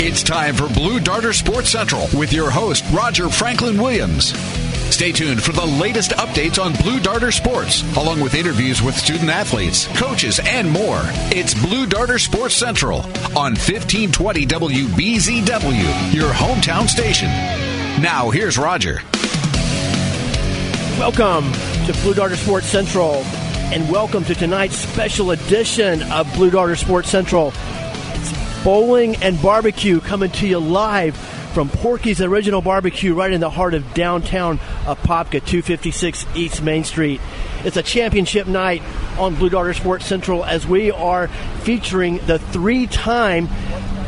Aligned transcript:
It's 0.00 0.22
time 0.22 0.54
for 0.54 0.68
Blue 0.68 1.00
Darter 1.00 1.32
Sports 1.32 1.70
Central 1.70 2.06
with 2.16 2.32
your 2.32 2.50
host, 2.50 2.84
Roger 2.92 3.28
Franklin 3.28 3.82
Williams. 3.82 4.26
Stay 4.94 5.10
tuned 5.10 5.42
for 5.42 5.50
the 5.50 5.66
latest 5.66 6.12
updates 6.12 6.62
on 6.62 6.72
Blue 6.74 7.00
Darter 7.00 7.32
Sports, 7.32 7.82
along 7.96 8.20
with 8.20 8.34
interviews 8.34 8.80
with 8.80 8.96
student 8.96 9.28
athletes, 9.28 9.88
coaches, 9.98 10.38
and 10.44 10.70
more. 10.70 11.00
It's 11.34 11.52
Blue 11.52 11.84
Darter 11.84 12.20
Sports 12.20 12.54
Central 12.54 12.98
on 13.36 13.56
1520 13.56 14.46
WBZW, 14.46 16.14
your 16.14 16.30
hometown 16.30 16.86
station. 16.86 17.28
Now, 18.00 18.30
here's 18.30 18.56
Roger. 18.56 19.00
Welcome 20.96 21.50
to 21.86 21.92
Blue 22.02 22.14
Darter 22.14 22.36
Sports 22.36 22.68
Central, 22.68 23.14
and 23.72 23.90
welcome 23.90 24.24
to 24.26 24.36
tonight's 24.36 24.76
special 24.76 25.32
edition 25.32 26.04
of 26.12 26.32
Blue 26.34 26.50
Darter 26.50 26.76
Sports 26.76 27.10
Central. 27.10 27.52
Bowling 28.64 29.16
and 29.16 29.40
barbecue 29.40 30.00
coming 30.00 30.30
to 30.32 30.48
you 30.48 30.58
live 30.58 31.16
from 31.54 31.68
Porky's 31.68 32.20
Original 32.20 32.60
Barbecue 32.60 33.14
right 33.14 33.32
in 33.32 33.40
the 33.40 33.50
heart 33.50 33.72
of 33.72 33.94
downtown 33.94 34.58
Apopka, 34.84 35.44
256 35.44 36.26
East 36.34 36.62
Main 36.62 36.82
Street. 36.82 37.20
It's 37.64 37.76
a 37.76 37.82
championship 37.82 38.46
night 38.46 38.82
on 39.16 39.36
Blue 39.36 39.48
Darter 39.48 39.74
Sports 39.74 40.06
Central 40.06 40.44
as 40.44 40.66
we 40.66 40.90
are 40.90 41.28
featuring 41.62 42.18
the 42.26 42.38
three 42.38 42.88
time 42.88 43.48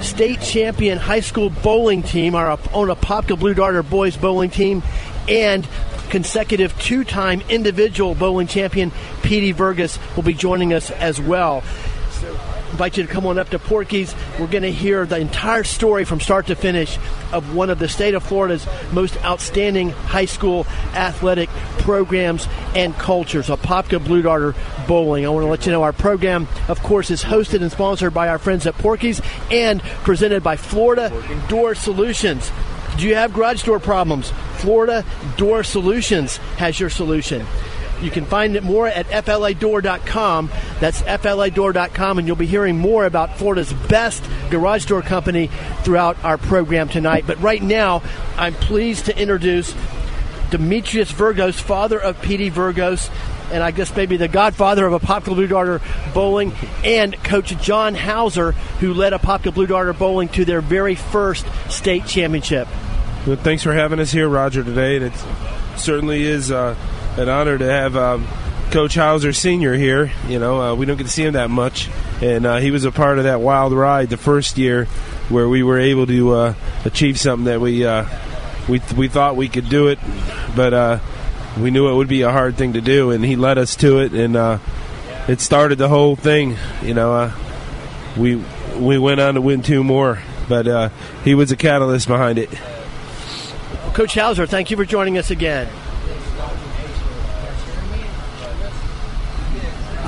state 0.03 0.41
champion 0.41 0.99
high 0.99 1.21
school 1.21 1.51
bowling 1.51 2.03
team, 2.03 2.35
our 2.35 2.51
own 2.51 2.89
Apopka 2.89 3.39
Blue 3.39 3.55
Darter 3.55 3.83
boys 3.83 4.17
bowling 4.17 4.51
team, 4.51 4.83
and 5.29 5.67
consecutive 6.11 6.77
two 6.81 7.05
time 7.05 7.41
individual 7.49 8.17
bowling 8.17 8.49
champion 8.49 8.91
Petey 9.23 9.55
Vergas 9.55 9.99
will 10.17 10.25
be 10.25 10.35
joining 10.35 10.73
us 10.73 10.91
as 10.91 11.21
well 11.21 11.63
invite 12.81 12.97
you 12.97 13.07
to 13.07 13.13
come 13.13 13.27
on 13.27 13.39
up 13.39 13.51
to 13.51 13.59
Porky's. 13.59 14.15
We're 14.39 14.47
going 14.47 14.63
to 14.63 14.73
hear 14.73 15.05
the 15.05 15.19
entire 15.19 15.65
story 15.65 16.07
from 16.07 16.19
start 16.19 16.47
to 16.47 16.57
finish 16.57 16.97
of 17.31 17.55
one 17.55 17.69
of 17.69 17.79
the 17.79 17.91
state 17.91 18.15
of 18.15 18.23
Florida's 18.23 18.67
most 18.91 19.23
outstanding 19.23 19.91
high 19.91 20.25
school 20.25 20.67
athletic 20.95 21.51
programs 21.81 22.49
and 22.75 22.95
cultures, 22.95 23.49
Apopka 23.49 24.03
Blue 24.03 24.23
Darter 24.23 24.55
Bowling. 24.89 25.27
I 25.27 25.29
want 25.29 25.45
to 25.45 25.51
let 25.51 25.67
you 25.67 25.73
know 25.73 25.83
our 25.83 25.93
program, 25.93 26.49
of 26.69 26.83
course, 26.83 27.11
is 27.11 27.23
hosted 27.23 27.61
and 27.61 27.71
sponsored 27.71 28.15
by 28.15 28.31
our 28.31 28.39
friends 28.39 28.67
at 28.67 28.73
Porky's 28.77 29.21
and 29.51 29.83
presented 29.83 30.43
by 30.43 30.57
Florida 30.57 31.13
Door 31.51 31.75
Solutions. 31.75 32.51
Do 32.97 33.07
you 33.07 33.15
have 33.15 33.35
garage 33.35 33.63
door 33.63 33.79
problems? 33.79 34.33
Florida 34.57 35.05
Door 35.37 35.65
Solutions 35.65 36.39
has 36.57 36.81
your 36.81 36.89
solution. 36.89 37.45
You 38.03 38.11
can 38.11 38.25
find 38.25 38.57
it 38.57 38.63
more 38.63 38.87
at 38.87 39.07
fladoor.com. 39.07 40.51
That's 40.81 41.03
fladoor.com, 41.03 42.19
and 42.19 42.27
you'll 42.27 42.37
be 42.37 42.47
hearing 42.47 42.79
more 42.79 43.05
about 43.07 43.37
Florida's 43.39 43.73
best 43.73 44.25
garage 44.51 44.87
door 44.87 45.03
company 45.03 45.51
throughout 45.83 46.23
our 46.25 46.39
program 46.39 46.89
tonight. 46.89 47.25
But 47.27 47.41
right 47.41 47.63
now, 47.63 48.03
I'm 48.37 48.55
pleased 48.55 49.07
to 49.07 49.19
introduce 49.19 49.75
Demetrius 50.51 51.13
Vergos, 51.13 51.61
father 51.61 52.01
of 52.01 52.21
Petey 52.23 52.51
Vergos, 52.51 53.11
and 53.53 53.63
I 53.63 53.71
guess 53.71 53.95
maybe 53.95 54.17
the 54.17 54.29
godfather 54.29 54.87
of 54.87 55.01
Apopka 55.01 55.35
Blue 55.35 55.47
Darter 55.47 55.81
Bowling, 56.13 56.53
and 56.85 57.15
Coach 57.23 57.57
John 57.61 57.95
Hauser, 57.95 58.53
who 58.81 58.95
led 58.95 59.13
Apopka 59.13 59.55
Blue 59.55 59.67
Darter 59.67 59.93
Bowling 59.93 60.29
to 60.31 60.45
their 60.45 60.61
very 60.61 60.95
first 60.95 61.47
state 61.69 62.07
championship. 62.07 62.69
Well, 63.27 63.37
thanks 63.37 63.63
for 63.63 63.73
having 63.73 64.01
us 64.01 64.11
here, 64.11 64.29
Roger, 64.29 64.65
today. 64.65 64.97
It 64.97 65.13
certainly 65.77 66.23
is 66.23 66.51
uh, 66.51 66.75
an 67.21 67.29
honor 67.29 67.59
to 67.59 67.65
have 67.65 67.97
um, 67.97 68.27
Coach 68.71 68.95
Hauser 68.95 69.33
Sr. 69.33 69.75
here. 69.75 70.11
You 70.27 70.39
know, 70.39 70.61
uh, 70.61 70.75
we 70.75 70.87
don't 70.87 70.97
get 70.97 71.05
to 71.05 71.13
see 71.13 71.25
him 71.25 71.35
that 71.35 71.51
much, 71.51 71.91
and 72.23 72.47
uh, 72.47 72.57
he 72.57 72.71
was 72.71 72.85
a 72.85 72.91
part 72.91 73.19
of 73.19 73.25
that 73.25 73.41
wild 73.41 73.73
ride 73.73 74.09
the 74.09 74.17
first 74.17 74.57
year 74.57 74.87
where 75.29 75.49
we 75.49 75.63
were 75.63 75.79
able 75.79 76.07
to 76.07 76.33
uh, 76.33 76.55
achieve 76.85 77.21
something 77.21 77.45
that 77.45 77.61
we 77.61 77.85
uh, 77.85 78.07
we 78.69 78.81
we 78.97 79.09
thought 79.09 79.37
we 79.37 79.49
could 79.49 79.69
do 79.69 79.89
it, 79.89 79.99
but 80.57 80.73
uh, 80.73 80.99
we 81.59 81.71
knew 81.71 81.91
it 81.91 81.95
would 81.95 82.09
be 82.09 82.23
a 82.23 82.33
hard 82.33 82.57
thing 82.57 82.73
to 82.73 82.81
do, 82.81 83.11
and 83.11 83.25
he 83.25 83.37
led 83.37 83.59
us 83.59 83.77
to 83.77 83.99
it, 83.99 84.13
and 84.13 84.35
uh, 84.35 84.59
it 85.29 85.41
started 85.41 85.77
the 85.77 85.89
whole 85.89 86.17
thing. 86.17 86.57
You 86.83 86.95
know, 86.95 87.33
we 88.17 88.43
we 88.77 88.99
went 88.99 89.21
on 89.21 89.35
to 89.35 89.43
win 89.43 89.63
two 89.63 89.85
more, 89.85 90.23
but 90.49 90.91
he 91.23 91.35
was 91.35 91.53
a 91.53 91.57
catalyst 91.57 92.09
behind 92.09 92.39
it. 92.39 92.51
Coach 93.93 94.15
Hauser, 94.15 94.47
thank 94.47 94.71
you 94.71 94.77
for 94.77 94.85
joining 94.87 95.19
us 95.19 95.31
again. 95.31 95.69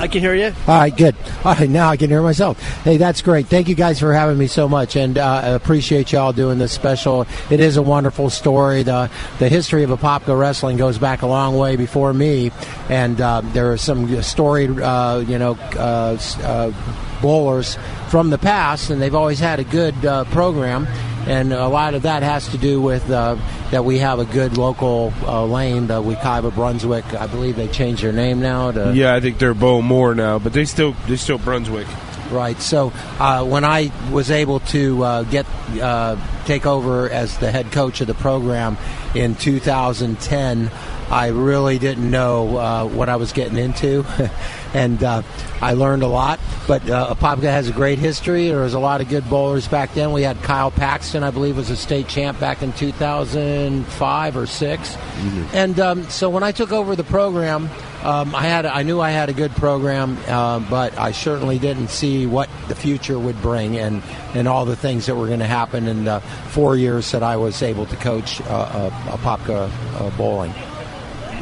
I 0.03 0.07
can 0.09 0.19
hear 0.19 0.35
you. 0.35 0.53
All 0.67 0.79
right, 0.79 0.95
good. 0.95 1.15
All 1.45 1.55
right, 1.55 1.69
now 1.69 1.87
I 1.87 1.95
can 1.95 2.09
hear 2.09 2.21
myself. 2.21 2.59
Hey, 2.83 2.97
that's 2.97 3.21
great. 3.21 3.47
Thank 3.47 3.69
you 3.69 3.75
guys 3.75 4.01
for 4.01 4.13
having 4.13 4.37
me 4.37 4.47
so 4.47 4.67
much, 4.67 4.97
and 4.97 5.17
uh, 5.17 5.41
I 5.45 5.47
appreciate 5.51 6.11
y'all 6.11 6.33
doing 6.33 6.57
this 6.57 6.73
special. 6.73 7.25
It 7.49 7.61
is 7.61 7.77
a 7.77 7.81
wonderful 7.81 8.29
story. 8.29 8.83
the 8.83 9.09
The 9.39 9.47
history 9.47 9.81
of 9.83 9.91
Apopka 9.91 10.37
wrestling 10.37 10.75
goes 10.75 10.97
back 10.97 11.21
a 11.21 11.25
long 11.25 11.57
way 11.57 11.77
before 11.77 12.13
me, 12.13 12.51
and 12.89 13.21
uh, 13.21 13.43
there 13.53 13.71
are 13.71 13.77
some 13.77 14.21
storied, 14.21 14.77
uh, 14.77 15.23
you 15.25 15.39
know, 15.39 15.57
uh, 15.77 16.17
uh, 16.41 16.73
bowlers 17.21 17.77
from 18.09 18.29
the 18.29 18.37
past, 18.37 18.89
and 18.89 19.01
they've 19.01 19.15
always 19.15 19.39
had 19.39 19.61
a 19.61 19.63
good 19.63 20.05
uh, 20.05 20.25
program 20.25 20.85
and 21.27 21.53
a 21.53 21.67
lot 21.67 21.93
of 21.93 22.03
that 22.03 22.23
has 22.23 22.47
to 22.49 22.57
do 22.57 22.81
with 22.81 23.09
uh, 23.09 23.35
that 23.71 23.85
we 23.85 23.99
have 23.99 24.19
a 24.19 24.25
good 24.25 24.57
local 24.57 25.13
uh, 25.23 25.45
lane, 25.45 25.87
the 25.87 26.01
Wekiva 26.01 26.53
Brunswick. 26.53 27.05
I 27.13 27.27
believe 27.27 27.55
they 27.55 27.67
changed 27.67 28.03
their 28.03 28.13
name 28.13 28.39
now. 28.39 28.71
To, 28.71 28.93
yeah, 28.93 29.13
I 29.13 29.19
think 29.19 29.39
they're 29.39 29.55
Bowlero 29.55 30.15
now, 30.15 30.39
but 30.39 30.53
they 30.53 30.65
still 30.65 30.93
they 31.07 31.15
still 31.15 31.37
Brunswick. 31.37 31.87
Right. 32.31 32.59
So 32.59 32.91
uh, 33.19 33.45
when 33.45 33.63
I 33.63 33.91
was 34.11 34.31
able 34.31 34.59
to 34.61 35.03
uh, 35.03 35.23
get 35.23 35.45
uh, 35.81 36.17
take 36.45 36.65
over 36.65 37.09
as 37.09 37.37
the 37.37 37.51
head 37.51 37.71
coach 37.71 38.01
of 38.01 38.07
the 38.07 38.13
program 38.13 38.77
in 39.15 39.35
2010. 39.35 40.71
I 41.09 41.27
really 41.27 41.79
didn't 41.79 42.09
know 42.09 42.57
uh, 42.57 42.85
what 42.85 43.09
I 43.09 43.17
was 43.17 43.33
getting 43.33 43.57
into, 43.57 44.01
and 44.73 45.03
uh, 45.03 45.21
I 45.61 45.73
learned 45.73 46.03
a 46.03 46.07
lot. 46.07 46.39
But 46.67 46.89
uh, 46.89 47.13
Apopka 47.13 47.43
has 47.43 47.69
a 47.69 47.73
great 47.73 47.99
history. 47.99 48.47
There 48.47 48.61
was 48.61 48.73
a 48.73 48.79
lot 48.79 49.01
of 49.01 49.09
good 49.09 49.29
bowlers 49.29 49.67
back 49.67 49.93
then. 49.93 50.11
We 50.13 50.21
had 50.23 50.41
Kyle 50.43 50.71
Paxton, 50.71 51.23
I 51.23 51.31
believe, 51.31 51.57
was 51.57 51.69
a 51.69 51.75
state 51.75 52.07
champ 52.07 52.39
back 52.39 52.61
in 52.61 52.71
2005 52.73 54.37
or 54.37 54.45
6 54.45 54.89
mm-hmm. 54.89 55.45
And 55.53 55.79
um, 55.79 56.03
so 56.05 56.29
when 56.29 56.43
I 56.43 56.51
took 56.51 56.71
over 56.71 56.95
the 56.95 57.03
program, 57.03 57.69
um, 58.03 58.35
I 58.35 58.41
had 58.41 58.65
I 58.65 58.83
knew 58.83 58.99
I 58.99 59.11
had 59.11 59.29
a 59.29 59.33
good 59.33 59.51
program, 59.51 60.17
uh, 60.27 60.59
but 60.59 60.97
I 60.97 61.13
certainly 61.13 61.57
didn't 61.57 61.87
see 61.87 62.25
what 62.25 62.49
the 62.67 62.75
future 62.75 63.17
would 63.17 63.41
bring 63.41 63.77
and 63.77 64.03
and 64.33 64.45
all 64.47 64.65
the 64.65 64.75
things 64.75 65.05
that 65.05 65.15
were 65.15 65.27
going 65.27 65.39
to 65.39 65.45
happen 65.45 65.87
in 65.87 66.03
the 66.03 66.19
four 66.49 66.75
years 66.75 67.11
that 67.11 67.23
I 67.23 67.37
was 67.37 67.61
able 67.63 67.85
to 67.85 67.95
coach 67.95 68.41
uh, 68.41 68.43
uh, 68.45 68.89
Apopka 69.17 69.69
uh, 70.01 70.17
bowling. 70.17 70.53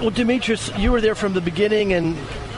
Well, 0.01 0.11
Demetrius, 0.11 0.75
you 0.77 0.91
were 0.91 1.01
there 1.01 1.15
from 1.15 1.33
the 1.33 1.41
beginning, 1.41 1.93
and 1.93 2.15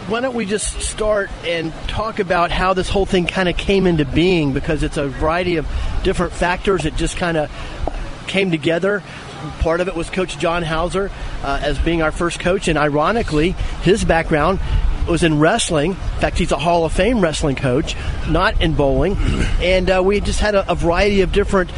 why 0.07 0.19
don't 0.19 0.35
we 0.35 0.45
just 0.45 0.81
start 0.81 1.29
and 1.45 1.73
talk 1.87 2.19
about 2.19 2.51
how 2.51 2.73
this 2.73 2.89
whole 2.89 3.05
thing 3.05 3.25
kind 3.25 3.47
of 3.47 3.55
came 3.55 3.87
into 3.87 4.05
being? 4.05 4.53
Because 4.53 4.83
it's 4.83 4.97
a 4.97 5.07
variety 5.07 5.57
of 5.57 5.67
different 6.03 6.33
factors. 6.33 6.83
that 6.83 6.95
just 6.95 7.17
kind 7.17 7.37
of 7.37 7.49
came 8.27 8.51
together. 8.51 9.03
Part 9.59 9.81
of 9.81 9.87
it 9.87 9.95
was 9.95 10.09
Coach 10.09 10.37
John 10.37 10.63
Hauser 10.63 11.11
uh, 11.43 11.59
as 11.61 11.77
being 11.79 12.01
our 12.01 12.11
first 12.11 12.39
coach, 12.39 12.67
and 12.67 12.77
ironically, 12.77 13.51
his 13.81 14.05
background 14.05 14.59
was 15.07 15.23
in 15.23 15.39
wrestling. 15.39 15.91
In 15.91 15.97
fact, 15.97 16.37
he's 16.37 16.51
a 16.51 16.57
Hall 16.57 16.85
of 16.85 16.93
Fame 16.93 17.19
wrestling 17.19 17.55
coach, 17.55 17.95
not 18.29 18.61
in 18.61 18.73
bowling. 18.73 19.17
And 19.59 19.89
uh, 19.89 20.01
we 20.03 20.21
just 20.21 20.39
had 20.39 20.55
a, 20.55 20.71
a 20.71 20.75
variety 20.75 21.21
of 21.21 21.31
different 21.31 21.71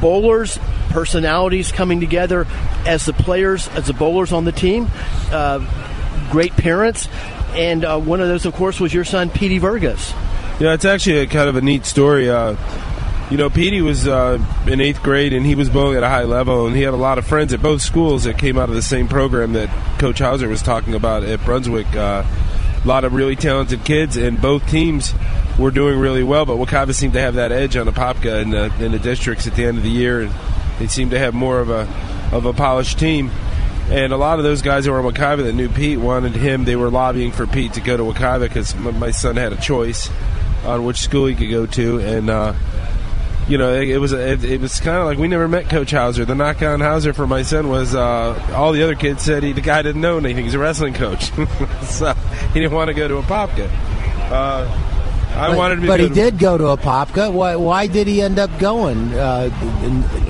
bowlers 0.00 0.58
personalities 0.90 1.72
coming 1.72 2.00
together 2.00 2.46
as 2.86 3.04
the 3.04 3.12
players, 3.12 3.68
as 3.68 3.86
the 3.86 3.92
bowlers 3.92 4.32
on 4.32 4.44
the 4.44 4.52
team. 4.52 4.88
Uh, 5.30 5.60
great 6.30 6.52
parents, 6.52 7.08
and 7.56 7.84
uh, 7.84 7.98
one 7.98 8.20
of 8.20 8.28
those, 8.28 8.46
of 8.46 8.54
course, 8.54 8.78
was 8.80 8.92
your 8.92 9.04
son, 9.04 9.30
Petey 9.30 9.58
Vergas. 9.58 10.12
Yeah, 10.60 10.74
it's 10.74 10.84
actually 10.84 11.18
a 11.18 11.26
kind 11.26 11.48
of 11.48 11.56
a 11.56 11.60
neat 11.60 11.84
story. 11.84 12.30
Uh, 12.30 12.56
you 13.30 13.36
know, 13.36 13.50
Petey 13.50 13.82
was 13.82 14.06
uh, 14.06 14.38
in 14.66 14.80
eighth 14.80 15.02
grade 15.02 15.32
and 15.32 15.44
he 15.44 15.54
was 15.54 15.68
bowling 15.68 15.96
at 15.96 16.02
a 16.02 16.08
high 16.08 16.24
level, 16.24 16.66
and 16.66 16.76
he 16.76 16.82
had 16.82 16.94
a 16.94 16.98
lot 16.98 17.18
of 17.18 17.26
friends 17.26 17.52
at 17.52 17.60
both 17.60 17.82
schools 17.82 18.24
that 18.24 18.38
came 18.38 18.56
out 18.56 18.68
of 18.68 18.74
the 18.74 18.82
same 18.82 19.08
program 19.08 19.52
that 19.54 19.68
Coach 19.98 20.20
Hauser 20.20 20.48
was 20.48 20.62
talking 20.62 20.94
about 20.94 21.24
at 21.24 21.44
Brunswick. 21.44 21.94
Uh, 21.94 22.24
a 22.82 22.86
lot 22.86 23.04
of 23.04 23.12
really 23.12 23.34
talented 23.34 23.84
kids, 23.84 24.16
and 24.16 24.40
both 24.40 24.64
teams 24.68 25.12
were 25.58 25.72
doing 25.72 25.98
really 25.98 26.22
well, 26.22 26.46
but 26.46 26.56
Wekiva 26.56 26.94
seemed 26.94 27.14
to 27.14 27.20
have 27.20 27.34
that 27.34 27.50
edge 27.50 27.76
on 27.76 27.88
Apopka 27.88 28.42
in 28.42 28.50
the 28.50 28.72
in 28.84 28.92
the 28.92 28.98
districts 29.00 29.46
at 29.46 29.56
the 29.56 29.64
end 29.64 29.76
of 29.76 29.82
the 29.82 29.90
year, 29.90 30.22
and 30.22 30.32
they 30.78 30.86
seemed 30.86 31.10
to 31.10 31.18
have 31.18 31.34
more 31.34 31.58
of 31.58 31.68
a 31.68 31.88
of 32.30 32.44
a 32.44 32.52
polished 32.52 32.98
team. 32.98 33.30
And 33.88 34.12
a 34.12 34.16
lot 34.16 34.38
of 34.38 34.44
those 34.44 34.62
guys 34.62 34.84
who 34.84 34.90
were 34.92 34.98
on 34.98 35.12
Wekiva 35.12 35.44
that 35.44 35.52
knew 35.54 35.68
Pete 35.68 35.98
wanted 36.00 36.32
him. 36.34 36.64
They 36.64 36.74
were 36.76 36.90
lobbying 36.90 37.30
for 37.30 37.46
Pete 37.46 37.74
to 37.74 37.80
go 37.80 37.96
to 37.96 38.02
Wekiva 38.02 38.40
because 38.40 38.74
my 38.74 39.12
son 39.12 39.36
had 39.36 39.52
a 39.52 39.56
choice 39.56 40.10
on 40.64 40.84
which 40.84 40.98
school 40.98 41.26
he 41.26 41.36
could 41.36 41.50
go 41.50 41.66
to, 41.66 42.00
and 42.00 42.28
uh, 42.28 42.52
you 43.48 43.58
know, 43.58 43.72
it, 43.72 43.88
it 43.90 43.98
was 43.98 44.12
it, 44.12 44.44
it 44.44 44.60
was 44.60 44.80
kind 44.80 44.98
of 44.98 45.04
like 45.06 45.18
we 45.18 45.28
never 45.28 45.46
met 45.46 45.70
Coach 45.70 45.92
Hauser. 45.92 46.24
The 46.24 46.34
knock 46.34 46.62
on 46.62 46.80
Hauser 46.80 47.12
for 47.12 47.28
my 47.28 47.42
son 47.42 47.68
was 47.68 47.94
uh, 47.94 48.52
all 48.56 48.72
the 48.72 48.82
other 48.82 48.96
kids 48.96 49.22
said 49.22 49.44
he 49.44 49.52
the 49.52 49.60
guy 49.60 49.82
didn't 49.82 50.00
know 50.00 50.18
anything. 50.18 50.44
He's 50.44 50.54
a 50.54 50.58
wrestling 50.58 50.94
coach, 50.94 51.30
so 51.84 52.12
he 52.52 52.60
didn't 52.60 52.72
want 52.74 52.88
to 52.88 52.94
go 52.94 53.06
to 53.06 53.14
Apopka. 53.22 53.70
Uh, 54.32 54.92
I 55.36 55.48
but, 55.50 55.56
wanted 55.58 55.80
to 55.82 55.86
but 55.86 56.00
he 56.00 56.08
to- 56.08 56.14
did 56.14 56.38
go 56.40 56.58
to 56.58 56.64
Apopka. 56.64 57.32
Why, 57.32 57.54
why 57.54 57.86
did 57.86 58.08
he 58.08 58.20
end 58.20 58.40
up 58.40 58.50
going? 58.58 59.12
Uh, 59.14 59.50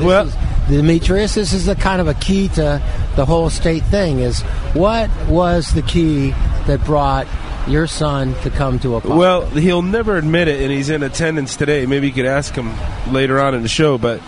Well- 0.03 0.31
Demetrius, 0.69 1.35
this 1.35 1.53
is 1.53 1.67
the 1.67 1.77
kind 1.77 2.01
of 2.01 2.09
a 2.09 2.15
key 2.15 2.49
to 2.49 2.83
the 3.15 3.25
whole 3.25 3.51
state 3.51 3.85
thing. 3.85 4.19
Is 4.19 4.43
what 4.75 5.11
was 5.27 5.73
the 5.75 5.83
key 5.83 6.31
that 6.67 6.85
brought 6.85 7.29
your 7.69 7.87
son 7.87 8.35
to 8.43 8.51
come 8.51 8.79
to 8.81 8.89
Apopka? 8.89 9.17
Well, 9.17 9.47
he'll 9.47 9.83
never 9.83 10.17
admit 10.17 10.49
it, 10.49 10.61
and 10.63 10.73
he's 10.73 10.91
in 10.91 11.03
attendance 11.03 11.57
today. 11.57 11.87
Maybe 11.87 12.09
you 12.09 12.13
could 12.13 12.27
ask 12.27 12.55
him 12.55 12.73
later 13.13 13.41
on 13.41 13.55
in 13.55 13.63
the 13.63 13.69
show. 13.69 13.97
But 13.99 14.21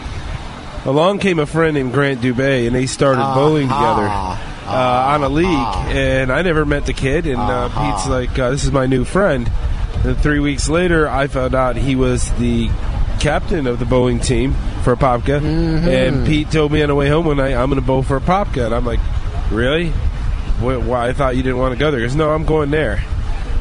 along 0.85 1.19
came 1.19 1.38
a 1.38 1.46
friend 1.46 1.75
named 1.75 1.93
Grant 1.93 2.20
Dubay, 2.20 2.67
and 2.67 2.75
they 2.75 2.87
started 2.87 3.23
bowling 3.35 3.69
together 3.69 4.06
uh, 4.06 5.12
on 5.14 5.25
a 5.25 5.29
league. 5.29 5.49
And 5.49 6.32
I 6.32 6.43
never 6.43 6.64
met 6.64 6.87
the 6.87 6.93
kid, 6.93 7.26
and 7.26 7.40
uh, 7.40 7.69
Pete's 7.69 8.08
like, 8.08 8.38
uh, 8.38 8.50
"This 8.50 8.64
is 8.64 8.73
my 8.73 8.87
new 8.87 9.05
friend." 9.05 9.50
And 10.05 10.17
three 10.17 10.38
weeks 10.38 10.69
later, 10.69 11.08
I 11.08 11.26
found 11.26 11.56
out 11.56 11.75
he 11.75 11.96
was 11.96 12.31
the 12.35 12.70
captain 13.20 13.67
of 13.67 13.79
the 13.79 13.85
bowling 13.85 14.20
team 14.20 14.55
for 14.82 14.97
Popka. 14.97 15.43
And 15.43 16.26
Pete 16.26 16.50
told 16.50 16.73
me 16.73 16.82
on 16.82 16.88
the 16.88 16.94
way 16.94 17.09
home 17.09 17.26
one 17.26 17.37
night, 17.38 17.55
"I'm 17.55 17.69
going 17.70 17.81
to 17.81 17.87
bowl 17.87 18.03
for 18.03 18.20
Popka," 18.20 18.67
and 18.67 18.75
I'm 18.75 18.85
like, 18.87 19.00
"Really?" 19.50 19.91
Wh- 20.61 20.87
Why? 20.87 21.09
I 21.09 21.12
thought 21.12 21.37
you 21.37 21.43
didn't 21.43 21.59
want 21.59 21.73
to 21.75 21.79
go 21.79 21.91
there. 21.91 22.00
He 22.00 22.06
goes, 22.06 22.17
"No, 22.17 22.31
I'm 22.31 22.44
going 22.44 22.70
there." 22.70 23.03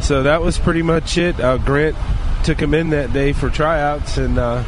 So 0.01 0.24
that 0.24 0.42
was 0.42 0.57
pretty 0.57 0.81
much 0.83 1.18
it. 1.18 1.39
Uh, 1.39 1.57
Grant 1.57 1.95
took 2.44 2.59
him 2.62 2.74
in 2.74 2.92
that 2.92 3.12
day 3.13 3.33
for 3.33 3.50
tryouts, 3.50 4.18
and 4.18 4.38
uh, 4.38 4.63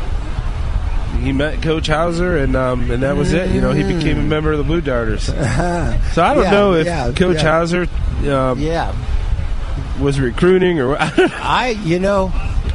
he 1.21 1.31
met 1.31 1.62
Coach 1.62 1.88
Hauser, 1.88 2.38
and 2.38 2.56
um, 2.56 2.89
and 2.92 3.03
that 3.03 3.15
was 3.15 3.33
it. 3.33 3.51
You 3.51 3.62
know, 3.62 3.71
he 3.71 3.83
became 3.83 4.18
a 4.19 4.24
member 4.24 4.51
of 4.51 4.57
the 4.57 4.63
Blue 4.63 4.81
Darters. 4.81 5.24
so 5.25 5.33
I 5.35 6.33
don't 6.33 6.44
Yeah, 6.44 6.51
know 6.51 6.74
if 6.74 6.85
yeah, 6.85 7.12
Coach 7.12 7.38
yeah. 7.38 7.42
Hauser 7.59 7.88
um, 8.31 8.59
yeah, 8.59 8.94
was 10.00 10.19
recruiting 10.19 10.80
or 10.80 10.98
I, 11.00 11.78
you 11.84 12.00
know, 12.00 12.31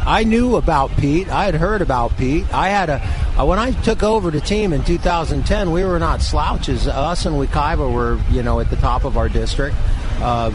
I 0.07 0.25
knew 0.25 0.57
about 0.57 0.95
Pete. 0.97 1.29
I 1.29 1.45
had 1.45 1.55
heard 1.55 1.83
about 1.83 2.17
Pete. 2.17 2.53
I 2.53 2.69
had 2.69 2.91
a 2.91 3.01
uh, 3.39 3.45
when 3.47 3.59
I 3.59 3.73
took 3.83 4.03
over 4.03 4.31
the 4.31 4.41
team 4.41 4.73
in 4.73 4.85
2010. 4.85 5.73
We 5.73 5.85
were 5.85 5.99
not 5.99 6.21
slouches. 6.21 6.87
Us 6.87 7.27
and 7.27 7.37
Wekiva 7.37 7.93
were, 7.93 8.21
you 8.31 8.43
know, 8.43 8.61
at 8.61 8.71
the 8.71 8.77
top 8.77 9.05
of 9.05 9.17
our 9.17 9.29
district. 9.29 9.77
Uh, 10.21 10.53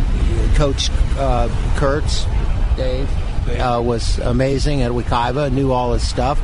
Coach 0.55 0.89
uh, 1.17 1.49
Kurtz, 1.77 2.25
Dave, 2.77 3.09
uh, 3.59 3.81
was 3.83 4.19
amazing 4.19 4.81
at 4.81 4.91
Wekiva. 4.91 5.51
Knew 5.51 5.71
all 5.71 5.93
his 5.93 6.07
stuff. 6.07 6.39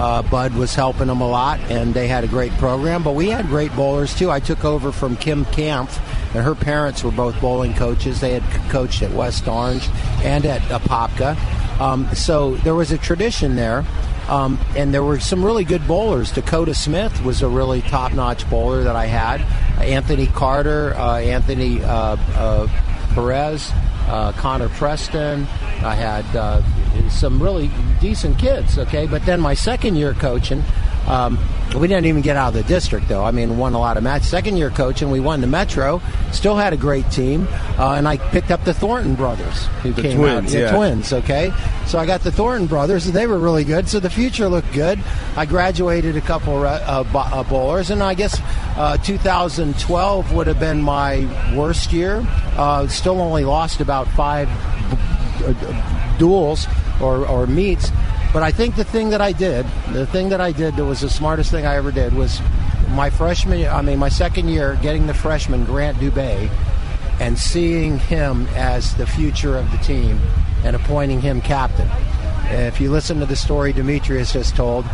Uh, 0.00 0.22
Bud 0.22 0.54
was 0.54 0.74
helping 0.74 1.08
them 1.08 1.20
a 1.20 1.28
lot, 1.28 1.60
and 1.68 1.92
they 1.92 2.08
had 2.08 2.24
a 2.24 2.26
great 2.26 2.52
program. 2.52 3.02
But 3.02 3.14
we 3.16 3.28
had 3.28 3.46
great 3.48 3.70
bowlers 3.76 4.14
too. 4.14 4.30
I 4.30 4.40
took 4.40 4.64
over 4.64 4.92
from 4.92 5.14
Kim 5.18 5.44
Kampf, 5.44 6.00
and 6.34 6.42
her 6.42 6.54
parents 6.54 7.04
were 7.04 7.10
both 7.10 7.38
bowling 7.38 7.74
coaches. 7.74 8.18
They 8.18 8.32
had 8.32 8.70
coached 8.70 9.02
at 9.02 9.12
West 9.12 9.46
Orange 9.46 9.86
and 10.22 10.46
at 10.46 10.62
Apopka. 10.62 11.36
Um, 11.82 12.08
so 12.14 12.56
there 12.56 12.74
was 12.74 12.92
a 12.92 12.96
tradition 12.96 13.56
there. 13.56 13.84
Um, 14.30 14.58
and 14.74 14.94
there 14.94 15.02
were 15.02 15.20
some 15.20 15.44
really 15.44 15.64
good 15.64 15.86
bowlers. 15.86 16.32
Dakota 16.32 16.72
Smith 16.72 17.22
was 17.22 17.42
a 17.42 17.48
really 17.48 17.82
top-notch 17.82 18.48
bowler 18.48 18.84
that 18.84 18.96
I 18.96 19.04
had. 19.04 19.42
Anthony 19.82 20.28
Carter, 20.28 20.94
uh, 20.94 21.18
Anthony 21.18 21.82
uh, 21.82 22.16
uh, 22.36 22.68
Perez, 23.12 23.70
uh, 24.06 24.32
Connor 24.32 24.68
Preston. 24.70 25.46
I 25.82 25.94
had 25.94 26.24
uh, 26.36 26.62
some 27.08 27.42
really 27.42 27.70
decent 28.00 28.38
kids. 28.38 28.78
Okay, 28.78 29.06
but 29.06 29.24
then 29.24 29.40
my 29.40 29.54
second 29.54 29.96
year 29.96 30.14
coaching, 30.14 30.62
um, 31.06 31.38
we 31.76 31.88
didn't 31.88 32.06
even 32.06 32.20
get 32.22 32.36
out 32.36 32.48
of 32.48 32.54
the 32.54 32.62
district 32.64 33.08
though. 33.08 33.24
I 33.24 33.30
mean, 33.30 33.56
won 33.56 33.74
a 33.74 33.78
lot 33.78 33.96
of 33.96 34.02
matches. 34.02 34.28
Second 34.28 34.56
year 34.56 34.70
coaching, 34.70 35.10
we 35.10 35.20
won 35.20 35.40
the 35.40 35.46
Metro. 35.46 36.00
Still 36.32 36.56
had 36.56 36.72
a 36.72 36.76
great 36.76 37.10
team, 37.10 37.48
uh, 37.78 37.94
and 37.94 38.06
I 38.06 38.16
picked 38.16 38.50
up 38.50 38.64
the 38.64 38.74
Thornton 38.74 39.14
brothers, 39.14 39.66
who 39.82 39.92
The 39.92 40.02
came 40.02 40.18
twins, 40.18 40.46
out. 40.46 40.52
The 40.52 40.58
yeah. 40.60 40.76
twins. 40.76 41.12
Okay, 41.12 41.52
so 41.86 41.98
I 41.98 42.06
got 42.06 42.20
the 42.22 42.32
Thornton 42.32 42.66
brothers, 42.66 43.06
and 43.06 43.14
they 43.14 43.26
were 43.26 43.38
really 43.38 43.64
good. 43.64 43.88
So 43.88 44.00
the 44.00 44.10
future 44.10 44.48
looked 44.48 44.72
good. 44.72 44.98
I 45.36 45.46
graduated 45.46 46.16
a 46.16 46.20
couple 46.20 46.58
uh, 46.64 47.04
uh, 47.14 47.42
bowlers, 47.44 47.90
and 47.90 48.02
I 48.02 48.14
guess 48.14 48.40
uh, 48.76 48.96
2012 48.98 50.32
would 50.32 50.46
have 50.46 50.60
been 50.60 50.82
my 50.82 51.26
worst 51.56 51.92
year. 51.92 52.24
Uh, 52.56 52.86
still 52.88 53.20
only 53.20 53.44
lost 53.44 53.80
about 53.80 54.06
five 54.08 54.48
uh, 55.42 56.16
duels 56.18 56.66
or, 57.00 57.26
or 57.26 57.46
meets. 57.46 57.90
But 58.32 58.42
I 58.42 58.52
think 58.52 58.76
the 58.76 58.84
thing 58.84 59.10
that 59.10 59.20
I 59.20 59.32
did, 59.32 59.66
the 59.92 60.06
thing 60.06 60.28
that 60.28 60.40
I 60.40 60.52
did 60.52 60.76
that 60.76 60.84
was 60.84 61.00
the 61.00 61.10
smartest 61.10 61.50
thing 61.50 61.66
I 61.66 61.76
ever 61.76 61.90
did 61.90 62.14
was 62.14 62.40
my 62.90 63.10
freshman, 63.10 63.66
I 63.66 63.82
mean, 63.82 63.98
my 63.98 64.08
second 64.08 64.48
year, 64.48 64.78
getting 64.82 65.06
the 65.06 65.14
freshman 65.14 65.64
Grant 65.64 65.98
Dubé 65.98 66.50
and 67.20 67.38
seeing 67.38 67.98
him 67.98 68.46
as 68.54 68.94
the 68.94 69.06
future 69.06 69.56
of 69.56 69.70
the 69.70 69.78
team 69.78 70.20
and 70.64 70.76
appointing 70.76 71.20
him 71.20 71.40
captain. 71.40 71.88
If 72.46 72.80
you 72.80 72.90
listen 72.90 73.20
to 73.20 73.26
the 73.26 73.36
story 73.36 73.72
Demetrius 73.72 74.32
just 74.32 74.56
told, 74.56 74.84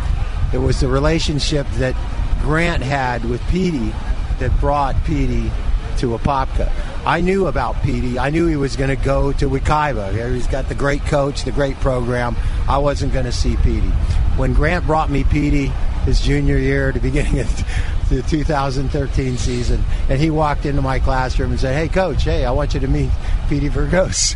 it 0.53 0.59
was 0.59 0.79
the 0.79 0.87
relationship 0.87 1.67
that 1.75 1.95
Grant 2.41 2.83
had 2.83 3.25
with 3.25 3.41
Petey 3.47 3.93
that 4.39 4.57
brought 4.59 4.95
Petey 5.03 5.51
to 5.97 6.17
Apopka. 6.17 6.71
I 7.05 7.21
knew 7.21 7.47
about 7.47 7.81
Petey. 7.83 8.19
I 8.19 8.29
knew 8.29 8.47
he 8.47 8.55
was 8.55 8.75
going 8.75 8.89
to 8.89 9.03
go 9.03 9.31
to 9.33 9.49
Wekiva. 9.49 10.33
He's 10.33 10.47
got 10.47 10.69
the 10.69 10.75
great 10.75 11.01
coach, 11.05 11.43
the 11.43 11.51
great 11.51 11.75
program. 11.77 12.35
I 12.67 12.77
wasn't 12.77 13.13
going 13.13 13.25
to 13.25 13.31
see 13.31 13.55
Petey. 13.57 13.89
When 14.37 14.53
Grant 14.53 14.85
brought 14.85 15.09
me 15.09 15.23
Petey 15.23 15.67
his 16.05 16.21
junior 16.21 16.57
year, 16.57 16.91
the 16.91 16.99
beginning 16.99 17.39
of 17.39 17.65
the 18.09 18.21
2013 18.23 19.37
season, 19.37 19.83
and 20.09 20.19
he 20.19 20.29
walked 20.29 20.65
into 20.65 20.81
my 20.81 20.99
classroom 20.99 21.51
and 21.51 21.59
said, 21.59 21.75
"Hey, 21.75 21.87
coach, 21.87 22.23
hey, 22.23 22.45
I 22.45 22.51
want 22.51 22.73
you 22.73 22.79
to 22.79 22.87
meet 22.87 23.09
Petey 23.49 23.69
Vergos." 23.69 24.35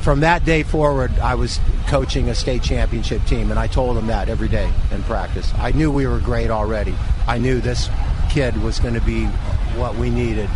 From 0.00 0.20
that 0.20 0.44
day 0.44 0.62
forward, 0.62 1.10
I 1.18 1.34
was 1.34 1.60
coaching 1.86 2.30
a 2.30 2.34
state 2.34 2.62
championship 2.62 3.24
team, 3.26 3.50
and 3.50 3.58
I 3.58 3.66
told 3.66 3.98
him 3.98 4.06
that 4.06 4.28
every 4.28 4.48
day 4.48 4.72
in 4.90 5.02
practice. 5.02 5.52
I 5.58 5.72
knew 5.72 5.90
we 5.90 6.06
were 6.06 6.18
great 6.18 6.50
already. 6.50 6.94
I 7.26 7.38
knew 7.38 7.60
this 7.60 7.90
kid 8.30 8.56
was 8.62 8.78
going 8.78 8.94
to 8.94 9.02
be 9.02 9.26
what 9.76 9.94
we 9.96 10.08
needed 10.08 10.48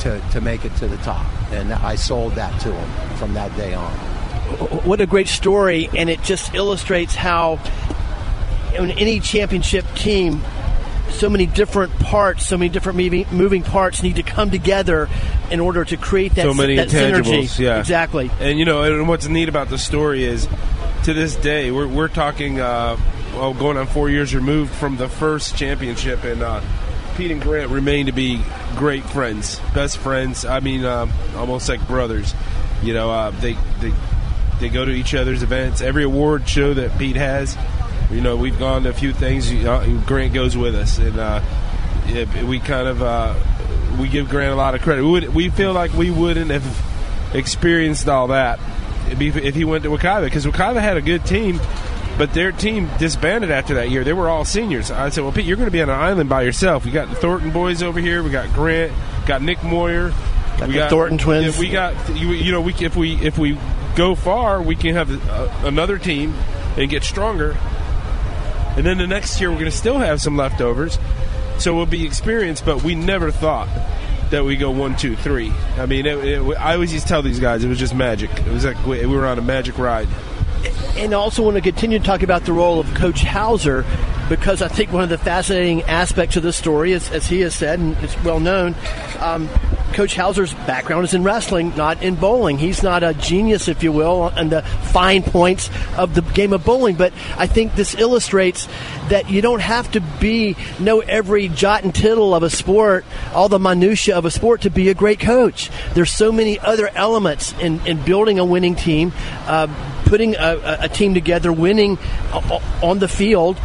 to, 0.00 0.20
to 0.32 0.40
make 0.40 0.64
it 0.64 0.74
to 0.76 0.86
the 0.86 0.96
top, 0.98 1.26
and 1.52 1.72
I 1.72 1.94
sold 1.94 2.34
that 2.34 2.60
to 2.62 2.72
him 2.72 3.16
from 3.16 3.34
that 3.34 3.54
day 3.56 3.74
on. 3.74 3.92
what 4.84 5.00
a 5.00 5.06
great 5.06 5.28
story, 5.28 5.88
and 5.96 6.10
it 6.10 6.22
just 6.22 6.54
illustrates 6.54 7.14
how 7.14 7.58
in 8.74 8.90
any 8.92 9.20
championship 9.20 9.84
team, 9.94 10.42
so 11.10 11.28
many 11.30 11.46
different 11.46 11.92
parts, 12.00 12.46
so 12.46 12.58
many 12.58 12.68
different 12.68 12.98
moving, 12.98 13.26
moving 13.30 13.62
parts 13.62 14.02
need 14.02 14.16
to 14.16 14.22
come 14.22 14.50
together 14.50 15.08
in 15.50 15.60
order 15.60 15.84
to 15.84 15.96
create 15.96 16.34
that, 16.34 16.42
so 16.42 16.54
many 16.54 16.76
that 16.76 16.88
intangibles. 16.88 17.44
synergy. 17.44 17.58
Yeah, 17.60 17.78
exactly. 17.78 18.30
And 18.40 18.58
you 18.58 18.64
know, 18.64 18.82
and 18.82 19.08
what's 19.08 19.28
neat 19.28 19.48
about 19.48 19.68
the 19.68 19.78
story 19.78 20.24
is, 20.24 20.48
to 21.04 21.14
this 21.14 21.36
day, 21.36 21.70
we're 21.70 21.86
we're 21.86 22.08
talking, 22.08 22.60
uh, 22.60 22.96
well, 23.34 23.54
going 23.54 23.76
on 23.76 23.86
four 23.86 24.10
years 24.10 24.34
removed 24.34 24.72
from 24.74 24.96
the 24.96 25.08
first 25.08 25.56
championship, 25.56 26.24
and 26.24 26.42
uh, 26.42 26.60
Pete 27.16 27.30
and 27.30 27.40
Grant 27.40 27.70
remain 27.70 28.06
to 28.06 28.12
be 28.12 28.42
great 28.76 29.04
friends, 29.04 29.60
best 29.74 29.98
friends. 29.98 30.44
I 30.44 30.60
mean, 30.60 30.84
um, 30.84 31.10
almost 31.36 31.68
like 31.68 31.86
brothers. 31.86 32.34
You 32.82 32.94
know, 32.94 33.10
uh, 33.10 33.30
they 33.30 33.54
they 33.80 33.92
they 34.60 34.68
go 34.68 34.84
to 34.84 34.90
each 34.90 35.14
other's 35.14 35.42
events. 35.42 35.80
Every 35.80 36.04
award 36.04 36.48
show 36.48 36.74
that 36.74 36.98
Pete 36.98 37.16
has, 37.16 37.56
you 38.10 38.20
know, 38.20 38.36
we've 38.36 38.58
gone 38.58 38.82
to 38.84 38.90
a 38.90 38.92
few 38.92 39.12
things. 39.12 39.50
You 39.52 39.62
know, 39.62 40.02
Grant 40.06 40.34
goes 40.34 40.56
with 40.56 40.74
us, 40.74 40.98
and 40.98 41.18
uh, 41.18 41.40
yeah, 42.08 42.44
we 42.44 42.58
kind 42.60 42.88
of 42.88 43.02
uh, 43.02 43.34
we 44.00 44.08
give 44.08 44.28
Grant 44.28 44.52
a 44.52 44.56
lot 44.56 44.74
of 44.74 44.82
credit. 44.82 45.02
We, 45.04 45.10
would, 45.10 45.34
we 45.34 45.48
feel 45.50 45.72
like 45.72 45.92
we 45.92 46.10
wouldn't 46.10 46.50
have 46.50 47.34
experienced 47.34 48.08
all 48.08 48.28
that 48.28 48.58
if 49.08 49.54
he- 49.54 49.64
went 49.64 49.84
to 49.84 49.90
Wekiva 49.90 50.24
because 50.24 50.46
Wekiva 50.46 50.80
had 50.80 50.96
a 50.96 51.02
good 51.02 51.24
team. 51.24 51.60
But 52.16 52.32
their 52.32 52.52
team 52.52 52.88
disbanded 52.98 53.50
after 53.50 53.74
that 53.74 53.90
year. 53.90 54.04
They 54.04 54.12
were 54.12 54.28
all 54.28 54.44
seniors. 54.44 54.90
I 54.90 55.08
said, 55.08 55.24
"Well, 55.24 55.32
Pete, 55.32 55.44
you're 55.44 55.56
going 55.56 55.66
to 55.66 55.72
be 55.72 55.82
on 55.82 55.90
an 55.90 55.98
island 55.98 56.28
by 56.28 56.42
yourself. 56.42 56.84
We 56.84 56.92
got 56.92 57.08
the 57.08 57.16
Thornton 57.16 57.50
boys 57.50 57.82
over 57.82 57.98
here. 57.98 58.22
We 58.22 58.30
got 58.30 58.52
Grant. 58.52 58.92
Got 59.26 59.42
Nick 59.42 59.62
Moyer. 59.64 60.06
We 60.06 60.58
got 60.58 60.68
we 60.68 60.78
the 60.78 60.88
Thornton 60.88 61.18
twins. 61.18 61.58
we 61.58 61.70
got 61.70 62.16
you, 62.16 62.28
you 62.30 62.52
know 62.52 62.60
we 62.60 62.72
if 62.74 62.94
we 62.94 63.14
if 63.16 63.36
we 63.36 63.58
go 63.96 64.14
far, 64.14 64.62
we 64.62 64.76
can 64.76 64.94
have 64.94 65.28
uh, 65.28 65.66
another 65.66 65.98
team 65.98 66.34
and 66.76 66.88
get 66.88 67.02
stronger. 67.02 67.56
And 68.76 68.84
then 68.84 68.98
the 68.98 69.06
next 69.06 69.40
year, 69.40 69.50
we're 69.50 69.58
going 69.58 69.70
to 69.70 69.76
still 69.76 69.98
have 69.98 70.20
some 70.20 70.36
leftovers, 70.36 70.98
so 71.58 71.74
we'll 71.76 71.86
be 71.86 72.04
experienced. 72.04 72.64
But 72.64 72.82
we 72.82 72.94
never 72.94 73.30
thought 73.30 73.68
that 74.30 74.44
we 74.44 74.56
go 74.56 74.70
one, 74.70 74.96
two, 74.96 75.14
three. 75.14 75.52
I 75.76 75.86
mean, 75.86 76.06
it, 76.06 76.18
it, 76.24 76.56
I 76.56 76.74
always 76.74 76.92
used 76.92 77.06
to 77.06 77.08
tell 77.08 77.22
these 77.22 77.38
guys 77.38 77.62
it 77.62 77.68
was 77.68 77.78
just 77.78 77.94
magic. 77.94 78.30
It 78.30 78.52
was 78.52 78.64
like 78.64 78.84
we, 78.84 79.04
we 79.06 79.16
were 79.16 79.26
on 79.26 79.38
a 79.38 79.42
magic 79.42 79.78
ride. 79.78 80.08
And 80.96 81.12
I 81.12 81.16
also 81.16 81.42
want 81.42 81.56
to 81.56 81.60
continue 81.60 81.98
to 81.98 82.04
talk 82.04 82.22
about 82.22 82.44
the 82.44 82.52
role 82.52 82.80
of 82.80 82.92
Coach 82.94 83.22
Hauser 83.22 83.84
because 84.28 84.62
I 84.62 84.68
think 84.68 84.92
one 84.92 85.02
of 85.02 85.08
the 85.08 85.18
fascinating 85.18 85.82
aspects 85.82 86.36
of 86.36 86.42
this 86.42 86.56
story 86.56 86.92
is, 86.92 87.10
as 87.10 87.26
he 87.26 87.40
has 87.40 87.54
said, 87.54 87.78
and 87.78 87.96
it's 87.98 88.16
well 88.22 88.40
known, 88.40 88.74
um, 89.18 89.48
Coach 89.92 90.16
Hauser's 90.16 90.52
background 90.52 91.04
is 91.04 91.14
in 91.14 91.22
wrestling, 91.22 91.74
not 91.76 92.02
in 92.02 92.16
bowling. 92.16 92.58
He's 92.58 92.82
not 92.82 93.04
a 93.04 93.14
genius, 93.14 93.68
if 93.68 93.82
you 93.84 93.92
will, 93.92 94.22
on 94.22 94.48
the 94.48 94.62
fine 94.62 95.22
points 95.22 95.70
of 95.96 96.14
the 96.14 96.22
game 96.22 96.52
of 96.52 96.64
bowling. 96.64 96.96
But 96.96 97.12
I 97.36 97.46
think 97.46 97.76
this 97.76 97.94
illustrates 97.94 98.66
that 99.08 99.30
you 99.30 99.40
don't 99.40 99.60
have 99.60 99.92
to 99.92 100.00
be 100.00 100.56
know 100.80 101.00
every 101.00 101.48
jot 101.48 101.84
and 101.84 101.94
tittle 101.94 102.34
of 102.34 102.42
a 102.42 102.50
sport, 102.50 103.04
all 103.32 103.48
the 103.48 103.60
minutia 103.60 104.16
of 104.16 104.24
a 104.24 104.32
sport 104.32 104.62
to 104.62 104.70
be 104.70 104.88
a 104.88 104.94
great 104.94 105.20
coach. 105.20 105.70
There's 105.94 106.12
so 106.12 106.32
many 106.32 106.58
other 106.58 106.88
elements 106.88 107.52
in, 107.60 107.84
in 107.86 108.02
building 108.04 108.40
a 108.40 108.44
winning 108.44 108.74
team. 108.74 109.12
Uh, 109.46 109.68
putting 110.04 110.34
a, 110.36 110.78
a, 110.80 110.88
team 110.88 111.14
together, 111.14 111.52
winning 111.52 111.98
on 112.82 112.98
the 112.98 113.08
field 113.08 113.58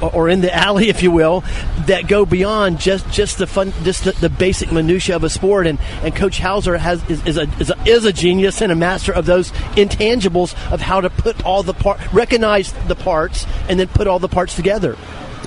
or 0.00 0.28
in 0.28 0.40
the 0.40 0.54
alley, 0.54 0.88
if 0.94 1.02
you 1.02 1.10
will, 1.10 1.44
that 1.86 2.08
go 2.08 2.24
beyond 2.24 2.80
just, 2.80 3.08
just 3.10 3.38
the 3.38 3.46
fun, 3.46 3.72
just 3.82 4.04
the, 4.04 4.12
the 4.12 4.28
basic 4.28 4.72
minutia 4.72 5.16
of 5.16 5.24
a 5.24 5.30
sport. 5.30 5.66
And, 5.66 5.78
and 6.02 6.14
Coach 6.14 6.38
Hauser 6.38 6.76
has 6.76 7.08
is, 7.08 7.24
is, 7.26 7.36
a, 7.36 7.48
is, 7.60 7.70
a, 7.70 7.82
is 7.86 8.04
a 8.04 8.12
genius 8.12 8.60
and 8.60 8.72
a 8.72 8.76
master 8.76 9.12
of 9.12 9.26
those 9.26 9.50
intangibles 9.76 10.54
of 10.72 10.80
how 10.80 11.00
to 11.00 11.10
put 11.10 11.44
all 11.44 11.62
the 11.62 11.74
part, 11.74 12.00
recognize 12.12 12.72
the 12.88 12.96
parts, 12.96 13.46
and 13.68 13.78
then 13.78 13.88
put 13.88 14.06
all 14.06 14.18
the 14.18 14.28
parts 14.28 14.56
together. 14.56 14.96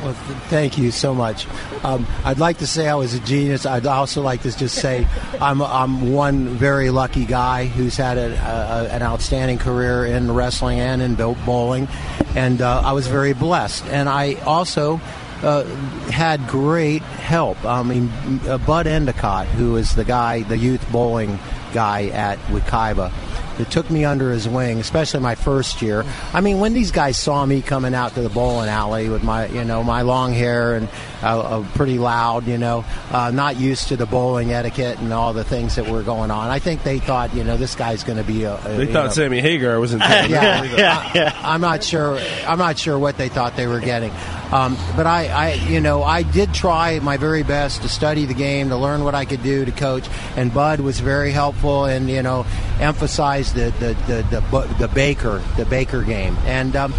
Well, 0.02 0.14
th- 0.14 0.38
thank 0.50 0.78
you 0.78 0.92
so 0.92 1.14
much. 1.14 1.48
Um, 1.84 2.06
I'd 2.24 2.40
like 2.40 2.60
to 2.60 2.68
say 2.68 2.88
I 2.88 2.96
was 2.96 3.14
a 3.14 3.20
genius. 3.20 3.66
I'd 3.66 3.86
also 3.86 4.22
like 4.22 4.44
to 4.44 4.56
just 4.56 4.76
say 4.76 5.08
I'm, 5.42 5.62
I'm 5.62 6.14
one 6.14 6.50
very 6.50 6.90
lucky 6.90 7.26
guy 7.26 7.66
who's 7.66 7.96
had 7.96 8.18
a, 8.18 8.34
a, 8.34 8.88
an 8.94 9.02
outstanding 9.02 9.58
career 9.58 10.06
in 10.06 10.32
wrestling 10.32 10.80
and 10.80 11.02
in 11.02 11.16
bowling, 11.16 11.88
and 12.36 12.62
uh, 12.62 12.82
I 12.86 12.94
was 12.94 13.08
very 13.08 13.34
blessed. 13.34 13.86
And 13.86 14.08
I 14.08 14.36
also 14.46 15.02
uh, 15.42 15.64
had 16.10 16.48
great 16.48 17.02
help. 17.02 17.64
I 17.66 17.84
mean, 17.84 18.12
uh, 18.48 18.58
Bud 18.60 18.88
Endicott, 18.88 19.48
who 19.48 19.76
is 19.76 19.96
the 19.96 20.06
guy, 20.06 20.44
the 20.44 20.58
youth 20.58 20.90
bowling 20.92 21.40
guy 21.74 22.08
at 22.08 22.40
Wekiva 22.48 23.12
that 23.58 23.72
took 23.72 23.90
me 23.90 24.06
under 24.06 24.32
his 24.32 24.48
wing, 24.48 24.80
especially 24.80 25.20
my 25.20 25.36
first 25.36 25.82
year. 25.82 26.06
I 26.34 26.42
mean, 26.42 26.60
when 26.60 26.74
these 26.74 26.92
guys 26.92 27.18
saw 27.18 27.46
me 27.46 27.62
coming 27.62 27.94
out 27.94 28.14
to 28.16 28.22
the 28.22 28.30
bowling 28.30 28.70
alley 28.70 29.10
with 29.10 29.24
my, 29.24 29.48
you 29.48 29.64
know, 29.64 29.84
my 29.84 30.02
long 30.02 30.34
hair 30.34 30.76
and 30.76 30.88
uh, 31.24 31.40
uh, 31.40 31.66
pretty 31.74 31.98
loud, 31.98 32.48
you 32.48 32.58
know, 32.58 32.86
uh, 33.12 33.32
not 33.32 33.58
used 33.58 33.90
to 33.90 33.98
the 33.98 34.06
bowling 34.06 34.54
etiquette 34.54 35.00
and 35.00 35.12
all 35.12 35.34
the 35.34 35.44
things 35.44 35.76
that 35.76 35.88
were 35.88 36.04
going 36.04 36.32
on. 36.32 36.50
I 36.50 36.60
think 36.60 36.84
they 36.84 37.00
thought, 37.00 37.34
you 37.34 37.44
know, 37.44 37.58
this 37.58 37.76
guy's 37.76 38.04
going 38.04 38.18
to 38.18 38.24
be 38.24 38.44
a. 38.44 38.56
a 38.56 38.78
they 38.78 38.86
thought 38.86 39.06
know, 39.06 39.12
Sammy 39.12 39.42
Hagar 39.42 39.80
was 39.80 39.94
in. 39.94 40.00
yeah, 40.08 40.64
yeah, 40.64 41.12
yeah. 41.14 41.42
I, 41.44 41.56
am 41.56 41.62
not 41.62 41.84
sure. 41.84 42.20
I'm 42.48 42.60
not 42.60 42.78
sure 42.78 42.98
what 42.98 43.18
they 43.18 43.30
thought 43.30 43.56
they 43.56 43.68
were 43.68 43.80
getting. 43.80 44.12
Um, 44.52 44.78
but 44.96 45.06
I, 45.06 45.28
I, 45.28 45.54
you 45.54 45.82
know, 45.82 46.04
I 46.04 46.24
did 46.24 46.54
try 46.54 47.00
my 47.00 47.18
very 47.18 47.44
best 47.44 47.82
to 47.82 47.90
study 47.90 48.26
the 48.26 48.34
game, 48.34 48.70
to 48.70 48.78
learn 48.78 49.04
what 49.04 49.14
I 49.14 49.26
could 49.26 49.44
do 49.44 49.66
to 49.66 49.72
coach. 49.72 50.08
And 50.38 50.54
Bud 50.54 50.80
was 50.80 51.00
very 51.00 51.32
helpful 51.32 51.86
and 51.86 52.10
you 52.10 52.24
know 52.24 52.46
emphasized 52.80 53.47
the 53.54 53.72
the 53.80 53.94
the 54.08 54.42
the, 54.52 54.76
the 54.80 54.88
Baker 54.88 55.42
the 55.56 55.66
Baker 55.66 56.04
game. 56.04 56.36
And 56.46 56.76
um, 56.76 56.94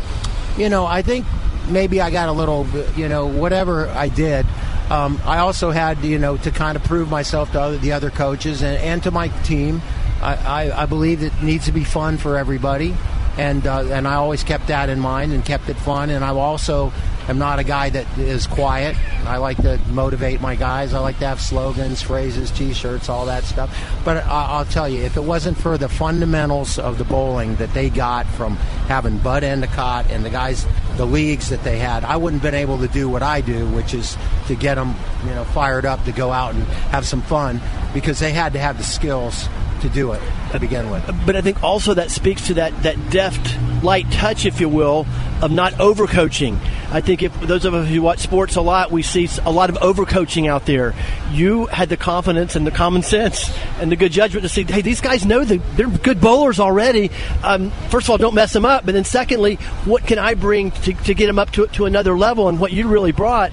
you 0.57 0.69
know, 0.69 0.87
I 0.87 1.02
think 1.02 1.26
maybe 1.69 2.00
I 2.00 2.11
got 2.11 2.28
a 2.28 2.33
little, 2.33 2.67
you 2.97 3.09
know, 3.09 3.26
whatever 3.26 3.88
I 3.88 4.09
did. 4.09 4.47
Um, 4.90 5.21
I 5.25 5.38
also 5.38 5.71
had, 5.71 6.02
you 6.02 6.19
know, 6.19 6.38
to 6.38 6.50
kind 6.50 6.76
of 6.76 6.83
prove 6.83 7.11
myself 7.11 7.52
to 7.52 7.61
other, 7.61 7.76
the 7.76 7.93
other 7.93 8.11
coaches 8.11 8.62
and, 8.62 8.78
and 8.78 9.02
to 9.02 9.11
my 9.11 9.28
team. 9.43 9.83
I, 10.23 10.35
I, 10.35 10.83
I 10.83 10.87
believe 10.87 11.23
it 11.23 11.43
needs 11.43 11.67
to 11.67 11.73
be 11.73 11.85
fun 11.85 12.17
for 12.17 12.38
everybody 12.38 12.97
and 13.38 13.67
uh, 13.67 13.85
and 13.85 14.07
I 14.07 14.14
always 14.14 14.43
kept 14.43 14.67
that 14.67 14.88
in 14.88 14.99
mind 14.99 15.33
and 15.33 15.45
kept 15.45 15.69
it 15.69 15.76
fun. 15.76 16.11
And 16.11 16.25
I 16.25 16.31
also 16.31 16.93
am 17.28 17.38
not 17.38 17.58
a 17.58 17.64
guy 17.64 17.90
that 17.90 18.18
is 18.18 18.47
quiet. 18.47 18.97
I 19.26 19.37
like 19.37 19.58
to 19.58 19.78
motivate 19.90 20.40
my 20.40 20.54
guys. 20.54 20.94
I 20.94 21.00
like 21.00 21.18
to 21.18 21.26
have 21.26 21.40
slogans, 21.40 22.02
phrases, 22.02 22.50
T-shirts, 22.50 23.08
all 23.08 23.26
that 23.26 23.44
stuff. 23.44 23.76
But 24.04 24.25
I'll 24.26 24.64
tell 24.64 24.88
you, 24.88 25.02
if 25.02 25.16
it 25.16 25.25
wasn't 25.25 25.58
for 25.58 25.76
the 25.76 25.88
fundamentals 25.88 26.78
of 26.78 26.99
the 26.99 27.04
bowling 27.04 27.56
that 27.56 27.73
they 27.75 27.90
got 27.90 28.26
from 28.26 28.56
having 28.87 29.18
Bud 29.18 29.44
Endicott 29.44 30.11
and 30.11 30.25
the 30.25 30.30
guys, 30.30 30.66
the 30.97 31.06
leagues 31.06 31.50
that 31.50 31.62
they 31.64 31.78
had, 31.78 32.04
I 32.04 32.16
wouldn't 32.16 32.42
have 32.42 32.52
been 32.52 32.61
able 32.61 32.78
to 32.78 32.88
do 32.88 33.08
what 33.08 33.23
I 33.23 33.40
do, 33.40 33.66
which 33.68 33.94
is 33.94 34.16
to 34.47 34.54
get 34.54 34.76
them, 34.76 34.94
you 35.25 35.35
know, 35.35 35.44
fired 35.44 35.85
up 35.85 36.04
to 36.04 36.12
go 36.12 36.32
out 36.32 36.54
and 36.54 36.64
have 36.90 37.06
some 37.06 37.23
fun 37.23 37.61
because 37.92 38.18
they 38.18 38.32
had 38.32 38.52
to 38.54 38.58
have 38.58 38.78
the 38.78 38.85
skills 38.85 39.49
to 39.82 39.88
do 39.88 40.12
it 40.12 40.23
to 40.52 40.61
begin 40.61 40.90
with. 40.90 41.05
But 41.26 41.37
I 41.37 41.40
think 41.40 41.62
also 41.62 41.95
that 41.95 42.11
speaks 42.11 42.47
to 42.49 42.55
that, 42.55 42.83
that 42.83 43.11
deft, 43.11 43.57
light 43.83 44.11
touch, 44.11 44.47
if 44.47 44.61
you 44.61 44.69
will, 44.69 45.07
of 45.43 45.50
not 45.50 45.75
overcoaching. 45.75 46.59
I 46.90 47.00
think 47.00 47.23
if 47.23 47.38
those 47.40 47.64
of 47.64 47.75
us 47.75 47.88
who 47.88 48.02
watch 48.02 48.21
sports 48.21 48.57
a 48.57 48.62
lot, 48.62 48.90
we 48.90 49.02
see 49.02 49.28
a 49.45 49.52
lot 49.52 49.71
of 49.71 49.76
overcoaching 49.76 50.49
out 50.49 50.67
there. 50.67 50.95
You 51.31 51.67
had 51.67 51.88
the 51.88 51.97
confidence 51.97 52.57
and 52.57 52.67
the 52.67 52.71
common 52.71 53.02
sense 53.02 53.52
and 53.78 53.93
the 53.93 53.97
good 53.97 54.11
judgment 54.11 54.43
to 54.43 54.49
see, 54.49 54.64
hey, 54.64 54.81
these 54.81 55.00
guys 55.00 55.26
know 55.26 55.45
that 55.45 55.61
they're 55.76 55.88
good 55.88 56.21
bowlers 56.21 56.59
already. 56.59 57.11
Um, 57.43 57.71
first 57.90 58.07
of 58.07 58.11
all, 58.11 58.19
don't 58.19 58.35
mess 58.35 58.52
them 58.52 58.64
up. 58.64 58.87
But 58.87 58.93
then 58.93 59.05
secondly, 59.05 59.57
what 59.85 60.07
can 60.07 60.19
I 60.19 60.35
bring 60.35 60.71
to, 60.71 60.95
to 60.95 61.14
get 61.14 61.26
them 61.26 61.38
up 61.38 61.50
to, 61.52 61.67
to 61.67 61.85
another 61.85 62.17
level? 62.17 62.49
And 62.49 62.59
what 62.59 62.73
you 62.73 62.88
really 62.88 63.12
brought 63.12 63.52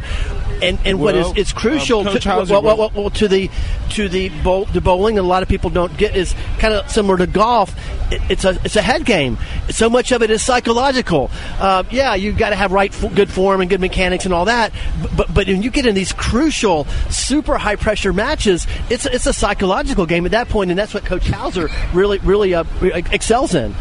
and 0.66 0.80
and 0.86 1.00
well, 1.00 1.16
what 1.16 1.16
is 1.16 1.38
it's 1.38 1.54
crucial 1.54 2.08
um, 2.08 2.18
to, 2.18 2.28
well, 2.28 2.78
well, 2.78 2.92
well, 2.94 3.10
to 3.12 3.28
the 3.28 3.50
to 3.92 4.10
the 4.10 4.30
bowl, 4.44 4.66
the 4.66 4.82
bowling. 4.82 5.18
a 5.18 5.22
lot 5.22 5.44
of 5.44 5.50
people 5.50 5.70
don't 5.70 5.96
get 5.98 6.16
is 6.16 6.36
kind 6.60 6.74
of 6.74 6.90
similar 6.90 7.18
to 7.18 7.28
golf. 7.28 7.76
It, 8.12 8.22
it's 8.30 8.46
a 8.46 8.58
it's 8.64 8.76
a 8.76 8.82
head 8.82 9.06
game. 9.06 9.38
So 9.70 9.90
much 9.90 10.12
of 10.12 10.22
it 10.22 10.30
is 10.30 10.42
psychological. 10.42 11.32
Uh, 11.60 11.84
yeah, 11.92 12.16
you've 12.16 12.38
got 12.38 12.50
to 12.50 12.56
have 12.56 12.72
right 12.72 12.94
good 13.14 13.30
form 13.30 13.62
and 13.62 13.70
good 13.70 13.82
mechanics 13.82 14.26
and 14.26 14.34
all 14.34 14.46
that. 14.46 14.74
But 15.16 15.34
but 15.34 15.48
when 15.48 15.62
you 15.62 15.70
get 15.70 15.86
in 15.86 15.96
these 15.96 16.14
crucial, 16.14 16.86
super 17.10 17.58
high 17.58 17.76
pressure 17.76 18.14
matches, 18.14 18.68
it's 18.90 19.06
it's 19.06 19.28
a 19.28 19.34
psychological 19.34 20.06
game 20.06 20.26
at 20.26 20.32
that 20.32 20.50
point, 20.50 20.72
and 20.72 20.80
that's 20.80 20.94
what 20.94 21.06
Coach 21.06 21.28
Hauser 21.28 21.70
really 21.94 22.20
really 22.20 22.54
uh, 22.54 22.64
excels 22.82 23.56
in. 23.56 23.76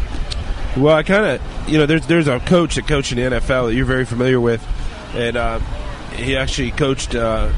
Well, 0.77 0.95
I 0.95 1.03
kind 1.03 1.25
of 1.25 1.69
you 1.69 1.77
know 1.77 1.85
there's 1.85 2.05
there's 2.07 2.27
a 2.27 2.39
coach 2.39 2.75
that 2.75 2.87
coached 2.87 3.11
in 3.11 3.17
the 3.17 3.37
NFL 3.37 3.67
that 3.67 3.75
you're 3.75 3.85
very 3.85 4.05
familiar 4.05 4.39
with, 4.39 4.65
and. 5.13 5.37
Uh, 5.37 5.59
he 6.15 6.37
actually 6.37 6.71
coached. 6.71 7.15
Uh, 7.15 7.51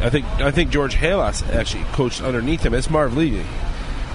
I 0.00 0.10
think 0.10 0.26
I 0.40 0.50
think 0.50 0.70
George 0.70 0.94
Halas 0.94 1.48
actually 1.52 1.84
coached 1.92 2.22
underneath 2.22 2.64
him. 2.64 2.74
It's 2.74 2.90
Marv 2.90 3.16
Levy. 3.16 3.44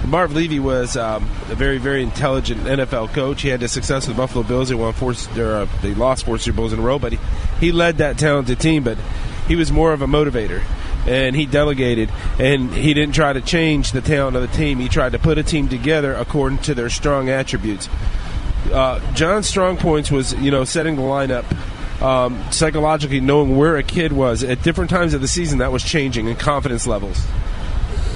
Marv 0.06 0.34
Levy 0.34 0.58
was 0.58 0.96
um, 0.96 1.24
a 1.48 1.54
very, 1.54 1.78
very 1.78 2.02
intelligent 2.02 2.60
NFL 2.62 3.12
coach. 3.14 3.40
He 3.40 3.48
had 3.48 3.60
the 3.60 3.68
success 3.68 4.06
with 4.06 4.16
the 4.16 4.22
Buffalo 4.22 4.44
Bills. 4.44 4.68
They 4.68 4.74
won 4.74 4.92
four, 4.92 5.12
uh, 5.12 5.66
they 5.80 5.94
lost 5.94 6.26
four 6.26 6.38
Super 6.38 6.56
Bowls 6.56 6.72
in 6.74 6.78
a 6.78 6.82
row, 6.82 6.98
but 6.98 7.12
he, 7.12 7.18
he 7.58 7.72
led 7.72 7.98
that 7.98 8.18
talented 8.18 8.60
team. 8.60 8.84
But 8.84 8.98
he 9.48 9.56
was 9.56 9.72
more 9.72 9.94
of 9.94 10.02
a 10.02 10.06
motivator, 10.06 10.62
and 11.06 11.34
he 11.34 11.46
delegated, 11.46 12.10
and 12.38 12.72
he 12.72 12.92
didn't 12.92 13.14
try 13.14 13.32
to 13.32 13.40
change 13.40 13.92
the 13.92 14.02
talent 14.02 14.36
of 14.36 14.42
the 14.42 14.56
team. 14.56 14.78
He 14.78 14.88
tried 14.88 15.12
to 15.12 15.18
put 15.18 15.38
a 15.38 15.42
team 15.42 15.68
together 15.68 16.12
according 16.12 16.58
to 16.58 16.74
their 16.74 16.90
strong 16.90 17.30
attributes. 17.30 17.88
Uh, 18.72 19.00
John's 19.14 19.46
strong 19.46 19.78
points 19.78 20.10
was, 20.10 20.34
you 20.34 20.50
know, 20.50 20.64
setting 20.64 20.96
the 20.96 21.02
lineup 21.02 21.44
um, 22.00 22.42
psychologically 22.50 23.20
knowing 23.20 23.56
where 23.56 23.76
a 23.76 23.82
kid 23.82 24.12
was 24.12 24.42
at 24.42 24.62
different 24.62 24.90
times 24.90 25.14
of 25.14 25.20
the 25.20 25.28
season 25.28 25.58
that 25.58 25.72
was 25.72 25.82
changing 25.82 26.28
and 26.28 26.38
confidence 26.38 26.86
levels. 26.86 27.24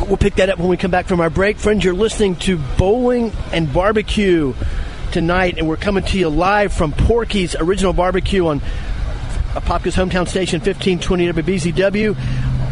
We'll 0.06 0.16
pick 0.16 0.37
that 0.37 0.49
up 0.49 0.58
when 0.58 0.68
we 0.68 0.76
come 0.76 0.90
back 0.90 1.06
from 1.06 1.20
our 1.20 1.30
break. 1.30 1.58
Friends, 1.58 1.85
you're 1.85 1.94
listening 1.94 2.37
to 2.37 2.56
Bowling 2.76 3.32
and 3.52 3.73
Barbecue 3.73 4.54
tonight, 5.12 5.58
and 5.58 5.68
we're 5.68 5.76
coming 5.76 6.04
to 6.04 6.18
you 6.18 6.28
live 6.28 6.73
from 6.73 6.92
Porky's 6.92 7.56
Original 7.56 7.92
Barbecue 7.92 8.47
on 8.47 8.61
Apopka's 9.54 9.97
hometown 9.97 10.28
station, 10.28 10.61
1520 10.61 11.32
WBZW. 11.32 12.16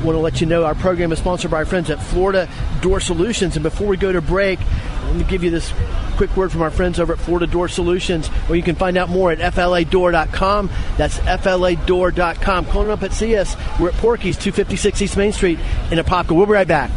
Want 0.07 0.15
to 0.15 0.21
let 0.21 0.41
you 0.41 0.47
know 0.47 0.65
our 0.65 0.77
program 0.77 1.11
is 1.11 1.19
sponsored 1.19 1.51
by 1.51 1.57
our 1.57 1.65
friends 1.65 1.91
at 1.91 2.01
Florida 2.01 2.49
Door 2.81 3.01
Solutions. 3.01 3.57
And 3.57 3.65
before 3.65 3.89
we 3.89 3.97
go 3.97 4.13
to 4.13 4.21
break, 4.21 4.61
let 5.07 5.17
me 5.17 5.25
give 5.25 5.43
you 5.43 5.51
this 5.51 5.73
quick 6.17 6.37
word 6.37 6.53
from 6.53 6.63
our 6.63 6.71
friends 6.71 7.01
over 7.01 7.15
at 7.15 7.19
Florida 7.19 7.49
Door 7.49 7.67
Solutions, 7.71 8.29
where 8.29 8.57
you 8.57 8.63
can 8.63 8.77
find 8.77 8.97
out 8.97 9.09
more 9.09 9.33
at 9.33 9.39
fladoor.com. 9.39 10.71
That's 10.97 11.19
fladoor.com. 11.19 12.67
Calling 12.67 12.91
up 12.91 13.03
at 13.03 13.13
CS. 13.15 13.57
We're 13.81 13.89
at 13.89 13.95
Porky's, 13.95 14.37
256 14.37 15.03
East 15.03 15.17
Main 15.17 15.33
Street 15.33 15.59
in 15.91 15.99
Apopka. 15.99 16.37
We'll 16.37 16.47
be 16.47 16.53
right 16.53 16.69
back. 16.69 16.93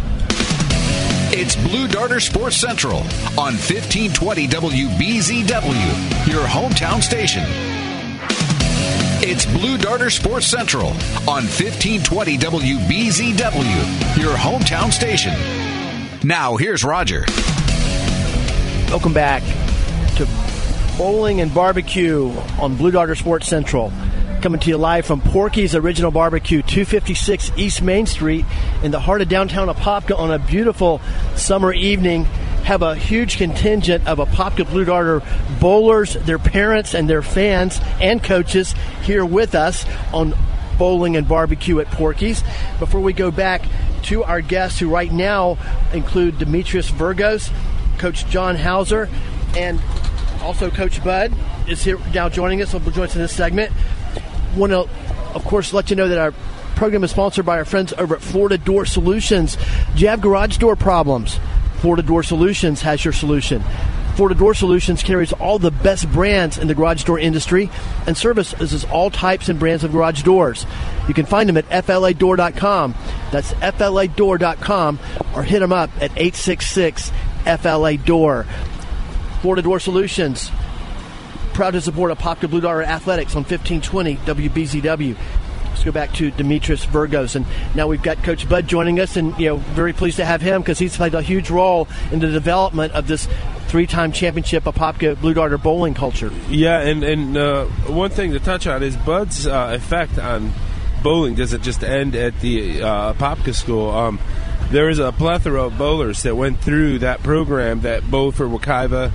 It's 1.32 1.56
Blue 1.56 1.88
Darter 1.88 2.20
Sports 2.20 2.58
Central 2.58 2.98
on 3.40 3.56
1520 3.58 4.48
WBZW, 4.50 6.28
your 6.32 6.46
hometown 6.46 7.02
station. 7.02 7.79
It's 9.32 9.46
Blue 9.46 9.78
Darter 9.78 10.10
Sports 10.10 10.48
Central 10.48 10.88
on 11.28 11.46
1520 11.46 12.40
WBZW, 12.40 14.18
your 14.18 14.36
hometown 14.36 14.92
station. 14.92 15.36
Now, 16.28 16.58
here's 16.58 16.84
Roger. 16.84 17.26
Welcome 18.90 19.14
back 19.14 19.44
to 20.16 20.28
Bowling 20.98 21.42
and 21.42 21.54
Barbecue 21.54 22.32
on 22.60 22.76
Blue 22.76 22.90
Darter 22.90 23.14
Sports 23.14 23.48
Central. 23.48 23.94
Coming 24.42 24.60
to 24.62 24.70
you 24.72 24.78
live 24.78 25.06
from 25.06 25.22
Porky's 25.22 25.76
Original 25.76 26.10
Barbecue, 26.10 26.64
256 26.64 27.52
East 27.56 27.84
Main 27.84 28.08
Street 28.08 28.46
in 28.82 28.90
the 28.90 29.00
heart 29.00 29.22
of 29.22 29.30
downtown 29.30 29.68
Apopka 29.68 30.18
on 30.18 30.32
a 30.32 30.40
beautiful 30.40 31.02
summer 31.36 31.72
evening 31.72 32.26
have 32.70 32.84
a 32.84 32.94
huge 32.94 33.38
contingent 33.38 34.06
of 34.08 34.20
Apopka 34.20 34.70
Blue 34.70 34.86
Darter 34.86 35.24
bowlers, 35.60 36.14
their 36.14 36.38
parents, 36.38 36.94
and 36.94 37.10
their 37.10 37.24
fans 37.24 37.80
and 38.00 38.24
coaches 38.24 38.76
here 39.02 39.26
with 39.26 39.56
us 39.56 39.88
on 40.14 40.36
bowling 40.78 41.18
and 41.18 41.28
barbecue 41.28 41.80
at 41.80 41.88
Porky's. 41.88 42.44
Before 42.78 43.02
we 43.02 43.12
go 43.12 43.32
back 43.32 43.64
to 44.04 44.24
our 44.24 44.42
guests, 44.42 44.78
who 44.78 44.88
right 44.88 45.12
now 45.12 45.58
include 45.94 46.38
Demetrius 46.38 46.92
Virgos, 46.92 47.52
Coach 47.98 48.28
John 48.28 48.56
Hauser, 48.56 49.10
and 49.58 49.82
also 50.44 50.70
Coach 50.70 51.04
Bud 51.04 51.34
is 51.68 51.84
here 51.84 51.98
now 52.14 52.30
joining 52.30 52.62
us. 52.62 52.72
Will 52.72 52.82
join 52.92 53.06
us 53.06 53.16
in 53.16 53.22
this 53.24 53.36
segment. 53.36 53.74
Want 54.56 54.74
to, 54.74 54.88
of 55.34 55.44
course, 55.44 55.74
let 55.74 55.90
you 55.90 55.96
know 55.96 56.08
that 56.08 56.20
our 56.20 56.34
program 56.76 57.04
is 57.04 57.10
sponsored 57.10 57.48
by 57.48 57.58
our 57.58 57.66
friends 57.66 57.94
over 57.98 58.14
at 58.18 58.22
Florida 58.22 58.60
Door 58.60 58.86
Solutions. 58.86 59.58
Do 59.96 60.04
you 60.04 60.10
have 60.10 60.22
garage 60.22 60.60
door 60.60 60.76
problems? 60.76 61.40
Florida 61.80 62.04
Door 62.04 62.24
Solutions 62.24 62.82
has 62.82 63.04
your 63.04 63.14
solution. 63.14 63.64
Florida 64.16 64.38
Door 64.38 64.56
Solutions 64.56 65.02
carries 65.02 65.32
all 65.32 65.60
the 65.60 65.72
best 65.72 66.12
brands 66.12 66.58
in 66.58 66.68
the 66.68 66.76
garage 66.76 67.06
door 67.06 67.18
industry 67.18 67.70
and 68.06 68.18
services 68.18 68.84
all 68.86 69.10
types 69.10 69.48
and 69.48 69.58
brands 69.58 69.86
of 69.86 69.94
garage 69.94 70.24
doors. 70.24 70.66
You 71.08 71.14
can 71.14 71.26
find 71.26 71.48
them 71.48 71.56
at 71.56 71.70
fladoor.com. 71.70 72.96
That's 73.32 73.54
fladoor.com 73.54 75.00
or 75.34 75.44
hit 75.44 75.60
them 75.60 75.72
up 75.72 75.90
at 76.02 76.12
866 76.18 77.12
FLA 77.46 77.96
Door. 77.96 78.46
Florida 79.42 79.62
Door 79.62 79.80
Solutions, 79.80 80.52
proud 81.54 81.72
to 81.72 81.80
support 81.80 82.12
Apopka 82.12 82.50
Blue 82.50 82.60
Darter 82.60 82.84
Athletics 82.84 83.38
on 83.38 83.44
1520 83.44 84.18
WBZW. 84.18 85.16
Let's 85.70 85.84
go 85.84 85.92
back 85.92 86.14
to 86.16 86.32
Demetrius 86.32 86.86
Virgos, 86.86 87.36
and 87.36 87.46
now 87.76 87.88
we've 87.88 88.02
got 88.04 88.22
Coach 88.24 88.48
Bud 88.50 88.68
joining 88.68 89.00
us, 89.00 89.16
and 89.16 89.38
you 89.40 89.48
know, 89.48 89.58
very 89.58 89.94
pleased 89.94 90.18
to 90.18 90.26
have 90.26 90.42
him 90.42 90.62
because 90.62 90.80
he's 90.80 90.98
played 90.98 91.14
a 91.14 91.22
huge 91.22 91.50
role 91.50 91.88
in 92.12 92.20
the 92.20 92.30
development 92.30 92.94
of 92.94 93.08
this 93.08 93.28
three-time 93.68 94.12
championship 94.12 94.64
Apopka 94.64 95.20
Blue 95.20 95.34
Darter 95.34 95.58
bowling 95.58 95.94
culture. 95.94 96.32
Yeah, 96.50 96.80
and 96.82 97.04
and 97.04 97.38
uh, 97.38 97.66
one 97.88 98.10
thing 98.10 98.32
to 98.32 98.40
touch 98.40 98.68
on 98.68 98.84
is 98.84 98.96
Bud's 98.98 99.48
uh, 99.48 99.72
effect 99.74 100.18
on 100.18 100.52
bowling 101.04 101.36
doesn't 101.36 101.64
just 101.64 101.84
end 101.84 102.16
at 102.16 102.40
the 102.42 102.82
uh, 102.82 103.14
Apopka 103.14 103.54
school. 103.56 103.90
Um, 103.92 104.20
there 104.72 104.90
is 104.90 105.00
a 105.00 105.12
plethora 105.12 105.64
of 105.64 105.78
bowlers 105.78 106.24
that 106.24 106.36
went 106.36 106.60
through 106.60 107.00
that 107.00 107.24
program 107.24 107.82
that 107.82 108.10
bowled 108.10 108.36
for 108.36 108.46
Wekiva, 108.48 109.12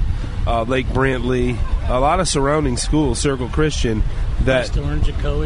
uh, 0.47 0.63
Lake 0.63 0.87
Brantley, 0.87 1.57
a 1.89 2.01
lot 2.01 2.21
of 2.21 2.29
surrounding 2.29 2.77
schools, 2.77 3.19
Circle 3.19 3.49
Christian, 3.49 4.03
that 4.45 4.67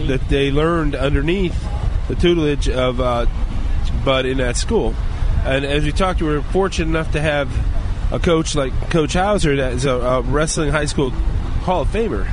that 0.07 0.28
they 0.28 0.50
learned 0.50 0.95
underneath 0.95 1.57
the 2.09 2.14
tutelage 2.14 2.69
of 2.69 3.00
uh, 3.00 3.26
Bud 4.05 4.26
in 4.26 4.38
that 4.38 4.57
school. 4.57 4.95
And 5.45 5.64
as 5.64 5.85
we 5.85 5.93
talked, 5.93 6.21
we 6.21 6.28
were 6.28 6.43
fortunate 6.43 6.88
enough 6.88 7.12
to 7.12 7.21
have 7.21 7.50
a 8.12 8.19
coach 8.19 8.55
like 8.55 8.73
Coach 8.90 9.14
Hauser, 9.14 9.57
that 9.57 9.73
is 9.73 9.85
a, 9.85 9.93
a 9.93 10.23
wrestling 10.23 10.71
high 10.71 10.87
school 10.87 11.11
Hall 11.11 11.83
of 11.83 11.88
Famer. 11.88 12.26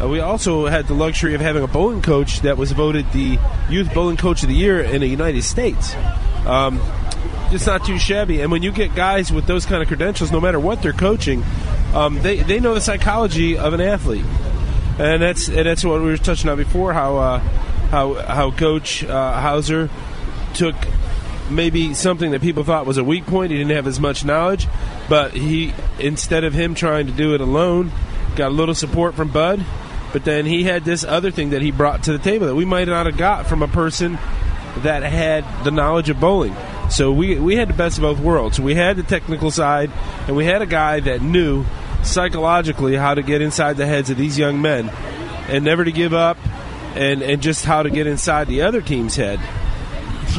Uh, 0.00 0.08
we 0.08 0.20
also 0.20 0.66
had 0.66 0.86
the 0.86 0.94
luxury 0.94 1.34
of 1.34 1.40
having 1.40 1.62
a 1.62 1.66
bowling 1.66 2.02
coach 2.02 2.40
that 2.42 2.56
was 2.56 2.70
voted 2.70 3.10
the 3.12 3.38
Youth 3.68 3.92
Bowling 3.92 4.16
Coach 4.16 4.42
of 4.42 4.48
the 4.48 4.54
Year 4.54 4.80
in 4.80 5.00
the 5.00 5.08
United 5.08 5.42
States. 5.42 5.94
Um, 6.46 6.80
it's 7.50 7.66
not 7.66 7.84
too 7.84 7.98
shabby. 7.98 8.40
And 8.40 8.52
when 8.52 8.62
you 8.62 8.70
get 8.70 8.94
guys 8.94 9.32
with 9.32 9.46
those 9.46 9.66
kind 9.66 9.82
of 9.82 9.88
credentials, 9.88 10.30
no 10.30 10.40
matter 10.40 10.60
what 10.60 10.82
they're 10.82 10.92
coaching, 10.92 11.42
um, 11.94 12.20
they 12.22 12.36
they 12.36 12.60
know 12.60 12.74
the 12.74 12.80
psychology 12.80 13.58
of 13.58 13.72
an 13.72 13.80
athlete, 13.80 14.24
and 14.98 15.22
that's 15.22 15.48
and 15.48 15.66
that's 15.66 15.84
what 15.84 16.00
we 16.00 16.08
were 16.08 16.16
touching 16.16 16.50
on 16.50 16.56
before. 16.56 16.92
How 16.92 17.16
uh, 17.16 17.38
how 17.90 18.14
how 18.14 18.50
Coach 18.50 19.04
uh, 19.04 19.40
Hauser 19.40 19.88
took 20.54 20.74
maybe 21.50 21.94
something 21.94 22.32
that 22.32 22.42
people 22.42 22.64
thought 22.64 22.86
was 22.86 22.98
a 22.98 23.04
weak 23.04 23.26
point. 23.26 23.50
He 23.50 23.58
didn't 23.58 23.74
have 23.74 23.86
as 23.86 24.00
much 24.00 24.24
knowledge, 24.24 24.66
but 25.08 25.32
he 25.32 25.72
instead 25.98 26.44
of 26.44 26.52
him 26.52 26.74
trying 26.74 27.06
to 27.06 27.12
do 27.12 27.34
it 27.34 27.40
alone, 27.40 27.92
got 28.36 28.48
a 28.48 28.54
little 28.54 28.74
support 28.74 29.14
from 29.14 29.30
Bud. 29.30 29.64
But 30.12 30.24
then 30.24 30.46
he 30.46 30.64
had 30.64 30.84
this 30.84 31.04
other 31.04 31.30
thing 31.30 31.50
that 31.50 31.60
he 31.60 31.70
brought 31.70 32.04
to 32.04 32.12
the 32.12 32.18
table 32.18 32.46
that 32.46 32.54
we 32.54 32.64
might 32.64 32.88
not 32.88 33.06
have 33.06 33.18
got 33.18 33.46
from 33.46 33.62
a 33.62 33.68
person 33.68 34.18
that 34.78 35.02
had 35.02 35.44
the 35.64 35.70
knowledge 35.70 36.08
of 36.08 36.18
bowling. 36.18 36.56
So 36.90 37.12
we 37.12 37.38
we 37.38 37.56
had 37.56 37.68
the 37.68 37.74
best 37.74 37.98
of 37.98 38.02
both 38.02 38.18
worlds. 38.18 38.58
We 38.58 38.74
had 38.74 38.96
the 38.96 39.02
technical 39.02 39.50
side, 39.50 39.90
and 40.26 40.34
we 40.34 40.44
had 40.44 40.62
a 40.62 40.66
guy 40.66 41.00
that 41.00 41.20
knew 41.20 41.64
psychologically 42.08 42.96
how 42.96 43.14
to 43.14 43.22
get 43.22 43.40
inside 43.40 43.76
the 43.76 43.86
heads 43.86 44.10
of 44.10 44.16
these 44.16 44.38
young 44.38 44.60
men, 44.60 44.88
and 45.48 45.64
never 45.64 45.84
to 45.84 45.92
give 45.92 46.14
up, 46.14 46.36
and 46.94 47.22
and 47.22 47.42
just 47.42 47.64
how 47.64 47.82
to 47.82 47.90
get 47.90 48.06
inside 48.06 48.48
the 48.48 48.62
other 48.62 48.80
team's 48.80 49.16
head. 49.16 49.40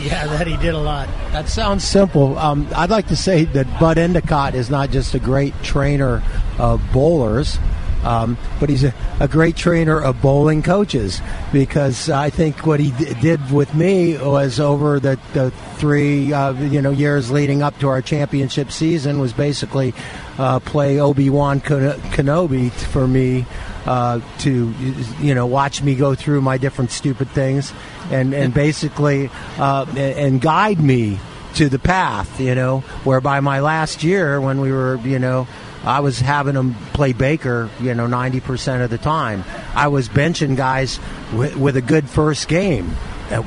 Yeah, 0.01 0.27
that 0.27 0.47
he 0.47 0.55
did 0.57 0.75
a 0.75 0.79
lot. 0.79 1.07
That 1.31 1.49
sounds 1.49 1.83
simple. 1.83 2.37
Um, 2.37 2.67
I'd 2.75 2.91
like 2.91 3.07
to 3.07 3.15
say 3.15 3.45
that 3.45 3.79
Bud 3.79 3.97
Endicott 3.97 4.53
is 4.53 4.69
not 4.69 4.91
just 4.91 5.15
a 5.15 5.19
great 5.19 5.53
trainer 5.63 6.21
of 6.57 6.81
bowlers. 6.93 7.57
Um, 8.03 8.37
but 8.59 8.69
he's 8.69 8.85
a, 8.85 8.93
a, 9.19 9.27
great 9.27 9.57
trainer 9.57 10.01
of 10.01 10.21
bowling 10.21 10.63
coaches 10.63 11.21
because 11.51 12.09
I 12.09 12.29
think 12.29 12.65
what 12.65 12.79
he 12.79 12.91
d- 12.91 13.13
did 13.15 13.51
with 13.51 13.75
me 13.75 14.17
was 14.17 14.57
over 14.57 15.01
the, 15.01 15.19
the 15.33 15.51
three 15.75 16.31
uh, 16.31 16.53
you 16.53 16.81
know 16.81 16.91
years 16.91 17.29
leading 17.29 17.61
up 17.61 17.77
to 17.79 17.89
our 17.89 18.01
championship 18.01 18.71
season 18.71 19.19
was 19.19 19.33
basically 19.33 19.93
uh, 20.37 20.59
play 20.61 21.01
Obi 21.01 21.29
Wan 21.29 21.59
Kenobi 21.59 22.71
for 22.71 23.05
me 23.05 23.45
uh, 23.85 24.21
to 24.39 24.73
you 25.19 25.35
know 25.35 25.45
watch 25.45 25.81
me 25.81 25.95
go 25.95 26.15
through 26.15 26.41
my 26.41 26.57
different 26.57 26.91
stupid 26.91 27.27
things 27.29 27.73
and 28.11 28.33
and 28.33 28.53
basically 28.53 29.29
uh, 29.57 29.85
and 29.97 30.39
guide 30.39 30.79
me 30.79 31.19
to 31.55 31.67
the 31.67 31.79
path 31.79 32.39
you 32.39 32.55
know 32.55 32.79
whereby 33.03 33.39
my 33.39 33.59
last 33.59 34.03
year 34.03 34.39
when 34.39 34.61
we 34.61 34.71
were 34.71 34.97
you 35.03 35.19
know 35.19 35.47
I 35.83 36.01
was 36.01 36.19
having 36.19 36.55
them 36.55 36.75
play 36.93 37.13
Baker, 37.13 37.69
you 37.79 37.93
know, 37.95 38.07
90% 38.07 38.83
of 38.83 38.89
the 38.89 38.97
time. 38.97 39.43
I 39.73 39.87
was 39.87 40.09
benching 40.09 40.57
guys 40.57 40.99
with, 41.33 41.55
with 41.55 41.77
a 41.77 41.81
good 41.81 42.09
first 42.09 42.47
game. 42.47 42.89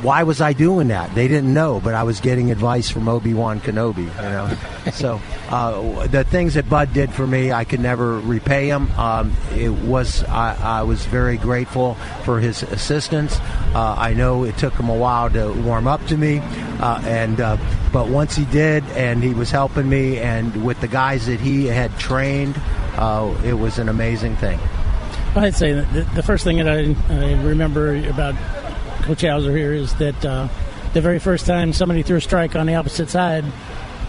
why 0.01 0.23
was 0.23 0.41
I 0.41 0.53
doing 0.53 0.89
that? 0.89 1.15
They 1.15 1.29
didn't 1.29 1.53
know, 1.53 1.81
but 1.81 1.95
I 1.95 2.05
was 2.05 2.21
getting 2.21 2.51
advice 2.51 2.89
from 2.89 3.09
Obi 3.09 3.35
Wan 3.35 3.61
Kenobi. 3.61 4.05
You 4.05 4.23
know, 4.23 4.57
so 4.93 5.21
uh, 5.51 6.07
the 6.07 6.25
things 6.25 6.55
that 6.55 6.69
Bud 6.71 6.95
did 6.95 7.13
for 7.13 7.27
me, 7.27 7.53
I 7.53 7.65
could 7.65 7.81
never 7.81 8.19
repay 8.21 8.69
him. 8.69 8.91
Um, 8.93 9.35
it 9.55 9.71
was 9.71 10.25
I, 10.25 10.81
I, 10.81 10.83
was 10.85 11.05
very 11.05 11.37
grateful 11.37 11.95
for 12.25 12.41
his 12.41 12.63
assistance. 12.63 13.39
Uh, 13.75 13.95
I 13.99 14.15
know 14.15 14.45
it 14.45 14.57
took 14.57 14.73
him 14.75 14.89
a 14.89 14.97
while 14.97 15.29
to 15.31 15.53
warm 15.53 15.87
up 15.87 16.07
to 16.07 16.17
me, 16.17 16.39
uh, 16.81 17.03
and 17.05 17.41
uh, 17.41 17.59
but 17.93 18.09
once 18.09 18.35
he 18.35 18.47
did, 18.47 18.85
and 18.91 19.23
he 19.23 19.35
was 19.35 19.51
helping 19.51 19.89
me, 19.89 20.19
and 20.19 20.65
with 20.65 20.81
the 20.81 20.89
guys 20.89 21.27
that 21.27 21.41
he 21.41 21.67
had 21.67 21.97
trained, 21.99 22.59
uh, 22.97 23.35
it 23.45 23.53
was 23.53 23.79
an 23.79 23.89
amazing 23.89 24.37
thing. 24.37 24.59
I'd 25.37 25.55
say 25.55 25.73
the, 25.73 26.23
first 26.23 26.45
thing 26.45 26.59
that 26.59 26.69
I, 26.69 26.95
I, 27.09 27.43
remember 27.43 27.97
about 28.09 28.35
Coach 29.03 29.23
Hauser 29.23 29.57
here 29.57 29.73
is 29.73 29.95
that 29.95 30.25
uh, 30.25 30.49
the 30.93 31.01
very 31.01 31.19
first 31.19 31.47
time 31.47 31.73
somebody 31.73 32.03
threw 32.03 32.17
a 32.17 32.21
strike 32.21 32.55
on 32.55 32.67
the 32.67 32.75
opposite 32.75 33.09
side, 33.09 33.45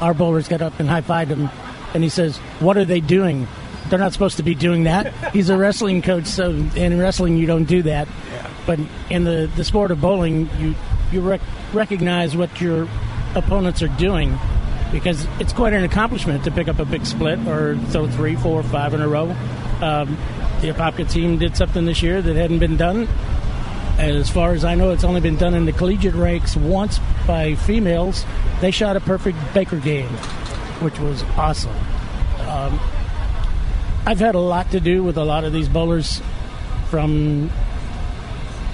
our 0.01 0.13
bowlers 0.13 0.47
got 0.47 0.61
up 0.61 0.79
and 0.79 0.89
high 0.89 1.01
fived 1.01 1.27
him, 1.27 1.49
and 1.93 2.03
he 2.03 2.09
says, 2.09 2.37
"What 2.59 2.77
are 2.77 2.85
they 2.85 2.99
doing? 2.99 3.47
They're 3.89 3.99
not 3.99 4.11
supposed 4.11 4.37
to 4.37 4.43
be 4.43 4.53
doing 4.53 4.83
that." 4.83 5.13
He's 5.33 5.49
a 5.49 5.57
wrestling 5.57 6.01
coach, 6.01 6.25
so 6.25 6.51
in 6.51 6.99
wrestling 6.99 7.37
you 7.37 7.47
don't 7.47 7.65
do 7.65 7.83
that. 7.83 8.07
But 8.65 8.79
in 9.09 9.23
the, 9.23 9.49
the 9.55 9.63
sport 9.63 9.91
of 9.91 10.01
bowling, 10.01 10.49
you 10.59 10.75
you 11.13 11.21
rec- 11.21 11.41
recognize 11.73 12.35
what 12.35 12.59
your 12.59 12.87
opponents 13.35 13.81
are 13.81 13.87
doing 13.89 14.37
because 14.93 15.25
it's 15.39 15.51
quite 15.51 15.73
an 15.73 15.83
accomplishment 15.83 16.43
to 16.43 16.51
pick 16.51 16.67
up 16.67 16.79
a 16.79 16.85
big 16.85 17.05
split 17.05 17.39
or 17.47 17.75
throw 17.87 18.07
three, 18.07 18.35
four, 18.35 18.61
five 18.63 18.93
in 18.93 19.01
a 19.01 19.07
row. 19.07 19.31
Um, 19.81 20.17
the 20.61 20.69
Apopka 20.69 21.09
team 21.09 21.39
did 21.39 21.57
something 21.57 21.85
this 21.85 22.01
year 22.03 22.21
that 22.21 22.35
hadn't 22.35 22.59
been 22.59 22.77
done. 22.77 23.07
As 23.97 24.29
far 24.29 24.53
as 24.53 24.63
I 24.63 24.75
know, 24.75 24.91
it's 24.91 25.03
only 25.03 25.19
been 25.19 25.35
done 25.35 25.55
in 25.55 25.65
the 25.65 25.71
collegiate 25.71 26.13
ranks 26.13 26.55
once 26.55 26.99
by 27.27 27.55
females. 27.55 28.23
They 28.61 28.71
shot 28.71 28.95
a 28.95 29.01
perfect 29.01 29.37
Baker 29.53 29.77
game, 29.77 30.09
which 30.79 30.99
was 30.99 31.23
awesome. 31.37 31.75
Um, 32.47 32.79
I've 34.05 34.19
had 34.19 34.35
a 34.35 34.39
lot 34.39 34.71
to 34.71 34.79
do 34.79 35.03
with 35.03 35.17
a 35.17 35.23
lot 35.23 35.43
of 35.43 35.53
these 35.53 35.67
bowlers 35.67 36.21
from 36.89 37.49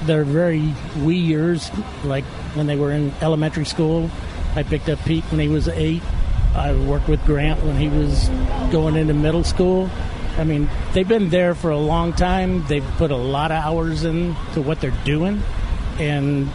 their 0.04 0.26
very 0.26 0.74
wee 0.98 1.16
years, 1.16 1.72
like 2.04 2.26
when 2.56 2.68
they 2.68 2.76
were 2.76 2.92
in 2.92 3.14
elementary 3.22 3.66
school 3.66 4.10
I 4.56 4.64
picked 4.64 4.90
up 4.90 5.04
Pete 5.06 5.24
when 5.26 5.40
he 5.40 5.48
was 5.48 5.68
eight. 5.68 6.02
I 6.56 6.74
worked 6.74 7.08
with 7.08 7.24
Grant 7.26 7.64
when 7.64 7.78
he 7.78 7.88
was 7.88 8.28
going 8.72 8.96
into 8.96 9.14
middle 9.14 9.44
school. 9.44 9.90
I 10.38 10.44
mean, 10.44 10.70
they've 10.94 11.08
been 11.08 11.30
there 11.30 11.54
for 11.54 11.70
a 11.70 11.78
long 11.78 12.14
time. 12.14 12.66
They've 12.68 12.86
put 12.98 13.12
a 13.12 13.18
lot 13.18 13.52
of 13.52 13.64
hours 13.64 14.04
into 14.04 14.62
what 14.62 14.82
they're 14.82 14.92
doing. 15.04 15.44
And 16.00 16.50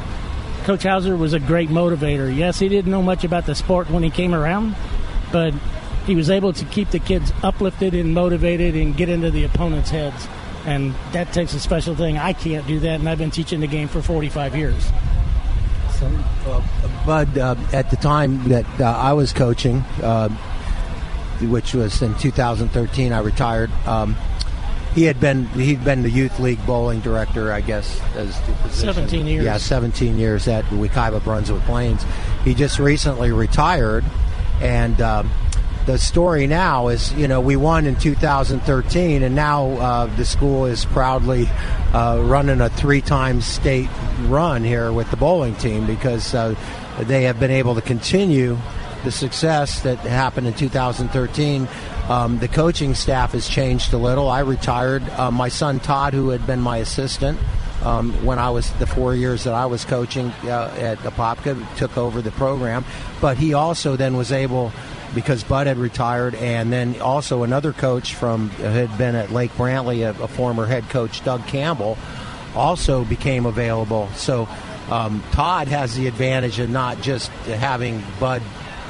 Coach 0.65 0.85
Hauser 0.85 1.17
was 1.17 1.35
a 1.35 1.39
great 1.39 1.69
motivator. 1.69 2.35
Yes, 2.35 2.59
he 2.59 2.69
didn't 2.69 2.91
know 2.91 3.03
much 3.03 3.25
about 3.25 3.47
the 3.47 3.55
sport 3.55 3.91
when 3.91 4.03
he 4.03 4.11
came 4.11 4.35
around, 4.35 4.75
but 5.31 5.53
he 6.07 6.15
was 6.15 6.31
able 6.31 6.53
to 6.55 6.65
keep 6.65 6.91
the 6.91 6.99
kids 6.99 7.33
uplifted 7.43 7.95
and 7.95 8.15
motivated 8.15 8.75
and 8.75 8.97
get 8.97 9.09
into 9.09 9.31
the 9.31 9.45
opponent's 9.45 9.91
heads. 9.91 10.27
And 10.65 10.95
that 11.13 11.33
takes 11.33 11.53
a 11.53 11.61
special 11.61 11.95
thing. 11.95 12.17
I 12.17 12.33
can't 12.33 12.67
do 12.67 12.81
that, 12.81 13.01
and 13.01 13.09
I've 13.09 13.19
been 13.19 13.31
teaching 13.31 13.61
the 13.61 13.67
game 13.67 13.89
for 13.89 14.01
45 14.01 14.57
years. 14.57 14.91
Uh, 16.03 16.63
Bud, 17.07 17.39
uh, 17.39 17.57
at 17.73 17.91
the 17.91 17.97
time 17.97 18.49
that 18.49 18.67
uh, 18.81 18.85
I 18.85 19.13
was 19.13 19.33
coaching, 19.33 19.79
uh, 20.03 20.29
which 21.43 21.75
was 21.75 22.03
in 22.03 22.15
2013. 22.17 23.13
I 23.13 23.19
retired. 23.21 23.71
Um, 23.87 24.17
he 24.95 25.03
had 25.05 25.19
been 25.19 25.47
he'd 25.49 25.85
been 25.85 26.03
the 26.03 26.11
youth 26.11 26.39
league 26.39 26.65
bowling 26.67 27.01
director, 27.01 27.53
I 27.53 27.61
guess, 27.61 28.01
as 28.15 28.35
17 28.71 29.27
years. 29.27 29.45
Yeah, 29.45 29.57
17 29.57 30.19
years 30.19 30.47
at 30.47 30.65
Wekiva 30.67 31.23
Brunswick 31.25 31.63
Plains. 31.63 32.05
He 32.45 32.55
just 32.55 32.79
recently 32.79 33.33
retired, 33.33 34.05
and 34.61 35.01
um, 35.01 35.31
the 35.87 35.99
story 35.99 36.47
now 36.47 36.89
is, 36.89 37.13
you 37.15 37.29
know, 37.29 37.41
we 37.41 37.57
won 37.57 37.87
in 37.87 37.97
2013, 37.97 39.23
and 39.23 39.35
now 39.35 39.67
uh, 39.73 40.07
the 40.17 40.25
school 40.25 40.67
is 40.67 40.85
proudly 40.87 41.49
uh, 41.93 42.21
running 42.25 42.61
a 42.61 42.71
three-time 42.71 43.41
state 43.41 43.89
run 44.23 44.65
here 44.65 44.93
with 44.93 45.11
the 45.11 45.17
bowling 45.17 45.55
team 45.57 45.87
because 45.87 46.35
uh, 46.35 46.55
they 47.01 47.25
have 47.25 47.39
been 47.39 47.51
able 47.51 47.75
to 47.75 47.83
continue 47.83 48.57
the 49.05 49.13
success 49.13 49.81
that 49.81 49.99
happened 49.99 50.47
in 50.47 50.55
2013 50.55 51.69
um, 52.09 52.39
the 52.39 52.49
coaching 52.49 52.95
staff 52.95 53.33
has 53.33 53.49
changed 53.49 53.95
a 53.95 53.97
little. 53.97 54.29
I 54.29 54.41
retired. 54.41 55.09
Uh, 55.11 55.31
my 55.31 55.49
son 55.49 55.81
Todd, 55.81 56.13
who 56.13 56.29
had 56.29 56.47
been 56.47 56.61
my 56.61 56.79
assistant 56.79 57.39
um, 57.83 58.13
when 58.27 58.39
I 58.39 58.51
was 58.51 58.71
the 58.75 58.87
four 58.87 59.15
years 59.15 59.45
that 59.45 59.55
I 59.55 59.65
was 59.65 59.87
coaching 59.87 60.27
uh, 60.45 60.75
at 60.79 60.99
Apopka, 60.99 61.77
took 61.77 61.97
over 61.97 62.21
the 62.21 62.31
program. 62.33 62.85
But 63.23 63.39
he 63.39 63.55
also 63.55 63.97
then 63.97 64.19
was 64.19 64.33
able, 64.33 64.71
because 65.15 65.45
Bud 65.45 65.67
had 65.67 65.79
retired, 65.79 66.35
and 66.35 66.73
then 66.73 67.01
also 67.01 67.43
another 67.43 67.73
coach 67.73 68.15
from 68.15 68.51
had 68.51 68.97
been 68.99 69.15
at 69.15 69.31
Lake 69.31 69.53
Brantley, 69.53 70.03
a, 70.03 70.23
a 70.23 70.29
former 70.29 70.67
head 70.67 70.89
coach, 70.91 71.25
Doug 71.25 71.47
Campbell, 71.47 71.97
also 72.55 73.05
became 73.05 73.47
available. 73.47 74.09
So. 74.15 74.49
Um, 74.91 75.25
Todd 75.33 75.69
has 75.69 75.95
the 75.97 76.09
advantage 76.09 76.59
of 76.59 76.69
not 76.69 77.01
just 77.01 77.31
having 77.47 78.05
Bud 78.21 78.43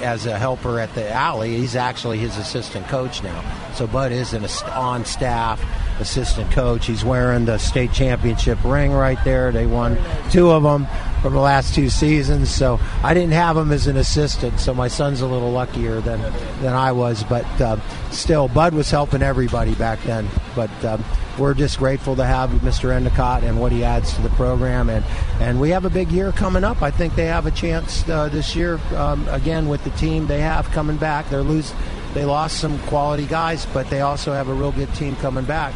as 0.03 0.27
a 0.27 0.37
helper 0.37 0.81
at 0.81 0.93
the 0.95 1.09
alley. 1.09 1.57
He's 1.57 1.77
actually 1.77 2.19
his 2.19 2.37
assistant 2.37 2.89
coach 2.89 3.23
now. 3.23 3.45
So 3.75 3.87
Bud 3.87 4.13
is 4.13 4.33
an 4.33 4.45
on 4.73 5.05
staff 5.05 5.63
assistant 6.01 6.51
coach. 6.51 6.87
He's 6.87 7.05
wearing 7.05 7.45
the 7.45 7.59
state 7.59 7.93
championship 7.93 8.63
ring 8.65 8.93
right 8.93 9.23
there. 9.25 9.53
They 9.53 9.67
won 9.67 9.99
two 10.31 10.51
of 10.51 10.63
them 10.63 10.87
from 11.23 11.35
the 11.35 11.41
last 11.41 11.75
two 11.75 11.89
seasons. 11.89 12.51
So 12.51 12.81
I 13.03 13.15
didn't 13.15 13.33
have 13.33 13.57
him 13.57 13.73
as 13.73 13.87
an 13.87 13.97
assistant. 13.97 14.61
So 14.61 14.75
my 14.75 14.89
son's 14.89 15.21
a 15.21 15.27
little 15.27 15.51
luckier 15.51 16.01
than 16.01 16.21
than 16.61 16.75
I 16.75 16.93
was. 16.93 17.25
But 17.25 17.47
uh, 17.61 17.77
still, 18.11 18.49
Bud 18.49 18.75
was 18.75 18.91
helping 18.91 19.23
everybody 19.23 19.75
back 19.75 20.03
then. 20.03 20.29
But 20.55 20.85
um, 20.85 21.05
we're 21.39 21.55
just 21.55 21.79
grateful 21.79 22.17
to 22.17 22.25
have 22.25 22.51
Mr. 22.51 22.93
Endicott 22.93 23.43
and 23.43 23.61
what 23.61 23.73
he 23.73 23.85
adds 23.85 24.13
to 24.15 24.23
the 24.23 24.29
program. 24.31 24.89
And, 24.89 25.05
and 25.41 25.61
we 25.61 25.71
have 25.71 25.85
a 25.85 25.91
big 25.91 26.13
year 26.13 26.33
coming 26.33 26.65
up. 26.65 26.83
I 26.83 26.91
think 26.91 27.15
they 27.15 27.27
have 27.27 27.47
a 27.47 27.51
chance 27.51 28.09
uh, 28.09 28.29
this 28.29 28.55
year, 28.55 28.79
um, 28.95 29.27
again, 29.29 29.69
with 29.69 29.83
the 29.85 29.91
team 29.91 30.27
they 30.27 30.41
have 30.41 30.71
coming 30.71 30.97
back. 30.97 31.29
They're 31.29 31.43
lose, 31.43 31.73
they 32.15 32.25
lost 32.25 32.59
some 32.59 32.79
quality 32.81 33.27
guys, 33.27 33.67
but 33.67 33.91
they 33.91 34.01
also 34.01 34.33
have 34.33 34.49
a 34.49 34.55
real 34.55 34.73
good 34.73 34.93
team 34.95 35.17
coming 35.17 35.45
back. 35.45 35.75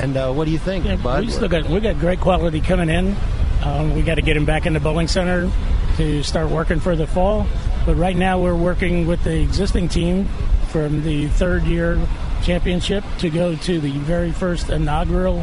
And 0.00 0.16
uh, 0.16 0.32
what 0.32 0.44
do 0.44 0.52
you 0.52 0.58
think, 0.58 0.84
yeah, 0.84 0.96
Bud? 0.96 1.24
We 1.24 1.32
still 1.32 1.48
got 1.48 1.68
we 1.68 1.80
got 1.80 1.98
great 1.98 2.20
quality 2.20 2.60
coming 2.60 2.88
in. 2.88 3.16
Um, 3.62 3.94
we 3.94 4.02
got 4.02 4.14
to 4.14 4.22
get 4.22 4.36
him 4.36 4.44
back 4.44 4.66
in 4.66 4.72
the 4.72 4.80
bowling 4.80 5.08
center 5.08 5.50
to 5.96 6.22
start 6.22 6.50
working 6.50 6.78
for 6.78 6.94
the 6.94 7.06
fall. 7.06 7.46
But 7.84 7.96
right 7.96 8.16
now 8.16 8.40
we're 8.40 8.54
working 8.54 9.06
with 9.06 9.24
the 9.24 9.40
existing 9.40 9.88
team 9.88 10.26
from 10.68 11.02
the 11.02 11.28
third 11.28 11.64
year 11.64 11.98
championship 12.42 13.02
to 13.18 13.30
go 13.30 13.56
to 13.56 13.80
the 13.80 13.90
very 13.90 14.30
first 14.30 14.70
inaugural 14.70 15.42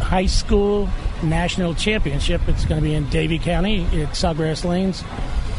high 0.00 0.26
school 0.26 0.88
national 1.22 1.74
championship. 1.74 2.40
It's 2.48 2.64
going 2.64 2.80
to 2.80 2.86
be 2.86 2.94
in 2.94 3.08
Davie 3.10 3.38
County 3.38 3.84
at 3.84 4.10
Sawgrass 4.14 4.64
Lanes. 4.64 5.04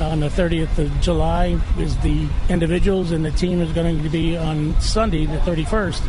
On 0.01 0.19
the 0.19 0.29
30th 0.29 0.79
of 0.79 0.99
July 0.99 1.59
is 1.77 1.95
the 1.97 2.27
individuals, 2.49 3.11
and 3.11 3.23
the 3.23 3.29
team 3.29 3.61
is 3.61 3.71
going 3.71 4.01
to 4.01 4.09
be 4.09 4.35
on 4.35 4.79
Sunday, 4.81 5.27
the 5.27 5.37
31st. 5.37 6.01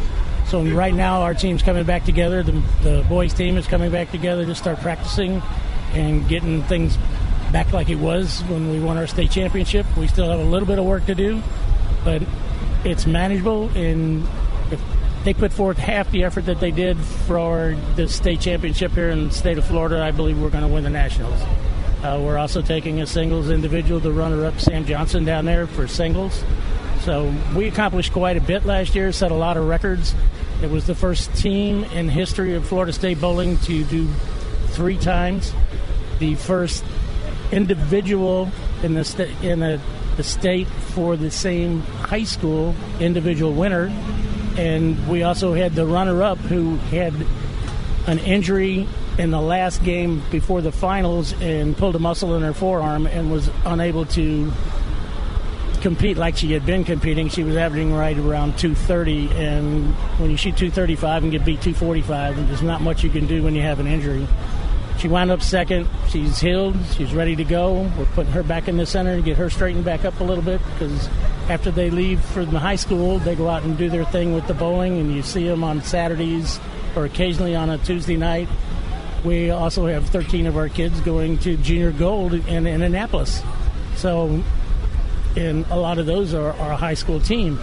So 0.48 0.64
right 0.64 0.94
now, 0.94 1.20
our 1.22 1.34
team's 1.34 1.62
coming 1.62 1.84
back 1.84 2.04
together. 2.04 2.42
The, 2.42 2.62
the 2.82 3.06
boys' 3.06 3.34
team 3.34 3.58
is 3.58 3.66
coming 3.66 3.90
back 3.90 4.10
together 4.10 4.46
to 4.46 4.54
start 4.54 4.80
practicing 4.80 5.42
and 5.92 6.26
getting 6.26 6.62
things 6.62 6.96
back 7.52 7.72
like 7.74 7.90
it 7.90 7.96
was 7.96 8.40
when 8.44 8.70
we 8.70 8.80
won 8.80 8.96
our 8.96 9.06
state 9.06 9.30
championship. 9.30 9.86
We 9.96 10.06
still 10.06 10.30
have 10.30 10.40
a 10.40 10.44
little 10.44 10.66
bit 10.66 10.78
of 10.78 10.86
work 10.86 11.04
to 11.06 11.14
do, 11.14 11.42
but 12.02 12.22
it's 12.84 13.06
manageable, 13.06 13.68
and 13.76 14.26
if 14.70 14.82
they 15.24 15.34
put 15.34 15.52
forth 15.52 15.76
half 15.76 16.10
the 16.10 16.24
effort 16.24 16.46
that 16.46 16.60
they 16.60 16.70
did 16.70 16.98
for 16.98 17.76
the 17.96 18.08
state 18.08 18.40
championship 18.40 18.92
here 18.92 19.10
in 19.10 19.28
the 19.28 19.34
state 19.34 19.58
of 19.58 19.66
Florida, 19.66 20.02
I 20.02 20.12
believe 20.12 20.40
we're 20.40 20.50
going 20.50 20.66
to 20.66 20.72
win 20.72 20.82
the 20.82 20.90
nationals. 20.90 21.40
Uh, 22.02 22.20
we're 22.20 22.36
also 22.36 22.60
taking 22.60 23.00
a 23.00 23.06
singles 23.06 23.48
individual, 23.48 24.00
the 24.00 24.10
runner-up 24.10 24.58
Sam 24.58 24.84
Johnson 24.84 25.24
down 25.24 25.44
there 25.44 25.68
for 25.68 25.86
singles. 25.86 26.42
So 27.02 27.32
we 27.54 27.68
accomplished 27.68 28.12
quite 28.12 28.36
a 28.36 28.40
bit 28.40 28.66
last 28.66 28.96
year, 28.96 29.12
set 29.12 29.30
a 29.30 29.36
lot 29.36 29.56
of 29.56 29.68
records. 29.68 30.14
It 30.62 30.70
was 30.70 30.86
the 30.86 30.96
first 30.96 31.32
team 31.36 31.84
in 31.84 32.08
history 32.08 32.54
of 32.54 32.66
Florida 32.66 32.92
State 32.92 33.20
bowling 33.20 33.56
to 33.58 33.84
do 33.84 34.08
three 34.68 34.96
times. 34.96 35.52
The 36.18 36.34
first 36.34 36.84
individual 37.52 38.50
in 38.82 38.94
the 38.94 39.04
sta- 39.04 39.30
in 39.42 39.60
the 39.60 39.80
state 40.22 40.66
for 40.66 41.16
the 41.16 41.30
same 41.30 41.82
high 41.82 42.24
school 42.24 42.74
individual 42.98 43.52
winner. 43.52 43.92
And 44.56 45.08
we 45.08 45.22
also 45.22 45.54
had 45.54 45.74
the 45.74 45.86
runner 45.86 46.22
up 46.22 46.38
who 46.38 46.76
had 46.76 47.14
an 48.06 48.18
injury 48.20 48.88
in 49.18 49.30
the 49.30 49.40
last 49.40 49.84
game 49.84 50.22
before 50.30 50.60
the 50.60 50.72
finals 50.72 51.32
and 51.40 51.76
pulled 51.76 51.96
a 51.96 51.98
muscle 51.98 52.34
in 52.34 52.42
her 52.42 52.54
forearm 52.54 53.06
and 53.06 53.30
was 53.30 53.50
unable 53.64 54.06
to 54.06 54.50
compete 55.82 56.16
like 56.16 56.36
she 56.36 56.52
had 56.52 56.64
been 56.64 56.84
competing. 56.84 57.28
She 57.28 57.42
was 57.42 57.56
averaging 57.56 57.92
right 57.92 58.16
around 58.16 58.56
230, 58.58 59.30
and 59.32 59.92
when 60.18 60.30
you 60.30 60.36
shoot 60.36 60.56
235 60.56 61.24
and 61.24 61.32
get 61.32 61.44
beat 61.44 61.60
245, 61.60 62.48
there's 62.48 62.62
not 62.62 62.80
much 62.80 63.02
you 63.02 63.10
can 63.10 63.26
do 63.26 63.42
when 63.42 63.54
you 63.54 63.62
have 63.62 63.80
an 63.80 63.86
injury. 63.86 64.26
She 64.98 65.08
wound 65.08 65.32
up 65.32 65.42
second. 65.42 65.88
She's 66.10 66.38
healed. 66.38 66.76
She's 66.96 67.12
ready 67.12 67.34
to 67.34 67.44
go. 67.44 67.90
We're 67.98 68.04
putting 68.06 68.32
her 68.32 68.44
back 68.44 68.68
in 68.68 68.76
the 68.76 68.86
center 68.86 69.12
and 69.12 69.24
get 69.24 69.36
her 69.36 69.50
straightened 69.50 69.84
back 69.84 70.04
up 70.04 70.20
a 70.20 70.24
little 70.24 70.44
bit 70.44 70.60
because 70.72 71.08
after 71.48 71.72
they 71.72 71.90
leave 71.90 72.24
from 72.26 72.50
the 72.50 72.60
high 72.60 72.76
school, 72.76 73.18
they 73.18 73.34
go 73.34 73.48
out 73.48 73.64
and 73.64 73.76
do 73.76 73.90
their 73.90 74.04
thing 74.04 74.32
with 74.32 74.46
the 74.46 74.54
bowling, 74.54 74.98
and 74.98 75.12
you 75.12 75.22
see 75.22 75.46
them 75.48 75.64
on 75.64 75.82
Saturdays 75.82 76.60
or 76.94 77.04
occasionally 77.04 77.56
on 77.56 77.70
a 77.70 77.78
Tuesday 77.78 78.16
night. 78.16 78.48
We 79.24 79.50
also 79.50 79.86
have 79.86 80.08
13 80.08 80.46
of 80.46 80.56
our 80.56 80.68
kids 80.68 81.00
going 81.00 81.38
to 81.38 81.56
junior 81.56 81.92
gold 81.92 82.34
in, 82.34 82.66
in 82.66 82.82
Annapolis. 82.82 83.42
So, 83.96 84.42
and 85.36 85.64
a 85.70 85.76
lot 85.76 85.98
of 85.98 86.06
those 86.06 86.34
are, 86.34 86.50
a 86.50 86.76
high 86.76 86.94
school 86.94 87.20
team, 87.20 87.56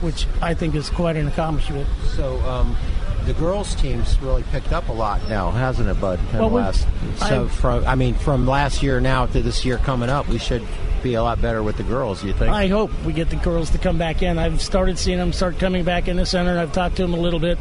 which 0.00 0.26
I 0.42 0.54
think 0.54 0.74
is 0.74 0.90
quite 0.90 1.16
an 1.16 1.28
accomplishment. 1.28 1.88
So, 2.14 2.38
um, 2.40 2.76
the 3.24 3.32
girls' 3.34 3.74
team's 3.74 4.20
really 4.20 4.42
picked 4.50 4.72
up 4.72 4.88
a 4.88 4.92
lot 4.92 5.26
now, 5.28 5.50
hasn't 5.50 5.88
it, 5.88 6.00
Bud? 6.00 6.20
Well, 6.34 6.50
last, 6.50 6.86
so 7.16 7.44
I, 7.44 7.48
from 7.48 7.86
I 7.86 7.94
mean, 7.94 8.14
from 8.14 8.46
last 8.46 8.82
year 8.82 9.00
now 9.00 9.26
to 9.26 9.40
this 9.40 9.64
year 9.64 9.78
coming 9.78 10.10
up, 10.10 10.28
we 10.28 10.38
should 10.38 10.66
be 11.02 11.14
a 11.14 11.22
lot 11.22 11.40
better 11.40 11.62
with 11.62 11.76
the 11.76 11.84
girls. 11.84 12.22
You 12.22 12.32
think? 12.32 12.52
I 12.52 12.68
hope 12.68 12.90
we 13.04 13.12
get 13.12 13.30
the 13.30 13.36
girls 13.36 13.70
to 13.70 13.78
come 13.78 13.96
back 13.96 14.22
in. 14.22 14.38
I've 14.38 14.60
started 14.60 14.98
seeing 14.98 15.18
them 15.18 15.32
start 15.32 15.58
coming 15.58 15.84
back 15.84 16.08
in 16.08 16.16
the 16.16 16.26
center. 16.26 16.58
I've 16.58 16.72
talked 16.72 16.96
to 16.96 17.02
them 17.02 17.14
a 17.14 17.18
little 17.18 17.40
bit. 17.40 17.58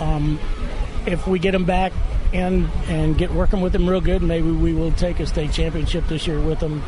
Um, 0.00 0.38
if 1.06 1.26
we 1.26 1.38
get 1.38 1.52
them 1.52 1.64
back 1.64 1.92
and 2.32 2.68
and 2.88 3.16
get 3.16 3.32
working 3.32 3.60
with 3.60 3.72
them 3.72 3.88
real 3.88 4.00
good, 4.00 4.22
maybe 4.22 4.50
we 4.50 4.74
will 4.74 4.92
take 4.92 5.20
a 5.20 5.26
state 5.26 5.52
championship 5.52 6.06
this 6.08 6.26
year 6.26 6.40
with 6.40 6.60
them. 6.60 6.82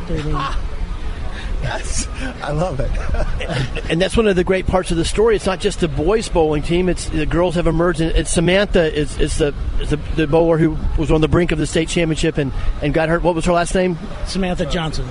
Yes, 1.62 2.08
I 2.42 2.52
love 2.52 2.80
it. 2.80 2.90
and 3.90 4.00
that's 4.00 4.16
one 4.16 4.26
of 4.26 4.36
the 4.36 4.44
great 4.44 4.66
parts 4.66 4.90
of 4.90 4.96
the 4.96 5.04
story. 5.04 5.36
It's 5.36 5.46
not 5.46 5.60
just 5.60 5.80
the 5.80 5.88
boys 5.88 6.28
bowling 6.28 6.62
team; 6.62 6.88
it's 6.88 7.08
the 7.08 7.26
girls 7.26 7.54
have 7.54 7.66
emerged. 7.66 8.00
And 8.00 8.16
it's 8.16 8.30
Samantha 8.30 8.92
is, 8.92 9.18
is 9.18 9.38
the 9.38 9.54
is 9.80 9.90
the, 9.90 9.96
the 10.16 10.26
bowler 10.26 10.58
who 10.58 10.76
was 10.98 11.10
on 11.10 11.20
the 11.20 11.28
brink 11.28 11.52
of 11.52 11.58
the 11.58 11.66
state 11.66 11.88
championship 11.88 12.38
and, 12.38 12.52
and 12.82 12.94
got 12.94 13.08
hurt. 13.08 13.22
What 13.22 13.34
was 13.34 13.44
her 13.44 13.52
last 13.52 13.74
name? 13.74 13.98
Samantha 14.26 14.66
Johnson. 14.66 15.06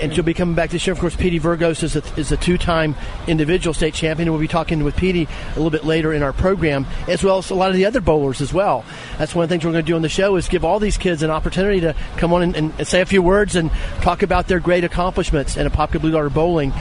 And 0.00 0.14
she'll 0.14 0.24
be 0.24 0.34
coming 0.34 0.54
back 0.54 0.70
this 0.70 0.86
year. 0.86 0.92
Of 0.92 1.00
course, 1.00 1.14
Petey 1.14 1.38
Virgos 1.38 1.82
is 1.82 1.94
a, 1.94 2.02
is 2.18 2.32
a 2.32 2.36
two-time 2.36 2.94
individual 3.26 3.74
state 3.74 3.92
champion. 3.92 4.28
And 4.28 4.32
we'll 4.32 4.40
be 4.40 4.48
talking 4.48 4.82
with 4.82 4.96
Petey 4.96 5.28
a 5.52 5.54
little 5.56 5.70
bit 5.70 5.84
later 5.84 6.12
in 6.12 6.22
our 6.22 6.32
program, 6.32 6.86
as 7.06 7.22
well 7.22 7.38
as 7.38 7.50
a 7.50 7.54
lot 7.54 7.70
of 7.70 7.76
the 7.76 7.84
other 7.84 8.00
bowlers 8.00 8.40
as 8.40 8.52
well. 8.52 8.84
That's 9.18 9.34
one 9.34 9.44
of 9.44 9.48
the 9.48 9.54
things 9.54 9.64
we're 9.64 9.72
going 9.72 9.84
to 9.84 9.90
do 9.90 9.96
on 9.96 10.02
the 10.02 10.08
show 10.08 10.36
is 10.36 10.48
give 10.48 10.64
all 10.64 10.78
these 10.78 10.96
kids 10.96 11.22
an 11.22 11.30
opportunity 11.30 11.80
to 11.80 11.94
come 12.16 12.32
on 12.32 12.42
and, 12.42 12.56
and 12.56 12.86
say 12.86 13.00
a 13.02 13.06
few 13.06 13.22
words 13.22 13.56
and 13.56 13.70
talk 14.00 14.22
about 14.22 14.48
their 14.48 14.60
great 14.60 14.84
accomplishments 14.84 15.56
in 15.56 15.66
Apopka 15.66 16.00
Blue 16.00 16.12
Darter 16.12 16.30
Bowling. 16.30 16.72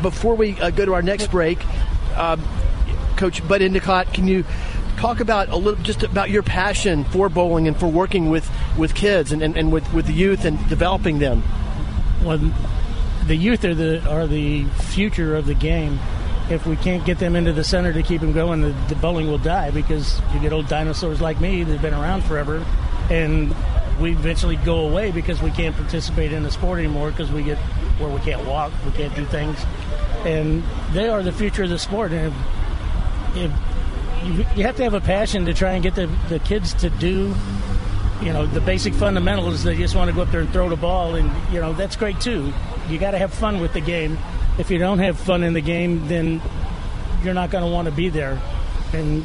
Before 0.00 0.34
we 0.34 0.58
uh, 0.60 0.70
go 0.70 0.84
to 0.84 0.94
our 0.94 1.02
next 1.02 1.30
break, 1.30 1.58
um, 2.16 2.40
Coach 3.16 3.46
Bud 3.46 3.62
Endicott, 3.62 4.14
can 4.14 4.28
you 4.28 4.44
talk 4.96 5.20
about 5.20 5.48
a 5.48 5.56
little 5.56 5.82
just 5.82 6.02
about 6.02 6.30
your 6.30 6.42
passion 6.42 7.04
for 7.04 7.28
bowling 7.28 7.66
and 7.66 7.76
for 7.76 7.88
working 7.88 8.30
with, 8.30 8.48
with 8.78 8.94
kids 8.94 9.32
and, 9.32 9.42
and, 9.42 9.56
and 9.56 9.72
with, 9.72 9.92
with 9.92 10.06
the 10.06 10.12
youth 10.12 10.44
and 10.44 10.56
developing 10.68 11.18
them? 11.18 11.42
Well, 12.24 12.38
the 13.26 13.36
youth 13.36 13.64
are 13.64 13.74
the 13.74 14.08
are 14.08 14.26
the 14.26 14.64
future 14.64 15.36
of 15.36 15.46
the 15.46 15.54
game. 15.54 15.98
If 16.50 16.66
we 16.66 16.76
can't 16.76 17.06
get 17.06 17.18
them 17.18 17.36
into 17.36 17.52
the 17.52 17.64
center 17.64 17.92
to 17.92 18.02
keep 18.02 18.20
them 18.20 18.32
going, 18.32 18.60
the, 18.60 18.74
the 18.88 18.96
bowling 18.96 19.28
will 19.28 19.38
die 19.38 19.70
because 19.70 20.20
you 20.34 20.40
get 20.40 20.52
old 20.52 20.68
dinosaurs 20.68 21.20
like 21.20 21.40
me 21.40 21.62
that've 21.64 21.80
been 21.80 21.94
around 21.94 22.22
forever, 22.24 22.64
and 23.10 23.54
we 23.98 24.10
eventually 24.12 24.56
go 24.56 24.86
away 24.86 25.10
because 25.10 25.40
we 25.40 25.50
can't 25.50 25.74
participate 25.76 26.32
in 26.32 26.42
the 26.42 26.50
sport 26.50 26.78
anymore 26.80 27.10
because 27.10 27.30
we 27.30 27.42
get 27.42 27.56
where 27.98 28.10
we 28.10 28.20
can't 28.20 28.44
walk, 28.46 28.72
we 28.84 28.90
can't 28.92 29.14
do 29.14 29.24
things. 29.26 29.58
and 30.24 30.62
they 30.92 31.08
are 31.08 31.22
the 31.22 31.32
future 31.32 31.64
of 31.64 31.70
the 31.70 31.78
sport. 31.78 32.12
And 32.12 32.32
if, 33.34 33.36
if 33.36 33.52
you, 34.24 34.46
you 34.56 34.62
have 34.64 34.76
to 34.76 34.82
have 34.82 34.94
a 34.94 35.00
passion 35.00 35.44
to 35.46 35.54
try 35.54 35.72
and 35.72 35.82
get 35.82 35.94
the, 35.94 36.06
the 36.28 36.38
kids 36.38 36.74
to 36.74 36.90
do 36.90 37.34
you 38.22 38.32
know 38.32 38.46
the 38.46 38.60
basic 38.60 38.94
fundamentals 38.94 39.64
they 39.64 39.76
just 39.76 39.94
want 39.94 40.08
to 40.08 40.14
go 40.14 40.22
up 40.22 40.30
there 40.30 40.40
and 40.40 40.50
throw 40.52 40.68
the 40.68 40.76
ball 40.76 41.14
and 41.14 41.30
you 41.52 41.60
know 41.60 41.72
that's 41.72 41.96
great 41.96 42.20
too. 42.20 42.52
You 42.88 42.98
got 42.98 43.12
to 43.12 43.18
have 43.18 43.32
fun 43.32 43.60
with 43.60 43.72
the 43.72 43.80
game. 43.80 44.18
If 44.58 44.70
you 44.70 44.78
don't 44.78 44.98
have 44.98 45.18
fun 45.18 45.42
in 45.42 45.52
the 45.52 45.60
game 45.60 46.06
then 46.08 46.40
you're 47.22 47.34
not 47.34 47.50
going 47.50 47.64
to 47.64 47.70
want 47.70 47.86
to 47.86 47.92
be 47.92 48.08
there. 48.08 48.40
And 48.92 49.24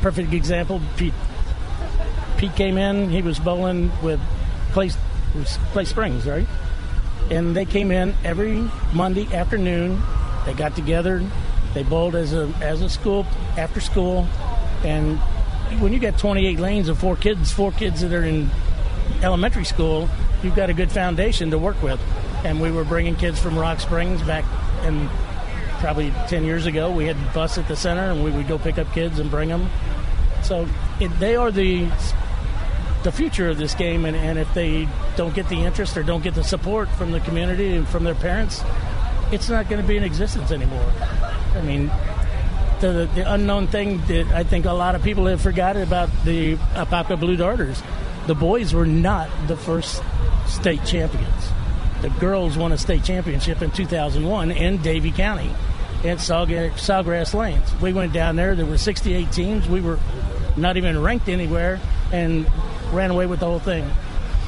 perfect 0.00 0.32
example 0.32 0.80
pete. 0.96 1.14
Pete 2.36 2.54
came 2.54 2.78
in 2.78 3.10
he 3.10 3.22
was 3.22 3.38
bowling 3.38 3.90
with 4.02 4.20
clay, 4.72 4.90
clay 5.72 5.84
springs 5.84 6.26
right? 6.26 6.46
And 7.30 7.56
they 7.56 7.64
came 7.64 7.90
in 7.90 8.14
every 8.24 8.68
monday 8.92 9.34
afternoon. 9.34 10.02
They 10.44 10.54
got 10.54 10.76
together 10.76 11.22
they 11.76 11.82
bowled 11.82 12.14
as 12.14 12.32
a 12.32 12.50
as 12.62 12.80
a 12.80 12.88
school 12.88 13.26
after 13.58 13.82
school 13.82 14.26
and 14.82 15.20
when 15.80 15.92
you 15.92 15.98
got 15.98 16.18
28 16.18 16.58
lanes 16.58 16.88
of 16.88 16.98
four 16.98 17.16
kids, 17.16 17.52
four 17.52 17.72
kids 17.72 18.00
that 18.00 18.12
are 18.12 18.24
in 18.24 18.50
elementary 19.22 19.64
school, 19.64 20.08
you've 20.42 20.56
got 20.56 20.70
a 20.70 20.74
good 20.74 20.90
foundation 20.90 21.50
to 21.50 21.58
work 21.58 21.82
with. 21.82 22.00
And 22.44 22.60
we 22.60 22.70
were 22.70 22.84
bringing 22.84 23.16
kids 23.16 23.40
from 23.40 23.58
Rock 23.58 23.80
Springs 23.80 24.22
back, 24.22 24.44
and 24.82 25.08
probably 25.80 26.12
10 26.28 26.44
years 26.44 26.66
ago, 26.66 26.90
we 26.90 27.06
had 27.06 27.16
bus 27.34 27.58
at 27.58 27.66
the 27.68 27.76
center, 27.76 28.10
and 28.10 28.22
we 28.22 28.30
would 28.30 28.48
go 28.48 28.58
pick 28.58 28.78
up 28.78 28.92
kids 28.92 29.18
and 29.18 29.30
bring 29.30 29.48
them. 29.48 29.68
So 30.42 30.68
it, 31.00 31.08
they 31.18 31.36
are 31.36 31.50
the 31.50 31.88
the 33.02 33.12
future 33.12 33.48
of 33.48 33.56
this 33.56 33.74
game, 33.74 34.04
and, 34.04 34.16
and 34.16 34.36
if 34.36 34.52
they 34.52 34.88
don't 35.16 35.32
get 35.32 35.48
the 35.48 35.62
interest 35.62 35.96
or 35.96 36.02
don't 36.02 36.24
get 36.24 36.34
the 36.34 36.42
support 36.42 36.88
from 36.88 37.12
the 37.12 37.20
community 37.20 37.76
and 37.76 37.86
from 37.86 38.02
their 38.02 38.16
parents, 38.16 38.64
it's 39.30 39.48
not 39.48 39.68
going 39.68 39.80
to 39.80 39.86
be 39.86 39.96
in 39.96 40.02
existence 40.02 40.50
anymore. 40.50 40.92
I 41.54 41.60
mean, 41.60 41.88
the, 42.80 43.08
the 43.14 43.32
unknown 43.32 43.66
thing 43.68 44.04
that 44.06 44.26
I 44.32 44.44
think 44.44 44.66
a 44.66 44.72
lot 44.72 44.94
of 44.94 45.02
people 45.02 45.26
have 45.26 45.40
forgotten 45.40 45.82
about 45.82 46.10
the 46.24 46.56
Apopka 46.74 47.18
Blue 47.18 47.36
Darters. 47.36 47.82
The 48.26 48.34
boys 48.34 48.74
were 48.74 48.86
not 48.86 49.30
the 49.46 49.56
first 49.56 50.02
state 50.46 50.84
champions. 50.84 51.50
The 52.02 52.10
girls 52.10 52.56
won 52.58 52.72
a 52.72 52.78
state 52.78 53.04
championship 53.04 53.62
in 53.62 53.70
2001 53.70 54.50
in 54.50 54.82
Davie 54.82 55.12
County 55.12 55.50
at 56.04 56.18
Sawgrass 56.18 57.34
Lanes. 57.34 57.80
We 57.80 57.92
went 57.92 58.12
down 58.12 58.36
there. 58.36 58.54
There 58.54 58.66
were 58.66 58.78
68 58.78 59.32
teams. 59.32 59.68
We 59.68 59.80
were 59.80 59.98
not 60.56 60.76
even 60.76 61.00
ranked 61.00 61.28
anywhere 61.28 61.80
and 62.12 62.50
ran 62.92 63.10
away 63.10 63.26
with 63.26 63.40
the 63.40 63.46
whole 63.46 63.58
thing. 63.58 63.88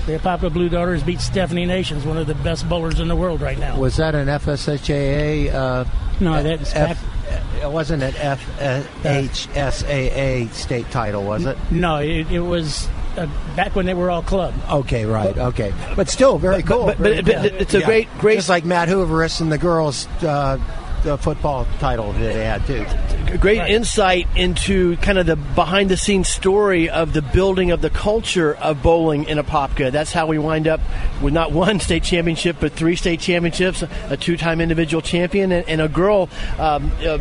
The 0.06 0.18
Apopka 0.18 0.52
Blue 0.52 0.68
Darters 0.68 1.02
beat 1.02 1.18
Stefanie 1.18 1.66
Nations, 1.66 2.04
one 2.04 2.16
of 2.16 2.26
the 2.26 2.34
best 2.34 2.68
bowlers 2.68 2.98
in 2.98 3.08
the 3.08 3.16
world 3.16 3.40
right 3.40 3.58
now. 3.58 3.78
Was 3.78 3.96
that 3.96 4.14
an 4.14 4.28
FSHAA? 4.28 5.52
Uh, 5.52 5.84
no, 6.20 6.42
that's 6.42 6.74
F- 6.74 7.07
it 7.62 7.70
wasn't 7.70 8.02
an 8.02 8.12
FHSAA 8.12 10.52
state 10.52 10.90
title, 10.90 11.24
was 11.24 11.46
it? 11.46 11.56
No, 11.70 11.96
it, 11.96 12.30
it 12.30 12.40
was 12.40 12.86
uh, 13.16 13.26
back 13.56 13.74
when 13.74 13.86
they 13.86 13.94
were 13.94 14.10
all 14.10 14.22
club. 14.22 14.54
Okay, 14.70 15.04
right. 15.04 15.36
Okay, 15.36 15.72
but 15.96 16.08
still 16.08 16.38
very 16.38 16.62
cool. 16.62 16.86
But, 16.86 16.98
but, 16.98 17.24
but, 17.24 17.42
but 17.42 17.52
it's 17.52 17.74
a 17.74 17.80
yeah. 17.80 17.86
great, 17.86 18.08
great. 18.18 18.36
Just 18.36 18.48
like 18.48 18.64
Matt 18.64 18.88
Hooverus 18.88 19.40
and 19.40 19.50
the 19.52 19.58
girls. 19.58 20.06
Uh, 20.22 20.58
the 21.02 21.16
football 21.16 21.66
title 21.78 22.12
that 22.12 22.18
they 22.18 22.44
had 22.44 22.66
too. 22.66 22.84
Great 23.38 23.58
right. 23.58 23.70
insight 23.70 24.26
into 24.36 24.96
kind 24.98 25.18
of 25.18 25.26
the 25.26 25.36
behind 25.36 25.90
the 25.90 25.96
scenes 25.96 26.28
story 26.28 26.90
of 26.90 27.12
the 27.12 27.22
building 27.22 27.70
of 27.70 27.80
the 27.80 27.90
culture 27.90 28.54
of 28.56 28.82
bowling 28.82 29.24
in 29.24 29.38
Apopka. 29.38 29.92
That's 29.92 30.12
how 30.12 30.26
we 30.26 30.38
wind 30.38 30.66
up 30.66 30.80
with 31.22 31.32
not 31.32 31.52
one 31.52 31.80
state 31.80 32.02
championship 32.02 32.56
but 32.60 32.72
three 32.72 32.96
state 32.96 33.20
championships, 33.20 33.84
a 34.08 34.16
two 34.16 34.36
time 34.36 34.60
individual 34.60 35.02
champion, 35.02 35.52
and, 35.52 35.68
and 35.68 35.80
a 35.80 35.88
girl. 35.88 36.28
Um, 36.58 36.90
uh, 37.04 37.18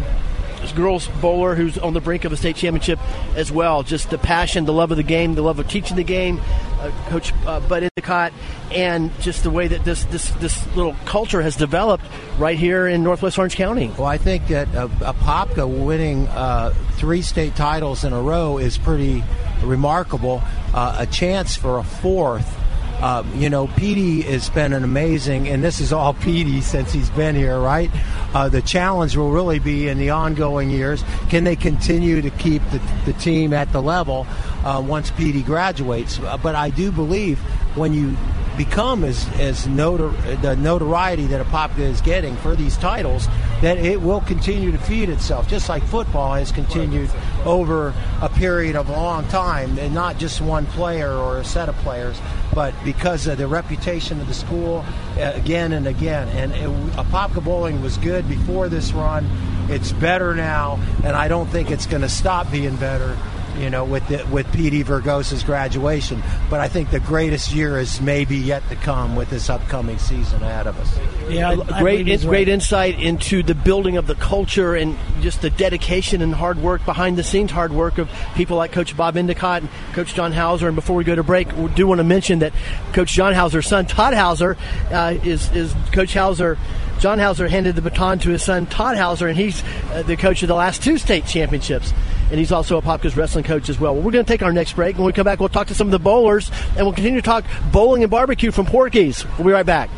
girls 0.71 1.08
bowler 1.21 1.56
who's 1.56 1.77
on 1.77 1.93
the 1.93 2.01
brink 2.01 2.25
of 2.25 2.32
a 2.32 2.38
state 2.38 2.56
championship 2.56 2.99
as 3.36 3.51
well. 3.51 3.84
Just 3.84 4.10
the 4.10 4.17
passion, 4.17 4.65
the 4.65 4.73
love 4.73 4.91
of 4.91 4.97
the 4.97 5.03
game, 5.03 5.36
the 5.36 5.41
love 5.41 5.60
of 5.60 5.67
teaching 5.67 5.95
the 5.95 6.03
game. 6.03 6.41
Uh, 6.80 6.91
Coach 7.10 7.34
uh, 7.47 7.60
Bud 7.62 7.84
Endicott, 7.84 8.34
and 8.71 9.12
just 9.19 9.43
the 9.43 9.49
way 9.49 9.67
that 9.67 9.84
this, 9.84 10.03
this 10.06 10.30
this 10.32 10.75
little 10.75 10.95
culture 11.06 11.41
has 11.41 11.56
developed 11.56 12.06
right 12.38 12.58
here 12.58 12.88
in 12.88 13.03
Northwest 13.03 13.39
Orange 13.39 13.56
County. 13.56 13.91
Well, 13.97 14.06
I 14.06 14.19
think 14.19 14.47
that 14.49 14.67
a, 14.75 14.84
a 14.84 15.13
Popka 15.13 15.67
winning 15.67 16.27
uh, 16.27 16.73
three 16.97 17.23
state 17.23 17.56
titles 17.56 18.03
in 18.03 18.13
a 18.13 18.21
row 18.21 18.60
is 18.60 18.77
pretty 18.77 19.23
remarkable. 19.63 20.43
Uh, 20.73 20.97
a 20.99 21.08
chance 21.08 21.56
for 21.56 21.80
a 21.80 21.84
fourth 21.84 22.56
uh, 23.01 23.23
you 23.36 23.49
know, 23.49 23.67
Petey 23.67 24.21
has 24.21 24.49
been 24.49 24.73
an 24.73 24.83
amazing, 24.83 25.47
and 25.47 25.63
this 25.63 25.79
is 25.79 25.93
all 25.93 26.13
Petey 26.25 26.62
since 26.62 26.91
he's 26.91 27.10
been 27.12 27.36
here, 27.36 27.60
right? 27.60 27.91
Uh, 28.33 28.49
the 28.49 28.62
challenge 28.62 29.15
will 29.15 29.31
really 29.31 29.60
be 29.60 29.88
in 29.88 29.97
the 29.97 30.10
ongoing 30.10 30.69
years. 30.69 31.03
Can 31.29 31.43
they 31.43 31.55
continue 31.55 32.21
to 32.21 32.29
keep 32.31 32.62
the, 32.71 32.81
the 33.05 33.13
team 33.13 33.53
at 33.53 33.71
the 33.71 33.81
level 33.81 34.25
uh, 34.63 34.83
once 34.86 35.12
Petey 35.12 35.43
graduates? 35.43 36.19
Uh, 36.19 36.38
but 36.38 36.55
I 36.55 36.69
do 36.69 36.91
believe 36.91 37.39
when 37.75 37.93
you 37.93 38.17
become 38.57 39.03
as 39.03 39.27
as 39.39 39.67
notor- 39.67 40.41
the 40.41 40.55
notoriety 40.55 41.27
that 41.27 41.45
Apopka 41.45 41.79
is 41.79 42.01
getting 42.01 42.36
for 42.38 42.55
these 42.55 42.75
titles, 42.77 43.27
that 43.61 43.77
it 43.77 44.01
will 44.01 44.21
continue 44.21 44.71
to 44.71 44.77
feed 44.77 45.09
itself, 45.09 45.47
just 45.47 45.67
like 45.69 45.83
football 45.83 46.33
has 46.33 46.51
continued 46.51 47.09
over 47.45 47.93
a 48.21 48.29
period 48.29 48.75
of 48.75 48.89
a 48.89 48.91
long 48.91 49.27
time, 49.29 49.77
and 49.79 49.93
not 49.93 50.17
just 50.17 50.41
one 50.41 50.65
player 50.67 51.11
or 51.11 51.37
a 51.37 51.45
set 51.45 51.69
of 51.69 51.75
players, 51.77 52.19
but 52.53 52.73
because 52.83 53.25
of 53.27 53.37
the 53.37 53.47
reputation 53.47 54.19
of 54.21 54.27
the 54.27 54.33
school 54.33 54.85
uh, 55.17 55.31
again 55.35 55.71
and 55.73 55.87
again. 55.87 56.27
And 56.29 56.51
it, 56.53 56.69
Apopka 56.97 57.43
bowling 57.43 57.81
was 57.81 57.97
good 57.97 58.27
before 58.27 58.69
this 58.69 58.93
run. 58.93 59.27
It's 59.69 59.91
better 59.91 60.35
now, 60.35 60.79
and 61.03 61.15
I 61.15 61.27
don't 61.27 61.47
think 61.47 61.71
it's 61.71 61.87
going 61.87 62.03
to 62.03 62.09
stop 62.09 62.51
being 62.51 62.75
better 62.75 63.17
you 63.57 63.69
know, 63.69 63.83
with 63.83 64.07
the, 64.07 64.25
with 64.27 64.51
Petey 64.53 64.83
Vergosa's 64.83 65.43
graduation. 65.43 66.21
But 66.49 66.59
I 66.59 66.67
think 66.67 66.91
the 66.91 66.99
greatest 66.99 67.53
year 67.53 67.79
is 67.79 67.99
maybe 68.01 68.37
yet 68.37 68.67
to 68.69 68.75
come 68.75 69.15
with 69.15 69.29
this 69.29 69.49
upcoming 69.49 69.97
season 69.97 70.43
ahead 70.43 70.67
of 70.67 70.79
us. 70.79 70.99
Yeah, 71.29 71.55
great, 71.79 72.07
it's 72.07 72.23
great 72.23 72.47
insight 72.47 72.99
into 72.99 73.43
the 73.43 73.55
building 73.55 73.97
of 73.97 74.07
the 74.07 74.15
culture 74.15 74.75
and 74.75 74.97
just 75.21 75.41
the 75.41 75.49
dedication 75.49 76.21
and 76.21 76.33
hard 76.33 76.57
work 76.57 76.85
behind 76.85 77.17
the 77.17 77.23
scenes 77.23 77.51
hard 77.51 77.73
work 77.73 77.97
of 77.97 78.09
people 78.35 78.57
like 78.57 78.71
Coach 78.71 78.95
Bob 78.95 79.17
Endicott 79.17 79.61
and 79.63 79.71
Coach 79.93 80.13
John 80.13 80.31
Hauser. 80.31 80.67
And 80.67 80.75
before 80.75 80.95
we 80.95 81.03
go 81.03 81.15
to 81.15 81.23
break, 81.23 81.51
we 81.55 81.67
do 81.69 81.87
want 81.87 81.99
to 81.99 82.03
mention 82.03 82.39
that 82.39 82.53
Coach 82.93 83.11
John 83.13 83.33
Hauser's 83.33 83.67
son 83.67 83.85
Todd 83.85 84.13
Hauser 84.13 84.57
uh, 84.91 85.15
is 85.23 85.51
is 85.51 85.73
Coach 85.91 86.13
Hauser. 86.13 86.57
John 86.99 87.19
Hauser 87.19 87.47
handed 87.47 87.75
the 87.75 87.81
baton 87.81 88.19
to 88.19 88.29
his 88.29 88.43
son 88.43 88.65
Todd 88.65 88.97
Hauser, 88.97 89.27
and 89.27 89.37
he's 89.37 89.63
uh, 89.91 90.03
the 90.03 90.17
coach 90.17 90.41
of 90.41 90.47
the 90.47 90.55
last 90.55 90.83
two 90.83 90.97
state 90.97 91.25
championships 91.25 91.93
and 92.29 92.39
he's 92.39 92.51
also 92.51 92.77
a 92.77 92.81
Popka's 92.81 93.15
wrestling 93.15 93.43
coach 93.43 93.69
as 93.69 93.79
well. 93.79 93.93
well 93.93 94.03
we're 94.03 94.11
going 94.11 94.25
to 94.25 94.31
take 94.31 94.43
our 94.43 94.53
next 94.53 94.73
break. 94.73 94.97
When 94.97 95.05
we 95.05 95.13
come 95.13 95.25
back, 95.25 95.39
we'll 95.39 95.49
talk 95.49 95.67
to 95.67 95.75
some 95.75 95.87
of 95.87 95.91
the 95.91 95.99
bowlers, 95.99 96.51
and 96.75 96.85
we'll 96.85 96.93
continue 96.93 97.21
to 97.21 97.25
talk 97.25 97.45
bowling 97.71 98.03
and 98.03 98.11
barbecue 98.11 98.51
from 98.51 98.65
Porky's. 98.65 99.25
We'll 99.37 99.47
be 99.47 99.53
right 99.53 99.65
back. 99.65 99.89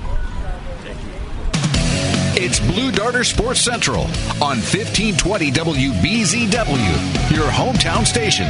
It's 2.42 2.60
Blue 2.60 2.92
Darter 2.92 3.24
Sports 3.24 3.60
Central 3.60 4.04
on 4.42 4.60
1520 4.60 5.52
WBZW, 5.52 7.36
your 7.36 7.48
hometown 7.48 8.06
station. 8.06 8.48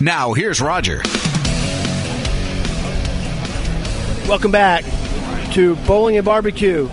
Now, 0.00 0.32
here's 0.32 0.60
Roger. 0.60 1.02
Welcome 4.28 4.52
back 4.52 4.84
to 5.52 5.74
Bowling 5.86 6.16
and 6.16 6.24
Barbecue 6.24 6.88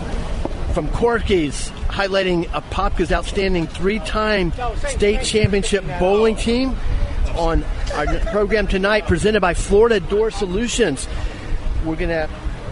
from 0.73 0.88
Porky's 0.88 1.71
highlighting 1.99 2.45
Apopka's 2.45 3.12
outstanding 3.12 3.67
three-time 3.67 4.53
state 4.88 5.21
championship 5.21 5.83
bowling 5.99 6.33
team 6.33 6.73
on 7.35 7.62
our 7.93 8.05
program 8.31 8.67
tonight, 8.67 9.05
presented 9.05 9.41
by 9.41 9.53
Florida 9.53 9.99
Door 9.99 10.31
Solutions. 10.31 11.09
We're 11.83 11.97
to 11.97 12.29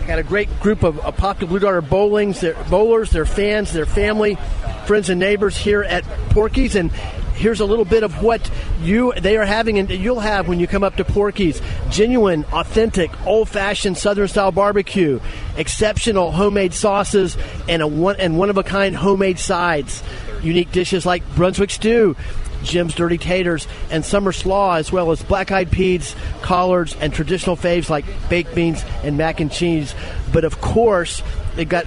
got 0.08 0.18
a 0.18 0.24
great 0.24 0.48
group 0.62 0.84
of 0.84 0.96
Apopka 1.00 1.46
Blue 1.50 1.60
Darter 1.60 1.82
bowlings, 1.82 2.40
their 2.40 2.54
bowlers, 2.70 3.10
their 3.12 3.26
fans, 3.26 3.74
their 3.74 3.86
family, 3.86 4.38
friends 4.86 5.10
and 5.10 5.20
neighbors 5.20 5.58
here 5.58 5.84
at 5.84 6.06
Porky's, 6.30 6.78
and 6.78 6.90
here's 7.38 7.60
a 7.60 7.66
little 7.66 7.86
bit 7.86 8.04
of 8.04 8.22
what 8.22 8.50
you 8.82 9.14
they 9.14 9.38
are 9.38 9.46
having 9.46 9.80
and 9.80 9.90
you'll 9.90 10.20
have 10.20 10.48
when 10.48 10.60
you 10.60 10.68
come 10.68 10.84
up 10.84 10.98
to 10.98 11.06
Porky's. 11.06 11.62
Genuine, 11.90 12.44
authentic, 12.52 13.12
old-fashioned 13.26 13.98
Southern 13.98 14.28
style 14.28 14.52
barbecue, 14.52 15.20
exceptional 15.56 16.32
homemade 16.32 16.74
sauces, 16.74 17.38
and 17.70 17.82
a 17.82 17.88
one 17.88 18.16
and 18.18 18.38
one 18.38 18.50
of 18.50 18.58
a 18.58 18.64
kind 18.64 18.96
homemade 18.96 19.40
sides. 19.40 20.04
Unique 20.42 20.72
dishes 20.72 21.06
like 21.06 21.24
Brunswick 21.36 21.70
stew, 21.70 22.16
Jim's 22.64 22.96
Dirty 22.96 23.18
Taters, 23.18 23.68
and 23.90 24.04
Summer 24.04 24.32
Slaw, 24.32 24.76
as 24.76 24.92
well 24.92 25.12
as 25.12 25.22
black 25.24 25.52
eyed 25.52 25.72
peas, 25.72 26.16
collards, 26.42 26.96
and 27.00 27.14
traditional 27.14 27.56
faves 27.56 27.90
like 27.90 28.06
baked 28.30 28.54
beans 28.56 28.84
and 29.04 29.18
mac 29.18 29.40
and 29.40 29.52
cheese. 29.52 29.94
But 30.34 30.44
of 30.44 30.60
course, 30.62 31.22
they've 31.56 31.70
got 31.70 31.86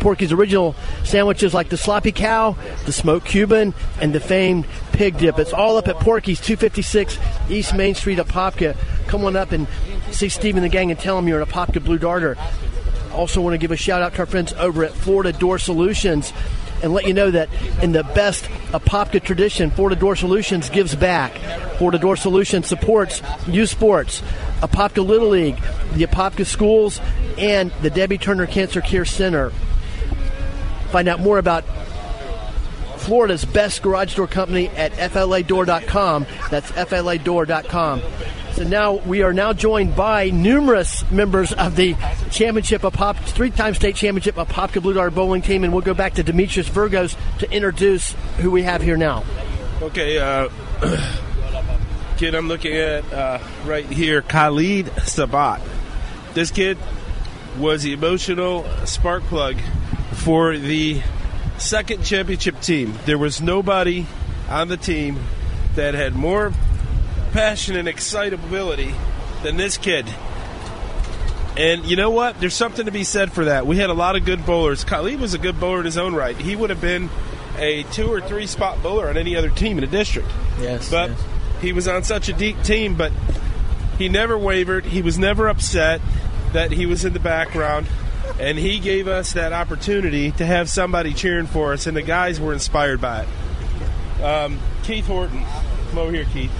Porky's 0.00 0.32
original 0.32 0.74
sandwiches 1.04 1.54
like 1.54 1.68
the 1.68 1.76
sloppy 1.76 2.12
cow, 2.12 2.56
the 2.86 2.92
smoked 2.92 3.26
Cuban, 3.26 3.74
and 4.00 4.14
the 4.14 4.20
famed 4.20 4.66
pig 4.92 5.18
dip. 5.18 5.38
It's 5.38 5.52
all 5.52 5.76
up 5.76 5.88
at 5.88 5.96
Porky's 5.96 6.40
256 6.40 7.18
East 7.48 7.74
Main 7.74 7.94
Street, 7.94 8.18
Apopka. 8.18 8.76
Come 9.06 9.24
on 9.24 9.36
up 9.36 9.52
and 9.52 9.66
see 10.10 10.28
Steve 10.28 10.56
and 10.56 10.64
the 10.64 10.68
gang 10.68 10.90
and 10.90 10.98
tell 10.98 11.16
them 11.16 11.28
you're 11.28 11.40
an 11.40 11.46
Apopka 11.46 11.84
Blue 11.84 11.98
Darter. 11.98 12.36
Also, 13.12 13.40
want 13.40 13.54
to 13.54 13.58
give 13.58 13.70
a 13.70 13.76
shout 13.76 14.02
out 14.02 14.14
to 14.14 14.20
our 14.20 14.26
friends 14.26 14.52
over 14.54 14.84
at 14.84 14.92
Florida 14.92 15.32
Door 15.32 15.58
Solutions 15.58 16.32
and 16.82 16.92
let 16.92 17.06
you 17.06 17.14
know 17.14 17.30
that 17.30 17.48
in 17.82 17.92
the 17.92 18.04
best 18.04 18.44
Apopka 18.70 19.22
tradition, 19.22 19.70
Florida 19.70 19.98
Door 19.98 20.16
Solutions 20.16 20.70
gives 20.70 20.94
back. 20.94 21.32
Florida 21.78 21.98
Door 21.98 22.16
Solutions 22.16 22.66
supports 22.66 23.22
youth 23.46 23.70
sports, 23.70 24.22
Apopka 24.60 25.04
Little 25.04 25.28
League, 25.28 25.58
the 25.94 26.04
Apopka 26.06 26.46
schools, 26.46 27.00
and 27.36 27.72
the 27.82 27.90
Debbie 27.90 28.18
Turner 28.18 28.46
Cancer 28.46 28.80
Care 28.80 29.04
Center. 29.04 29.52
Find 30.90 31.08
out 31.08 31.20
more 31.20 31.38
about 31.38 31.64
Florida's 32.98 33.44
best 33.44 33.82
garage 33.82 34.16
door 34.16 34.26
company 34.26 34.68
at 34.68 34.92
fladoor.com. 34.92 36.26
That's 36.50 36.70
fladoor.com. 36.70 38.02
So 38.52 38.64
now 38.64 38.94
we 38.94 39.22
are 39.22 39.32
now 39.32 39.52
joined 39.52 39.94
by 39.94 40.30
numerous 40.30 41.08
members 41.10 41.52
of 41.52 41.76
the 41.76 41.94
championship 42.30 42.82
of 42.82 42.92
Pop, 42.92 43.16
three-time 43.16 43.74
state 43.74 43.94
championship 43.94 44.36
of 44.36 44.48
Popka 44.48 44.82
Blue 44.82 44.94
Dart 44.94 45.14
bowling 45.14 45.42
team, 45.42 45.62
and 45.62 45.72
we'll 45.72 45.82
go 45.82 45.94
back 45.94 46.14
to 46.14 46.24
Demetrius 46.24 46.68
Virgos 46.68 47.16
to 47.38 47.50
introduce 47.52 48.12
who 48.38 48.50
we 48.50 48.64
have 48.64 48.82
here 48.82 48.96
now. 48.96 49.24
Okay, 49.80 50.18
uh, 50.18 50.48
kid, 52.16 52.34
I'm 52.34 52.48
looking 52.48 52.74
at 52.74 53.10
uh, 53.12 53.38
right 53.64 53.86
here, 53.86 54.22
Khalid 54.22 54.90
Sabat. 55.02 55.60
This 56.34 56.50
kid 56.50 56.78
was 57.58 57.84
the 57.84 57.92
emotional 57.92 58.64
spark 58.86 59.22
plug 59.24 59.56
for 60.28 60.58
the 60.58 61.00
second 61.56 62.04
championship 62.04 62.60
team. 62.60 62.92
There 63.06 63.16
was 63.16 63.40
nobody 63.40 64.04
on 64.50 64.68
the 64.68 64.76
team 64.76 65.18
that 65.74 65.94
had 65.94 66.14
more 66.14 66.52
passion 67.32 67.76
and 67.76 67.88
excitability 67.88 68.94
than 69.42 69.56
this 69.56 69.78
kid. 69.78 70.04
And 71.56 71.86
you 71.86 71.96
know 71.96 72.10
what? 72.10 72.38
There's 72.40 72.52
something 72.52 72.84
to 72.84 72.92
be 72.92 73.04
said 73.04 73.32
for 73.32 73.46
that. 73.46 73.66
We 73.66 73.78
had 73.78 73.88
a 73.88 73.94
lot 73.94 74.16
of 74.16 74.26
good 74.26 74.44
bowlers. 74.44 74.84
Khalid 74.84 75.18
was 75.18 75.32
a 75.32 75.38
good 75.38 75.58
bowler 75.58 75.78
in 75.78 75.86
his 75.86 75.96
own 75.96 76.14
right. 76.14 76.36
He 76.36 76.54
would 76.54 76.68
have 76.68 76.82
been 76.82 77.08
a 77.56 77.84
two 77.84 78.12
or 78.12 78.20
three 78.20 78.46
spot 78.46 78.82
bowler 78.82 79.08
on 79.08 79.16
any 79.16 79.34
other 79.34 79.48
team 79.48 79.78
in 79.78 79.80
the 79.80 79.90
district. 79.90 80.28
Yes. 80.60 80.90
But 80.90 81.08
yes. 81.08 81.24
he 81.62 81.72
was 81.72 81.88
on 81.88 82.04
such 82.04 82.28
a 82.28 82.34
deep 82.34 82.62
team, 82.64 82.96
but 82.96 83.12
he 83.96 84.10
never 84.10 84.36
wavered. 84.36 84.84
He 84.84 85.00
was 85.00 85.18
never 85.18 85.48
upset 85.48 86.02
that 86.52 86.70
he 86.70 86.84
was 86.84 87.06
in 87.06 87.14
the 87.14 87.18
background. 87.18 87.86
And 88.38 88.56
he 88.56 88.78
gave 88.78 89.08
us 89.08 89.32
that 89.32 89.52
opportunity 89.52 90.30
to 90.32 90.46
have 90.46 90.68
somebody 90.70 91.12
cheering 91.12 91.46
for 91.46 91.72
us, 91.72 91.86
and 91.86 91.96
the 91.96 92.02
guys 92.02 92.40
were 92.40 92.52
inspired 92.52 93.00
by 93.00 93.22
it. 93.24 94.22
Um, 94.22 94.58
Keith 94.84 95.06
Horton. 95.06 95.44
Come 95.90 95.98
over 95.98 96.12
here, 96.12 96.26
Keith. 96.32 96.52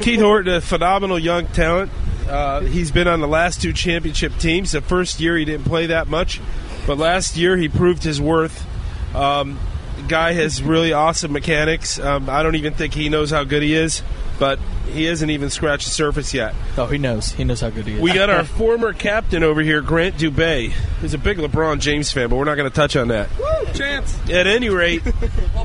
Keith 0.00 0.20
Horton, 0.20 0.54
a 0.54 0.60
phenomenal 0.60 1.18
young 1.18 1.46
talent. 1.48 1.90
Uh, 2.28 2.60
he's 2.60 2.90
been 2.90 3.08
on 3.08 3.20
the 3.20 3.28
last 3.28 3.60
two 3.60 3.72
championship 3.72 4.36
teams. 4.38 4.72
The 4.72 4.80
first 4.80 5.20
year 5.20 5.36
he 5.36 5.44
didn't 5.44 5.66
play 5.66 5.86
that 5.86 6.08
much, 6.08 6.40
but 6.86 6.96
last 6.96 7.36
year 7.36 7.56
he 7.56 7.68
proved 7.68 8.04
his 8.04 8.20
worth. 8.20 8.66
Um, 9.14 9.58
guy 10.08 10.32
has 10.32 10.62
really 10.62 10.92
awesome 10.92 11.32
mechanics. 11.32 11.98
Um, 11.98 12.28
I 12.28 12.42
don't 12.42 12.56
even 12.56 12.74
think 12.74 12.94
he 12.94 13.08
knows 13.08 13.30
how 13.30 13.44
good 13.44 13.62
he 13.62 13.74
is, 13.74 14.02
but 14.38 14.58
he 14.92 15.04
hasn't 15.04 15.30
even 15.30 15.50
scratched 15.50 15.86
the 15.86 15.92
surface 15.92 16.34
yet. 16.34 16.54
Oh, 16.76 16.86
he 16.86 16.98
knows. 16.98 17.32
He 17.32 17.44
knows 17.44 17.60
how 17.60 17.70
good 17.70 17.86
he 17.86 17.94
is. 17.94 18.00
We 18.00 18.12
got 18.12 18.30
our 18.30 18.44
former 18.44 18.92
captain 18.92 19.42
over 19.42 19.60
here, 19.60 19.80
Grant 19.80 20.16
Dubay. 20.16 20.72
He's 21.00 21.14
a 21.14 21.18
big 21.18 21.38
LeBron 21.38 21.80
James 21.80 22.10
fan, 22.12 22.28
but 22.28 22.36
we're 22.36 22.44
not 22.44 22.56
going 22.56 22.68
to 22.68 22.74
touch 22.74 22.96
on 22.96 23.08
that. 23.08 23.28
Woo, 23.38 23.72
chance. 23.74 24.18
At 24.28 24.46
any 24.46 24.68
rate, 24.68 25.02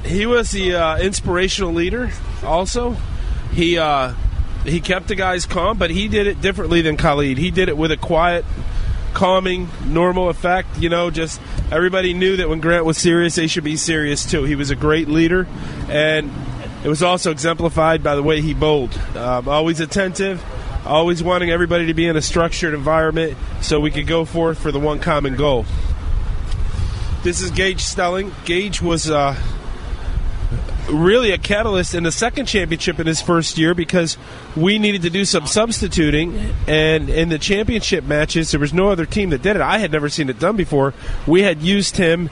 he 0.05 0.25
was 0.25 0.51
the 0.51 0.75
uh, 0.75 0.97
inspirational 0.99 1.73
leader. 1.73 2.11
Also, 2.43 2.95
he 3.51 3.77
uh, 3.77 4.13
he 4.65 4.81
kept 4.81 5.07
the 5.07 5.15
guys 5.15 5.45
calm, 5.45 5.77
but 5.77 5.89
he 5.89 6.07
did 6.07 6.27
it 6.27 6.41
differently 6.41 6.81
than 6.81 6.97
Khalid. 6.97 7.37
He 7.37 7.51
did 7.51 7.69
it 7.69 7.77
with 7.77 7.91
a 7.91 7.97
quiet, 7.97 8.45
calming, 9.15 9.67
normal 9.85 10.29
effect. 10.29 10.77
You 10.77 10.89
know, 10.89 11.09
just 11.09 11.41
everybody 11.71 12.13
knew 12.13 12.37
that 12.37 12.47
when 12.47 12.59
Grant 12.59 12.85
was 12.85 12.99
serious, 12.99 13.33
they 13.33 13.47
should 13.47 13.63
be 13.63 13.77
serious 13.77 14.29
too. 14.29 14.43
He 14.43 14.53
was 14.53 14.69
a 14.69 14.75
great 14.75 15.07
leader, 15.07 15.47
and 15.89 16.31
it 16.83 16.89
was 16.89 17.01
also 17.01 17.31
exemplified 17.31 18.03
by 18.03 18.15
the 18.15 18.21
way 18.21 18.41
he 18.41 18.53
bowled. 18.53 18.95
Um, 19.15 19.47
always 19.47 19.79
attentive, 19.79 20.43
always 20.85 21.23
wanting 21.23 21.49
everybody 21.49 21.87
to 21.87 21.95
be 21.95 22.05
in 22.05 22.15
a 22.15 22.21
structured 22.21 22.75
environment 22.75 23.35
so 23.61 23.79
we 23.79 23.89
could 23.89 24.05
go 24.05 24.25
forth 24.25 24.59
for 24.59 24.71
the 24.71 24.79
one 24.79 24.99
common 24.99 25.35
goal. 25.35 25.65
This 27.23 27.41
is 27.41 27.49
Gage 27.49 27.81
Stelling. 27.81 28.31
Gage 28.45 28.83
was. 28.83 29.09
Uh, 29.09 29.35
really 30.89 31.31
a 31.31 31.37
catalyst 31.37 31.95
in 31.95 32.03
the 32.03 32.11
second 32.11 32.45
championship 32.45 32.99
in 32.99 33.07
his 33.07 33.21
first 33.21 33.57
year 33.57 33.73
because 33.73 34.17
we 34.55 34.79
needed 34.79 35.01
to 35.03 35.09
do 35.09 35.25
some 35.25 35.47
substituting. 35.47 36.53
And 36.67 37.09
in 37.09 37.29
the 37.29 37.39
championship 37.39 38.03
matches 38.03 38.51
there 38.51 38.59
was 38.59 38.73
no 38.73 38.89
other 38.89 39.05
team 39.05 39.31
that 39.31 39.41
did 39.41 39.55
it. 39.55 39.61
I 39.61 39.79
had 39.79 39.91
never 39.91 40.09
seen 40.09 40.29
it 40.29 40.39
done 40.39 40.55
before. 40.55 40.93
We 41.27 41.41
had 41.41 41.61
used 41.61 41.97
him 41.97 42.29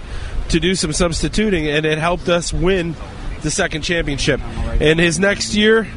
to 0.50 0.60
do 0.60 0.76
some 0.76 0.94
substituting 0.94 1.68
and 1.68 1.86
it 1.86 1.98
helped 1.98 2.30
us 2.30 2.54
win 2.54 2.96
the 3.42 3.52
second 3.52 3.82
championship. 3.82 4.40
In 4.80 4.98
his 4.98 5.20
next 5.20 5.56
year 5.56 5.88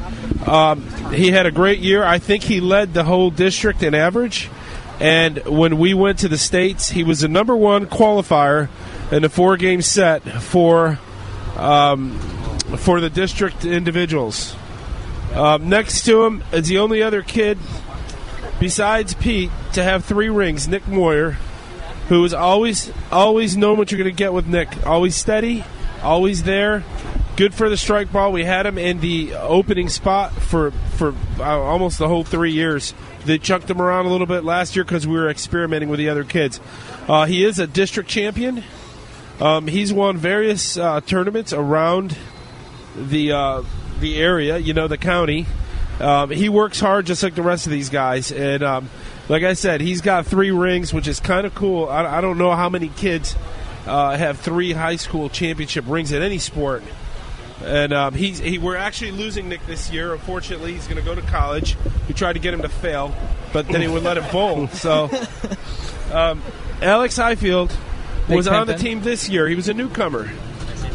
um, 0.45 0.87
he 1.11 1.31
had 1.31 1.45
a 1.45 1.51
great 1.51 1.79
year. 1.79 2.03
I 2.03 2.19
think 2.19 2.43
he 2.43 2.59
led 2.59 2.93
the 2.93 3.03
whole 3.03 3.29
district 3.29 3.83
in 3.83 3.93
average. 3.93 4.49
And 4.99 5.37
when 5.45 5.77
we 5.77 5.93
went 5.93 6.19
to 6.19 6.27
the 6.27 6.37
states 6.37 6.89
he 6.89 7.03
was 7.03 7.21
the 7.21 7.27
number 7.27 7.55
one 7.55 7.85
qualifier 7.85 8.69
in 9.11 9.21
the 9.21 9.29
four 9.29 9.57
game 9.57 9.81
set 9.81 10.23
for 10.23 10.99
um, 11.55 12.19
for 12.77 12.99
the 12.99 13.09
district 13.09 13.65
individuals. 13.65 14.55
Um, 15.33 15.69
next 15.69 16.03
to 16.05 16.23
him 16.25 16.43
is 16.51 16.67
the 16.67 16.79
only 16.79 17.03
other 17.03 17.21
kid 17.21 17.57
besides 18.59 19.13
Pete 19.13 19.51
to 19.73 19.83
have 19.83 20.05
three 20.05 20.29
rings, 20.29 20.67
Nick 20.67 20.87
Moyer, 20.87 21.31
who 22.09 22.23
is 22.23 22.33
always 22.33 22.91
always 23.11 23.57
known 23.57 23.77
what 23.77 23.91
you're 23.91 23.99
going 23.99 24.09
to 24.09 24.17
get 24.17 24.33
with 24.33 24.47
Nick. 24.47 24.85
Always 24.85 25.15
steady, 25.15 25.63
always 26.01 26.43
there. 26.43 26.83
Good 27.35 27.53
for 27.53 27.69
the 27.69 27.77
strike 27.77 28.11
ball. 28.11 28.31
We 28.31 28.45
had 28.45 28.65
him 28.65 28.77
in 28.77 28.99
the 28.99 29.35
opening 29.35 29.89
spot 29.89 30.33
for 30.33 30.71
for 30.95 31.13
uh, 31.39 31.43
almost 31.43 31.99
the 31.99 32.07
whole 32.07 32.23
three 32.23 32.51
years. 32.51 32.93
They 33.25 33.37
chucked 33.37 33.69
him 33.69 33.81
around 33.81 34.05
a 34.05 34.09
little 34.09 34.25
bit 34.25 34.43
last 34.43 34.75
year 34.75 34.85
because 34.85 35.05
we 35.05 35.15
were 35.15 35.29
experimenting 35.29 35.89
with 35.89 35.99
the 35.99 36.09
other 36.09 36.23
kids. 36.23 36.59
Uh, 37.07 37.25
he 37.25 37.43
is 37.45 37.59
a 37.59 37.67
district 37.67 38.09
champion. 38.09 38.63
Um, 39.39 39.67
he's 39.67 39.93
won 39.93 40.17
various 40.17 40.77
uh, 40.77 41.01
tournaments 41.01 41.53
around 41.53 42.17
the 42.97 43.31
uh, 43.31 43.63
the 43.99 44.17
area, 44.17 44.57
you 44.57 44.73
know, 44.73 44.87
the 44.87 44.97
county. 44.97 45.45
Um, 45.99 46.29
he 46.29 46.47
works 46.47 46.79
hard 46.79 47.07
just 47.07 47.23
like 47.23 47.33
the 47.33 47.41
rest 47.41 47.65
of 47.65 47.71
these 47.71 47.89
guys, 47.89 48.31
and 48.31 48.63
um, 48.63 48.89
like 49.29 49.43
I 49.43 49.53
said, 49.53 49.81
he's 49.81 50.01
got 50.01 50.25
three 50.25 50.51
rings, 50.51 50.93
which 50.93 51.07
is 51.07 51.19
kind 51.19 51.45
of 51.45 51.55
cool. 51.55 51.89
I, 51.89 52.17
I, 52.17 52.21
don't 52.21 52.37
know 52.37 52.55
how 52.55 52.69
many 52.69 52.89
kids 52.89 53.35
uh, 53.85 54.15
have 54.15 54.39
three 54.39 54.73
high 54.73 54.95
school 54.95 55.29
championship 55.29 55.85
rings 55.87 56.11
in 56.11 56.21
any 56.21 56.37
sport. 56.37 56.83
And 57.63 57.91
um, 57.91 58.13
he's 58.13 58.37
he, 58.37 58.59
we're 58.59 58.75
actually 58.75 59.11
losing 59.11 59.49
Nick 59.49 59.65
this 59.65 59.91
year. 59.91 60.13
Unfortunately, 60.13 60.73
he's 60.73 60.85
going 60.85 60.99
to 60.99 61.03
go 61.03 61.15
to 61.15 61.23
college. 61.23 61.75
We 62.07 62.13
tried 62.13 62.33
to 62.33 62.39
get 62.39 62.53
him 62.53 62.61
to 62.61 62.69
fail, 62.69 63.15
but 63.51 63.67
then 63.67 63.81
he 63.81 63.87
would 63.87 64.03
let 64.03 64.17
it 64.17 64.31
bowl. 64.31 64.67
So, 64.77 65.09
um, 66.13 66.43
Alex 66.81 67.17
Highfield 67.17 67.75
was 68.29 68.47
on 68.47 68.67
the 68.67 68.75
team 68.75 69.01
this 69.01 69.27
year. 69.27 69.47
He 69.47 69.55
was 69.55 69.69
a 69.69 69.73
newcomer. 69.73 70.29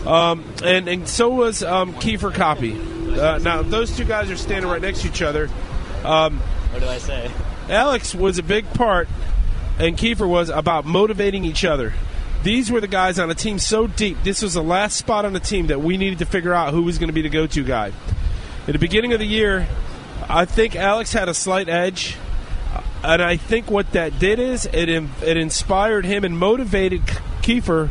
Um, 0.06 0.44
and, 0.64 0.88
and 0.88 1.08
so 1.08 1.28
was 1.30 1.62
um, 1.62 1.94
Kiefer 1.94 2.34
Copy. 2.34 2.72
Uh, 2.72 3.38
now, 3.38 3.62
those 3.62 3.96
two 3.96 4.04
guys 4.04 4.30
are 4.30 4.36
standing 4.36 4.70
right 4.70 4.82
next 4.82 5.02
to 5.02 5.08
each 5.08 5.22
other. 5.22 5.48
Um, 6.04 6.40
what 6.70 6.80
do 6.80 6.88
I 6.88 6.98
say? 6.98 7.30
Alex 7.68 8.14
was 8.14 8.38
a 8.38 8.42
big 8.42 8.68
part, 8.74 9.08
and 9.78 9.96
Kiefer 9.96 10.28
was 10.28 10.48
about 10.48 10.84
motivating 10.84 11.44
each 11.44 11.64
other. 11.64 11.92
These 12.42 12.72
were 12.72 12.80
the 12.80 12.88
guys 12.88 13.20
on 13.20 13.30
a 13.30 13.34
team 13.34 13.60
so 13.60 13.86
deep. 13.86 14.18
This 14.24 14.42
was 14.42 14.54
the 14.54 14.62
last 14.62 14.96
spot 14.96 15.24
on 15.24 15.32
the 15.32 15.40
team 15.40 15.68
that 15.68 15.80
we 15.80 15.96
needed 15.96 16.18
to 16.18 16.26
figure 16.26 16.52
out 16.52 16.74
who 16.74 16.82
was 16.82 16.98
going 16.98 17.08
to 17.08 17.12
be 17.12 17.22
the 17.22 17.28
go 17.28 17.46
to 17.46 17.64
guy. 17.64 17.92
At 18.66 18.72
the 18.72 18.78
beginning 18.78 19.12
of 19.12 19.20
the 19.20 19.26
year, 19.26 19.68
I 20.28 20.44
think 20.44 20.74
Alex 20.74 21.12
had 21.12 21.28
a 21.28 21.34
slight 21.34 21.68
edge. 21.68 22.16
And 23.04 23.20
I 23.20 23.36
think 23.36 23.70
what 23.70 23.92
that 23.92 24.18
did 24.18 24.38
is 24.38 24.66
it, 24.66 24.88
it 24.88 25.36
inspired 25.36 26.04
him 26.04 26.24
and 26.24 26.38
motivated 26.38 27.02
Kiefer 27.42 27.90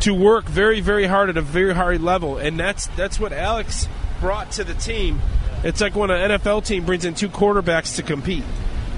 to 0.00 0.14
work 0.14 0.46
very, 0.46 0.80
very 0.80 1.06
hard 1.06 1.28
at 1.28 1.36
a 1.36 1.42
very 1.42 1.74
high 1.74 1.96
level, 1.96 2.38
and 2.38 2.58
that's 2.58 2.86
that's 2.88 3.20
what 3.20 3.32
Alex 3.32 3.88
brought 4.20 4.52
to 4.52 4.64
the 4.64 4.74
team. 4.74 5.20
It's 5.62 5.80
like 5.80 5.94
when 5.94 6.10
an 6.10 6.30
NFL 6.32 6.64
team 6.66 6.84
brings 6.86 7.04
in 7.04 7.14
two 7.14 7.28
quarterbacks 7.28 7.96
to 7.96 8.02
compete, 8.02 8.44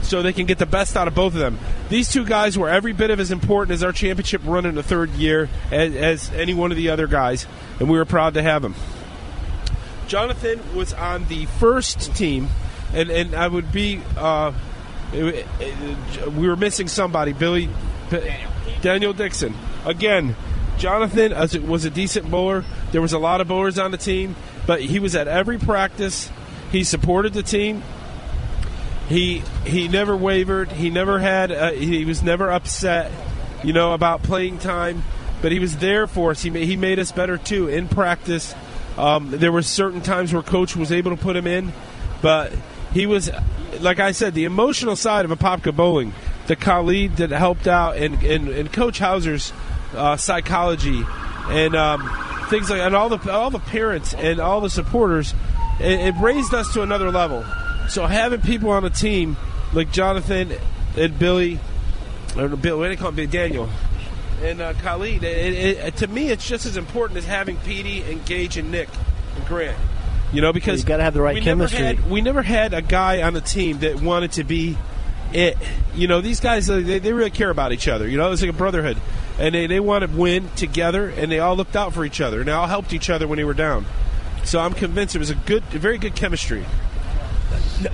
so 0.02 0.22
they 0.22 0.32
can 0.32 0.46
get 0.46 0.58
the 0.58 0.66
best 0.66 0.96
out 0.96 1.08
of 1.08 1.14
both 1.14 1.34
of 1.34 1.40
them. 1.40 1.58
These 1.88 2.10
two 2.10 2.24
guys 2.24 2.56
were 2.56 2.68
every 2.68 2.92
bit 2.92 3.10
of 3.10 3.18
as 3.18 3.30
important 3.30 3.72
as 3.74 3.82
our 3.82 3.92
championship 3.92 4.42
run 4.44 4.64
in 4.64 4.76
the 4.76 4.82
third 4.82 5.10
year 5.10 5.48
as, 5.70 5.94
as 5.94 6.30
any 6.30 6.54
one 6.54 6.70
of 6.70 6.76
the 6.76 6.90
other 6.90 7.06
guys, 7.06 7.46
and 7.80 7.90
we 7.90 7.98
were 7.98 8.04
proud 8.04 8.34
to 8.34 8.42
have 8.42 8.62
them. 8.62 8.74
Jonathan 10.06 10.60
was 10.74 10.92
on 10.92 11.26
the 11.26 11.46
first 11.46 12.14
team, 12.14 12.48
and, 12.94 13.10
and 13.10 13.34
I 13.34 13.48
would 13.48 13.72
be. 13.72 14.00
Uh, 14.16 14.52
we 15.12 16.48
were 16.48 16.56
missing 16.56 16.88
somebody, 16.88 17.32
Billy. 17.32 17.68
Daniel 18.80 19.12
Dixon. 19.12 19.54
Again, 19.84 20.34
Jonathan 20.82 21.32
was 21.68 21.84
a 21.84 21.90
decent 21.90 22.28
bowler. 22.28 22.64
There 22.90 23.00
was 23.00 23.12
a 23.12 23.18
lot 23.18 23.40
of 23.40 23.46
bowlers 23.46 23.78
on 23.78 23.92
the 23.92 23.96
team, 23.96 24.34
but 24.66 24.80
he 24.80 24.98
was 24.98 25.14
at 25.14 25.28
every 25.28 25.56
practice. 25.56 26.28
He 26.72 26.82
supported 26.82 27.34
the 27.34 27.44
team. 27.44 27.84
he 29.08 29.44
he 29.64 29.86
never 29.86 30.16
wavered. 30.16 30.72
He 30.72 30.90
never 30.90 31.20
had. 31.20 31.52
Uh, 31.52 31.70
he 31.70 32.04
was 32.04 32.24
never 32.24 32.50
upset, 32.50 33.12
you 33.62 33.72
know, 33.72 33.92
about 33.92 34.24
playing 34.24 34.58
time. 34.58 35.04
But 35.40 35.52
he 35.52 35.60
was 35.60 35.76
there 35.76 36.08
for 36.08 36.32
us. 36.32 36.42
He 36.42 36.50
ma- 36.50 36.58
he 36.58 36.76
made 36.76 36.98
us 36.98 37.12
better 37.12 37.38
too 37.38 37.68
in 37.68 37.86
practice. 37.86 38.52
Um, 38.98 39.30
there 39.30 39.52
were 39.52 39.62
certain 39.62 40.00
times 40.00 40.32
where 40.32 40.42
coach 40.42 40.74
was 40.74 40.90
able 40.90 41.16
to 41.16 41.22
put 41.22 41.36
him 41.36 41.46
in, 41.46 41.72
but 42.22 42.52
he 42.92 43.06
was, 43.06 43.30
like 43.80 44.00
I 44.00 44.10
said, 44.10 44.34
the 44.34 44.46
emotional 44.46 44.96
side 44.96 45.24
of 45.24 45.30
Apopka 45.30 45.74
bowling. 45.74 46.12
The 46.48 46.56
Khalid 46.56 47.18
that 47.18 47.30
helped 47.30 47.68
out, 47.68 47.96
and 47.96 48.20
and, 48.24 48.48
and 48.48 48.72
Coach 48.72 48.98
Hauser's 48.98 49.52
uh, 49.94 50.16
psychology, 50.16 51.04
and 51.48 51.74
um, 51.74 52.46
things 52.48 52.70
like, 52.70 52.80
and 52.80 52.94
all 52.94 53.08
the 53.08 53.32
all 53.32 53.50
the 53.50 53.58
parents 53.58 54.14
and 54.14 54.40
all 54.40 54.60
the 54.60 54.70
supporters, 54.70 55.34
it, 55.80 56.00
it 56.00 56.14
raised 56.20 56.54
us 56.54 56.72
to 56.74 56.82
another 56.82 57.10
level. 57.10 57.44
So 57.88 58.06
having 58.06 58.40
people 58.40 58.70
on 58.70 58.82
the 58.82 58.90
team 58.90 59.36
like 59.72 59.92
Jonathan 59.92 60.52
and 60.96 61.18
Billy, 61.18 61.58
or 62.36 62.48
Bill, 62.48 62.78
what 62.78 62.84
do 62.84 62.88
they 62.90 62.96
call 62.96 63.10
him, 63.10 63.30
Daniel, 63.30 63.68
and 64.42 64.60
uh, 64.60 64.72
Khalid, 64.74 65.22
it, 65.22 65.54
it, 65.54 65.96
to 65.96 66.06
me, 66.06 66.30
it's 66.30 66.46
just 66.46 66.66
as 66.66 66.76
important 66.76 67.18
as 67.18 67.24
having 67.24 67.56
Petey 67.58 68.02
and 68.02 68.24
Gage 68.24 68.56
and 68.56 68.70
Nick 68.70 68.88
and 69.36 69.46
Grant. 69.46 69.76
You 70.32 70.40
know, 70.40 70.52
because 70.52 70.80
you 70.80 70.86
gotta 70.86 71.02
have 71.02 71.14
the 71.14 71.20
right 71.20 71.34
we 71.34 71.40
chemistry. 71.42 71.80
Never 71.80 72.00
had, 72.00 72.10
we 72.10 72.20
never 72.22 72.42
had 72.42 72.72
a 72.72 72.80
guy 72.80 73.22
on 73.22 73.34
the 73.34 73.40
team 73.40 73.80
that 73.80 74.00
wanted 74.00 74.32
to 74.32 74.44
be 74.44 74.78
it. 75.34 75.56
You 75.94 76.08
know, 76.08 76.20
these 76.20 76.40
guys 76.40 76.68
uh, 76.68 76.80
they, 76.80 76.98
they 76.98 77.12
really 77.12 77.30
care 77.30 77.50
about 77.50 77.72
each 77.72 77.88
other. 77.88 78.08
You 78.08 78.16
know, 78.16 78.32
it's 78.32 78.42
like 78.42 78.50
a 78.50 78.54
brotherhood, 78.54 78.96
and 79.38 79.54
they 79.54 79.66
they 79.66 79.80
want 79.80 80.02
to 80.02 80.16
win 80.16 80.48
together, 80.56 81.08
and 81.08 81.30
they 81.30 81.38
all 81.38 81.56
looked 81.56 81.76
out 81.76 81.94
for 81.94 82.04
each 82.04 82.20
other, 82.20 82.40
and 82.40 82.48
they 82.48 82.52
all 82.52 82.66
helped 82.66 82.92
each 82.92 83.10
other 83.10 83.26
when 83.26 83.36
they 83.36 83.44
were 83.44 83.54
down. 83.54 83.86
So 84.44 84.60
I'm 84.60 84.74
convinced 84.74 85.14
it 85.14 85.20
was 85.20 85.30
a 85.30 85.34
good, 85.34 85.62
very 85.64 85.98
good 85.98 86.16
chemistry. 86.16 86.64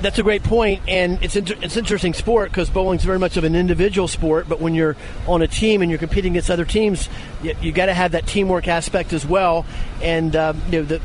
That's 0.00 0.18
a 0.18 0.22
great 0.22 0.42
point, 0.42 0.82
and 0.86 1.22
it's 1.22 1.34
inter- 1.34 1.56
it's 1.62 1.76
interesting 1.76 2.14
sport 2.14 2.50
because 2.50 2.70
bowling's 2.70 3.04
very 3.04 3.18
much 3.18 3.36
of 3.36 3.44
an 3.44 3.54
individual 3.54 4.06
sport. 4.06 4.48
But 4.48 4.60
when 4.60 4.74
you're 4.74 4.96
on 5.26 5.42
a 5.42 5.48
team 5.48 5.82
and 5.82 5.90
you're 5.90 5.98
competing 5.98 6.32
against 6.32 6.50
other 6.50 6.64
teams, 6.64 7.08
you, 7.42 7.54
you 7.60 7.72
got 7.72 7.86
to 7.86 7.94
have 7.94 8.12
that 8.12 8.26
teamwork 8.26 8.68
aspect 8.68 9.12
as 9.12 9.26
well. 9.26 9.66
And 10.02 10.36
um, 10.36 10.60
you 10.70 10.80
know 10.80 10.84
the 10.84 11.00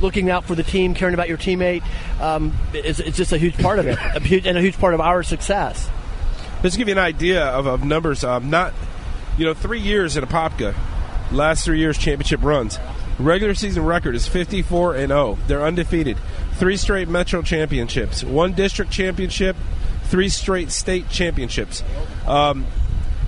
looking 0.00 0.30
out 0.30 0.44
for 0.44 0.54
the 0.54 0.62
team, 0.62 0.94
caring 0.94 1.14
about 1.14 1.28
your 1.28 1.38
teammate, 1.38 1.82
um, 2.20 2.56
is, 2.72 3.00
it's 3.00 3.16
just 3.16 3.32
a 3.32 3.38
huge 3.38 3.56
part 3.58 3.78
of 3.78 3.86
it, 3.86 3.98
a 4.14 4.20
huge, 4.20 4.46
and 4.46 4.56
a 4.56 4.60
huge 4.60 4.78
part 4.78 4.94
of 4.94 5.00
our 5.00 5.22
success. 5.22 5.88
To 6.62 6.70
give 6.70 6.88
you 6.88 6.92
an 6.92 6.98
idea 6.98 7.44
of, 7.44 7.66
of 7.66 7.84
numbers, 7.84 8.24
um, 8.24 8.50
not 8.50 8.74
you 9.36 9.44
know 9.44 9.54
three 9.54 9.80
years 9.80 10.16
in 10.16 10.24
Apopka, 10.24 10.74
last 11.30 11.64
three 11.64 11.78
years 11.78 11.96
championship 11.96 12.42
runs. 12.42 12.78
Regular 13.18 13.54
season 13.54 13.84
record 13.84 14.14
is 14.14 14.28
54 14.28 14.94
and 14.94 15.08
0. 15.08 15.38
They're 15.48 15.64
undefeated. 15.64 16.18
Three 16.54 16.76
straight 16.76 17.08
Metro 17.08 17.42
championships, 17.42 18.22
one 18.22 18.52
district 18.52 18.92
championship, 18.92 19.56
three 20.04 20.28
straight 20.28 20.70
state 20.70 21.08
championships. 21.10 21.82
Um, 22.26 22.66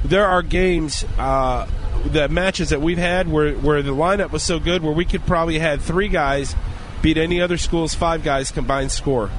there 0.05 0.27
are 0.27 0.43
games, 0.43 1.05
uh, 1.19 1.67
the 2.05 2.29
matches 2.29 2.71
that 2.71 2.81
we've 2.81 2.99
had 2.99 3.29
where, 3.29 3.55
where 3.55 3.83
the 3.83 3.93
lineup 3.93 4.31
was 4.31 4.43
so 4.43 4.59
good 4.59 4.83
where 4.83 4.93
we 4.93 5.05
could 5.05 5.27
probably 5.27 5.59
had 5.59 5.81
three 5.81 6.09
guys 6.09 6.55
beat 7.03 7.17
any 7.17 7.41
other 7.41 7.57
school's 7.57 7.95
five 7.95 8.23
guys 8.23 8.51
combined 8.51 8.93
score. 8.93 9.31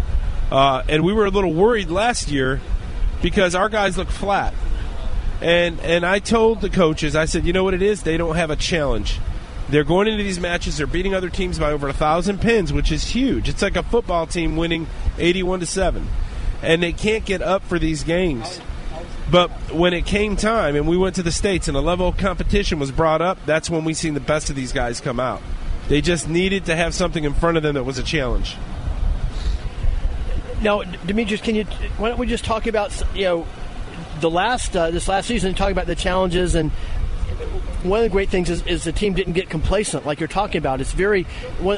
Uh, 0.51 0.83
and 0.89 1.03
we 1.03 1.13
were 1.13 1.25
a 1.25 1.29
little 1.29 1.53
worried 1.53 1.89
last 1.89 2.29
year 2.29 2.59
because 3.21 3.55
our 3.55 3.69
guys 3.69 3.97
look 3.97 4.09
flat. 4.09 4.53
And 5.41 5.79
and 5.79 6.05
I 6.05 6.19
told 6.19 6.61
the 6.61 6.69
coaches, 6.69 7.15
I 7.15 7.25
said, 7.25 7.45
you 7.45 7.53
know 7.53 7.63
what 7.63 7.73
it 7.73 7.81
is? 7.81 8.03
They 8.03 8.17
don't 8.17 8.35
have 8.35 8.51
a 8.51 8.55
challenge. 8.55 9.19
They're 9.69 9.83
going 9.83 10.07
into 10.07 10.23
these 10.23 10.39
matches. 10.39 10.77
They're 10.77 10.85
beating 10.85 11.15
other 11.15 11.29
teams 11.29 11.57
by 11.57 11.71
over 11.71 11.87
a 11.87 11.93
thousand 11.93 12.41
pins, 12.41 12.73
which 12.73 12.91
is 12.91 13.05
huge. 13.05 13.49
It's 13.49 13.61
like 13.61 13.75
a 13.75 13.83
football 13.83 14.27
team 14.27 14.55
winning 14.55 14.85
eighty-one 15.17 15.61
to 15.61 15.65
seven, 15.65 16.07
and 16.61 16.83
they 16.83 16.93
can't 16.93 17.25
get 17.25 17.41
up 17.41 17.63
for 17.63 17.79
these 17.79 18.03
games. 18.03 18.59
But 19.31 19.49
when 19.71 19.93
it 19.93 20.05
came 20.05 20.35
time, 20.35 20.75
and 20.75 20.87
we 20.87 20.97
went 20.97 21.15
to 21.15 21.23
the 21.23 21.31
states, 21.31 21.69
and 21.69 21.77
a 21.77 21.81
level 21.81 22.09
of 22.09 22.17
competition 22.17 22.79
was 22.79 22.91
brought 22.91 23.21
up, 23.21 23.37
that's 23.45 23.69
when 23.69 23.85
we 23.85 23.93
seen 23.93 24.13
the 24.13 24.19
best 24.19 24.49
of 24.49 24.57
these 24.57 24.73
guys 24.73 24.99
come 24.99 25.21
out. 25.21 25.41
They 25.87 26.01
just 26.01 26.27
needed 26.27 26.65
to 26.65 26.75
have 26.75 26.93
something 26.93 27.23
in 27.23 27.33
front 27.33 27.55
of 27.55 27.63
them 27.63 27.75
that 27.75 27.83
was 27.83 27.97
a 27.97 28.03
challenge. 28.03 28.57
Now, 30.61 30.83
Demetrius, 30.83 31.41
can 31.41 31.55
you? 31.55 31.63
Why 31.97 32.09
don't 32.09 32.19
we 32.19 32.27
just 32.27 32.45
talk 32.45 32.67
about 32.67 33.01
you 33.15 33.23
know 33.23 33.47
the 34.19 34.29
last 34.29 34.75
uh, 34.75 34.91
this 34.91 35.07
last 35.07 35.27
season? 35.27 35.55
Talk 35.55 35.71
about 35.71 35.87
the 35.87 35.95
challenges 35.95 36.53
and 36.53 36.71
one 37.83 37.99
of 37.99 38.03
the 38.03 38.09
great 38.09 38.29
things 38.29 38.49
is, 38.49 38.65
is, 38.67 38.83
the 38.83 38.91
team 38.91 39.13
didn't 39.13 39.33
get 39.33 39.49
complacent, 39.49 40.05
like 40.05 40.19
you're 40.19 40.27
talking 40.27 40.59
about. 40.59 40.81
It's 40.81 40.91
very, 40.91 41.25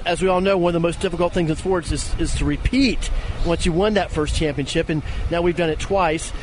as 0.05 0.21
we 0.21 0.27
all 0.27 0.41
know, 0.41 0.57
one 0.57 0.71
of 0.71 0.73
the 0.73 0.79
most 0.81 0.99
difficult 0.99 1.33
things 1.33 1.49
in 1.49 1.55
sports 1.55 1.91
is, 1.91 2.13
is 2.19 2.35
to 2.35 2.45
repeat 2.45 3.09
once 3.45 3.65
you 3.65 3.71
won 3.71 3.93
that 3.93 4.11
first 4.11 4.35
championship, 4.35 4.89
and 4.89 5.01
now 5.31 5.41
we've 5.41 5.55
done 5.55 5.69
it 5.69 5.79
twice. 5.79 6.33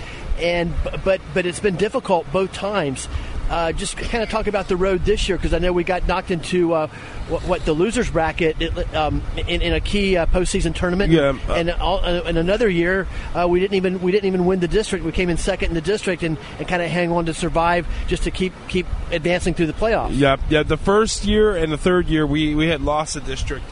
And 0.41 0.75
but 1.05 1.21
but 1.35 1.47
it's 1.47 1.61
been 1.61 1.77
difficult 1.77 2.31
both 2.33 2.53
times. 2.53 3.09
Uh, 3.51 3.73
just 3.73 3.97
kind 3.97 4.23
of 4.23 4.31
talk 4.31 4.47
about 4.47 4.69
the 4.69 4.77
road 4.77 5.05
this 5.05 5.29
year 5.29 5.37
because 5.37 5.53
I 5.53 5.59
know 5.59 5.73
we 5.73 5.83
got 5.83 6.07
knocked 6.07 6.31
into 6.31 6.73
uh, 6.73 6.87
what, 7.27 7.43
what, 7.43 7.65
the 7.65 7.73
losers 7.73 8.09
bracket 8.09 8.63
it, 8.63 8.95
um, 8.95 9.25
in, 9.37 9.61
in, 9.61 9.73
a 9.73 9.81
key 9.81 10.17
uh, 10.17 10.27
postseason 10.27 10.73
tournament. 10.73 11.11
Yeah, 11.11 11.37
and 11.49 11.69
all, 11.69 12.05
in 12.05 12.37
another 12.37 12.69
year 12.69 13.09
uh, 13.35 13.49
we 13.49 13.59
didn't 13.59 13.75
even 13.75 14.01
we 14.03 14.13
didn't 14.13 14.27
even 14.27 14.47
win 14.47 14.61
the 14.61 14.69
district. 14.69 15.05
We 15.05 15.11
came 15.11 15.29
in 15.29 15.37
second 15.37 15.71
in 15.71 15.75
the 15.75 15.81
district 15.81 16.23
and, 16.23 16.39
and 16.61 16.69
kind 16.69 16.81
of 16.81 16.91
hang 16.91 17.11
on 17.11 17.27
to 17.27 17.35
survive 17.35 17.89
just 18.07 18.23
to 18.23 18.31
keep 18.31 18.53
keep 18.69 18.87
advancing 19.11 19.55
through 19.55 19.67
the 19.67 19.73
playoffs. 19.73 20.11
Yeah, 20.13 20.37
yeah. 20.49 20.63
The 20.63 20.77
first 20.77 21.25
year 21.25 21.57
and 21.57 21.73
the 21.73 21.79
third 21.79 22.07
year 22.07 22.25
we 22.25 22.55
we 22.55 22.69
had 22.69 22.83
lost 22.83 23.15
the 23.15 23.21
district. 23.21 23.65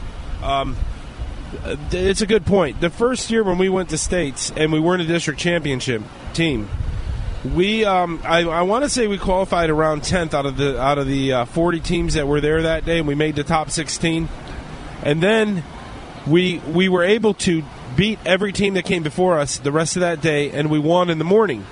Um, 0.43 0.75
it's 1.91 2.21
a 2.21 2.27
good 2.27 2.45
point. 2.45 2.79
The 2.81 2.89
first 2.89 3.29
year 3.31 3.43
when 3.43 3.57
we 3.57 3.69
went 3.69 3.89
to 3.89 3.97
states 3.97 4.51
and 4.55 4.71
we 4.71 4.79
weren't 4.79 5.01
a 5.01 5.05
district 5.05 5.39
championship 5.39 6.01
team, 6.33 6.69
we 7.43 7.85
um, 7.85 8.21
I, 8.23 8.43
I 8.43 8.61
want 8.63 8.83
to 8.83 8.89
say 8.89 9.07
we 9.07 9.17
qualified 9.17 9.69
around 9.69 10.01
10th 10.01 10.33
out 10.33 10.45
of 10.45 10.57
the 10.57 10.79
out 10.79 10.97
of 10.97 11.07
the 11.07 11.33
uh, 11.33 11.45
40 11.45 11.79
teams 11.79 12.13
that 12.15 12.27
were 12.27 12.41
there 12.41 12.63
that 12.63 12.85
day, 12.85 12.99
and 12.99 13.07
we 13.07 13.15
made 13.15 13.35
the 13.35 13.43
top 13.43 13.69
16. 13.71 14.27
And 15.03 15.23
then 15.23 15.63
we 16.27 16.59
we 16.59 16.89
were 16.89 17.03
able 17.03 17.33
to 17.35 17.63
beat 17.95 18.19
every 18.25 18.51
team 18.51 18.75
that 18.75 18.85
came 18.85 19.03
before 19.03 19.39
us 19.39 19.57
the 19.57 19.71
rest 19.71 19.95
of 19.95 20.01
that 20.01 20.21
day, 20.21 20.51
and 20.51 20.69
we 20.69 20.79
won 20.79 21.09
in 21.09 21.17
the 21.17 21.25
morning. 21.25 21.65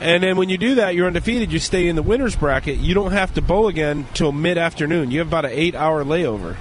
And 0.00 0.22
then 0.22 0.38
when 0.38 0.48
you 0.48 0.56
do 0.56 0.76
that, 0.76 0.94
you're 0.94 1.06
undefeated. 1.06 1.52
You 1.52 1.58
stay 1.58 1.86
in 1.86 1.94
the 1.94 2.02
winners 2.02 2.34
bracket. 2.34 2.78
You 2.78 2.94
don't 2.94 3.12
have 3.12 3.34
to 3.34 3.42
bowl 3.42 3.68
again 3.68 4.06
till 4.14 4.32
mid 4.32 4.56
afternoon. 4.56 5.10
You 5.10 5.18
have 5.18 5.28
about 5.28 5.44
an 5.44 5.52
eight 5.52 5.74
hour 5.74 6.04
layover. 6.04 6.56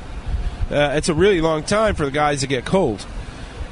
Uh, 0.71 0.93
it's 0.95 1.09
a 1.09 1.13
really 1.13 1.41
long 1.41 1.63
time 1.63 1.95
for 1.95 2.05
the 2.05 2.11
guys 2.11 2.41
to 2.41 2.47
get 2.47 2.65
cold. 2.65 3.05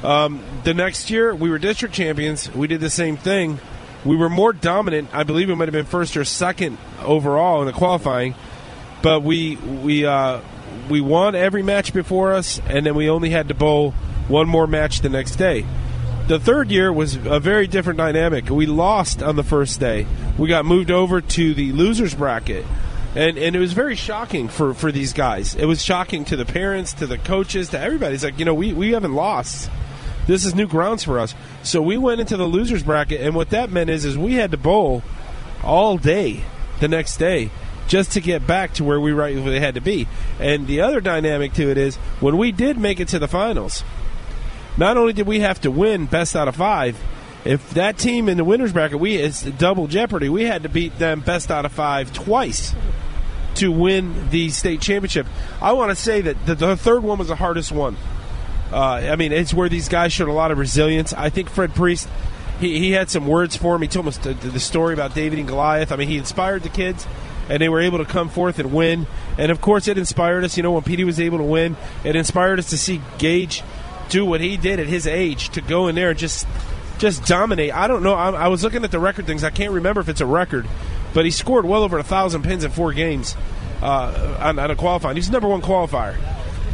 Um, 0.02 0.42
the 0.64 0.74
next 0.74 1.10
year, 1.10 1.34
we 1.34 1.50
were 1.50 1.58
district 1.58 1.94
champions. 1.94 2.52
We 2.52 2.66
did 2.66 2.80
the 2.80 2.90
same 2.90 3.16
thing. 3.16 3.58
We 4.04 4.16
were 4.16 4.28
more 4.28 4.52
dominant. 4.52 5.10
I 5.12 5.24
believe 5.24 5.48
we 5.48 5.54
might 5.54 5.68
have 5.68 5.72
been 5.72 5.84
first 5.84 6.16
or 6.16 6.24
second 6.24 6.78
overall 7.02 7.60
in 7.60 7.66
the 7.66 7.72
qualifying, 7.72 8.34
but 9.02 9.22
we 9.22 9.56
we 9.56 10.06
uh, 10.06 10.40
we 10.88 11.00
won 11.00 11.34
every 11.34 11.62
match 11.62 11.92
before 11.92 12.32
us, 12.32 12.60
and 12.68 12.86
then 12.86 12.94
we 12.94 13.10
only 13.10 13.30
had 13.30 13.48
to 13.48 13.54
bowl 13.54 13.92
one 14.28 14.48
more 14.48 14.66
match 14.66 15.00
the 15.00 15.08
next 15.08 15.36
day. 15.36 15.64
The 16.28 16.38
third 16.38 16.70
year 16.70 16.92
was 16.92 17.16
a 17.16 17.40
very 17.40 17.66
different 17.66 17.96
dynamic. 17.96 18.50
We 18.50 18.66
lost 18.66 19.22
on 19.22 19.36
the 19.36 19.42
first 19.42 19.80
day. 19.80 20.06
We 20.36 20.48
got 20.48 20.66
moved 20.66 20.90
over 20.90 21.20
to 21.20 21.54
the 21.54 21.72
losers 21.72 22.14
bracket. 22.14 22.66
And, 23.14 23.38
and 23.38 23.56
it 23.56 23.58
was 23.58 23.72
very 23.72 23.96
shocking 23.96 24.48
for, 24.48 24.74
for 24.74 24.92
these 24.92 25.12
guys. 25.12 25.54
It 25.54 25.64
was 25.64 25.82
shocking 25.82 26.24
to 26.26 26.36
the 26.36 26.44
parents, 26.44 26.92
to 26.94 27.06
the 27.06 27.18
coaches, 27.18 27.70
to 27.70 27.80
everybody. 27.80 28.14
It's 28.14 28.24
like, 28.24 28.38
you 28.38 28.44
know, 28.44 28.54
we, 28.54 28.72
we 28.72 28.92
haven't 28.92 29.14
lost. 29.14 29.70
This 30.26 30.44
is 30.44 30.54
new 30.54 30.66
grounds 30.66 31.04
for 31.04 31.18
us. 31.18 31.34
So 31.62 31.80
we 31.80 31.96
went 31.96 32.20
into 32.20 32.36
the 32.36 32.44
losers 32.44 32.82
bracket, 32.82 33.22
and 33.22 33.34
what 33.34 33.50
that 33.50 33.70
meant 33.70 33.88
is, 33.88 34.04
is 34.04 34.18
we 34.18 34.34
had 34.34 34.50
to 34.50 34.58
bowl 34.58 35.02
all 35.64 35.96
day 35.96 36.44
the 36.80 36.88
next 36.88 37.16
day 37.16 37.50
just 37.88 38.12
to 38.12 38.20
get 38.20 38.46
back 38.46 38.74
to 38.74 38.84
where 38.84 39.00
we 39.00 39.12
rightfully 39.12 39.58
had 39.58 39.74
to 39.74 39.80
be. 39.80 40.06
And 40.38 40.66
the 40.66 40.82
other 40.82 41.00
dynamic 41.00 41.54
to 41.54 41.70
it 41.70 41.78
is 41.78 41.96
when 42.20 42.36
we 42.36 42.52
did 42.52 42.78
make 42.78 43.00
it 43.00 43.08
to 43.08 43.18
the 43.18 43.26
finals, 43.26 43.82
not 44.76 44.96
only 44.96 45.14
did 45.14 45.26
we 45.26 45.40
have 45.40 45.60
to 45.62 45.70
win 45.70 46.04
best 46.06 46.36
out 46.36 46.46
of 46.46 46.56
five, 46.56 46.96
if 47.48 47.70
that 47.70 47.96
team 47.96 48.28
in 48.28 48.36
the 48.36 48.44
winners 48.44 48.74
bracket, 48.74 49.00
we 49.00 49.16
it's 49.16 49.42
double 49.42 49.86
jeopardy. 49.86 50.28
We 50.28 50.44
had 50.44 50.64
to 50.64 50.68
beat 50.68 50.98
them 50.98 51.20
best 51.20 51.50
out 51.50 51.64
of 51.64 51.72
five 51.72 52.12
twice 52.12 52.74
to 53.54 53.72
win 53.72 54.28
the 54.28 54.50
state 54.50 54.82
championship. 54.82 55.26
I 55.62 55.72
want 55.72 55.90
to 55.90 55.96
say 55.96 56.20
that 56.20 56.44
the, 56.44 56.54
the 56.54 56.76
third 56.76 57.02
one 57.02 57.18
was 57.18 57.28
the 57.28 57.36
hardest 57.36 57.72
one. 57.72 57.96
Uh, 58.70 58.96
I 58.96 59.16
mean, 59.16 59.32
it's 59.32 59.54
where 59.54 59.70
these 59.70 59.88
guys 59.88 60.12
showed 60.12 60.28
a 60.28 60.32
lot 60.32 60.50
of 60.50 60.58
resilience. 60.58 61.14
I 61.14 61.30
think 61.30 61.48
Fred 61.48 61.74
Priest, 61.74 62.06
he, 62.60 62.80
he 62.80 62.92
had 62.92 63.08
some 63.08 63.26
words 63.26 63.56
for 63.56 63.76
him. 63.76 63.80
He 63.80 63.88
told 63.88 64.08
us 64.08 64.18
the, 64.18 64.34
the 64.34 64.60
story 64.60 64.92
about 64.92 65.14
David 65.14 65.38
and 65.38 65.48
Goliath. 65.48 65.90
I 65.90 65.96
mean, 65.96 66.08
he 66.08 66.18
inspired 66.18 66.64
the 66.64 66.68
kids, 66.68 67.06
and 67.48 67.62
they 67.62 67.70
were 67.70 67.80
able 67.80 67.96
to 67.96 68.04
come 68.04 68.28
forth 68.28 68.58
and 68.58 68.74
win. 68.74 69.06
And 69.38 69.50
of 69.50 69.62
course, 69.62 69.88
it 69.88 69.96
inspired 69.96 70.44
us. 70.44 70.58
You 70.58 70.62
know, 70.64 70.72
when 70.72 70.82
Petey 70.82 71.04
was 71.04 71.18
able 71.18 71.38
to 71.38 71.44
win, 71.44 71.78
it 72.04 72.14
inspired 72.14 72.58
us 72.58 72.68
to 72.70 72.76
see 72.76 73.00
Gage 73.16 73.62
do 74.10 74.26
what 74.26 74.42
he 74.42 74.58
did 74.58 74.80
at 74.80 74.86
his 74.86 75.06
age 75.06 75.48
to 75.50 75.62
go 75.62 75.88
in 75.88 75.94
there 75.94 76.10
and 76.10 76.18
just 76.18 76.46
just 76.98 77.24
dominate. 77.26 77.72
I 77.74 77.86
don't 77.88 78.02
know. 78.02 78.14
I, 78.14 78.30
I 78.30 78.48
was 78.48 78.62
looking 78.62 78.84
at 78.84 78.90
the 78.90 78.98
record 78.98 79.26
things. 79.26 79.44
I 79.44 79.50
can't 79.50 79.72
remember 79.72 80.00
if 80.00 80.08
it's 80.08 80.20
a 80.20 80.26
record, 80.26 80.66
but 81.14 81.24
he 81.24 81.30
scored 81.30 81.64
well 81.64 81.82
over 81.82 81.98
a 81.98 82.02
thousand 82.02 82.42
pins 82.42 82.64
in 82.64 82.70
four 82.70 82.92
games 82.92 83.36
uh, 83.82 84.36
on, 84.40 84.58
on 84.58 84.70
a 84.70 84.76
qualifying. 84.76 85.16
He's 85.16 85.26
the 85.28 85.32
number 85.32 85.48
one 85.48 85.62
qualifier. 85.62 86.16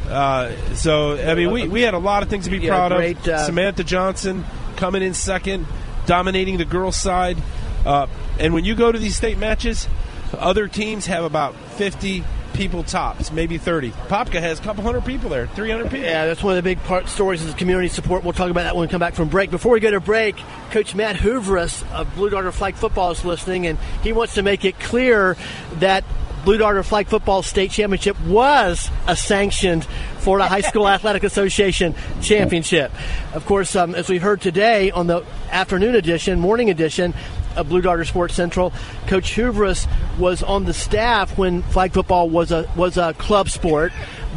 Uh, 0.08 0.74
so 0.74 1.16
I 1.16 1.34
mean, 1.34 1.50
we, 1.50 1.66
we 1.68 1.80
had 1.82 1.94
a 1.94 1.98
lot 1.98 2.22
of 2.22 2.28
things 2.28 2.44
to 2.44 2.50
be 2.50 2.58
Yeah, 2.58 2.70
proud 2.70 2.92
great, 2.92 3.16
of. 3.18 3.28
uh, 3.28 3.44
Samantha 3.46 3.84
Johnson, 3.84 4.44
coming 4.76 5.02
in 5.02 5.14
second, 5.14 5.66
dominating 6.06 6.58
the 6.58 6.64
girls' 6.66 6.96
side. 6.96 7.38
Uh, 7.86 8.06
and 8.38 8.52
when 8.54 8.64
you 8.64 8.74
go 8.74 8.90
to 8.92 8.98
these 8.98 9.16
state 9.16 9.38
matches, 9.38 9.88
other 10.32 10.68
teams 10.68 11.06
have 11.06 11.24
about 11.24 11.54
50 11.76 12.24
people 12.54 12.82
tops, 12.82 13.30
maybe 13.30 13.58
30. 13.58 13.90
Popka 13.90 14.40
has 14.40 14.58
a 14.58 14.62
couple 14.62 14.82
hundred 14.82 15.04
people 15.04 15.28
there, 15.28 15.46
300 15.48 15.90
people. 15.90 16.06
Yeah, 16.06 16.26
that's 16.26 16.42
one 16.42 16.56
of 16.56 16.56
the 16.56 16.62
big 16.62 16.82
part 16.84 17.08
stories 17.08 17.42
is 17.42 17.52
community 17.54 17.88
support. 17.88 18.24
We'll 18.24 18.32
talk 18.32 18.50
about 18.50 18.62
that 18.62 18.74
when 18.74 18.86
we 18.86 18.90
come 18.90 19.00
back 19.00 19.14
from 19.14 19.28
break. 19.28 19.50
Before 19.50 19.72
we 19.72 19.80
go 19.80 19.90
to 19.90 20.00
break, 20.00 20.36
Coach 20.70 20.94
Matt 20.94 21.16
Hooveris 21.16 21.84
of 21.92 22.14
Blue 22.14 22.30
Darter 22.30 22.52
Flag 22.52 22.76
Football 22.76 23.10
is 23.10 23.24
listening, 23.24 23.66
and 23.66 23.78
he 24.02 24.12
wants 24.12 24.34
to 24.34 24.42
make 24.42 24.64
it 24.64 24.78
clear 24.80 25.36
that 25.74 26.04
Blue 26.44 26.58
Darter 26.58 26.82
Flag 26.82 27.06
Football 27.06 27.42
State 27.42 27.70
Championship 27.70 28.20
was 28.20 28.90
a 29.06 29.16
sanctioned 29.16 29.84
Florida 30.18 30.46
High 30.46 30.60
School 30.60 30.86
Athletic 30.88 31.24
Association 31.24 31.94
championship. 32.20 32.92
Of 33.32 33.46
course, 33.46 33.74
um, 33.74 33.94
as 33.94 34.08
we 34.08 34.18
heard 34.18 34.42
today 34.42 34.90
on 34.90 35.06
the 35.06 35.24
afternoon 35.50 35.94
edition, 35.94 36.40
morning 36.40 36.68
edition, 36.68 37.14
of 37.56 37.68
Blue 37.68 37.80
Darter 37.80 38.04
Sports 38.04 38.34
Central. 38.34 38.72
Coach 39.06 39.34
Hooveris 39.34 39.86
was 40.18 40.42
on 40.42 40.64
the 40.64 40.74
staff 40.74 41.36
when 41.38 41.62
flag 41.62 41.92
football 41.92 42.28
was 42.28 42.52
a 42.52 42.68
was 42.76 42.96
a 42.96 43.14
club 43.14 43.48
sport, 43.48 43.92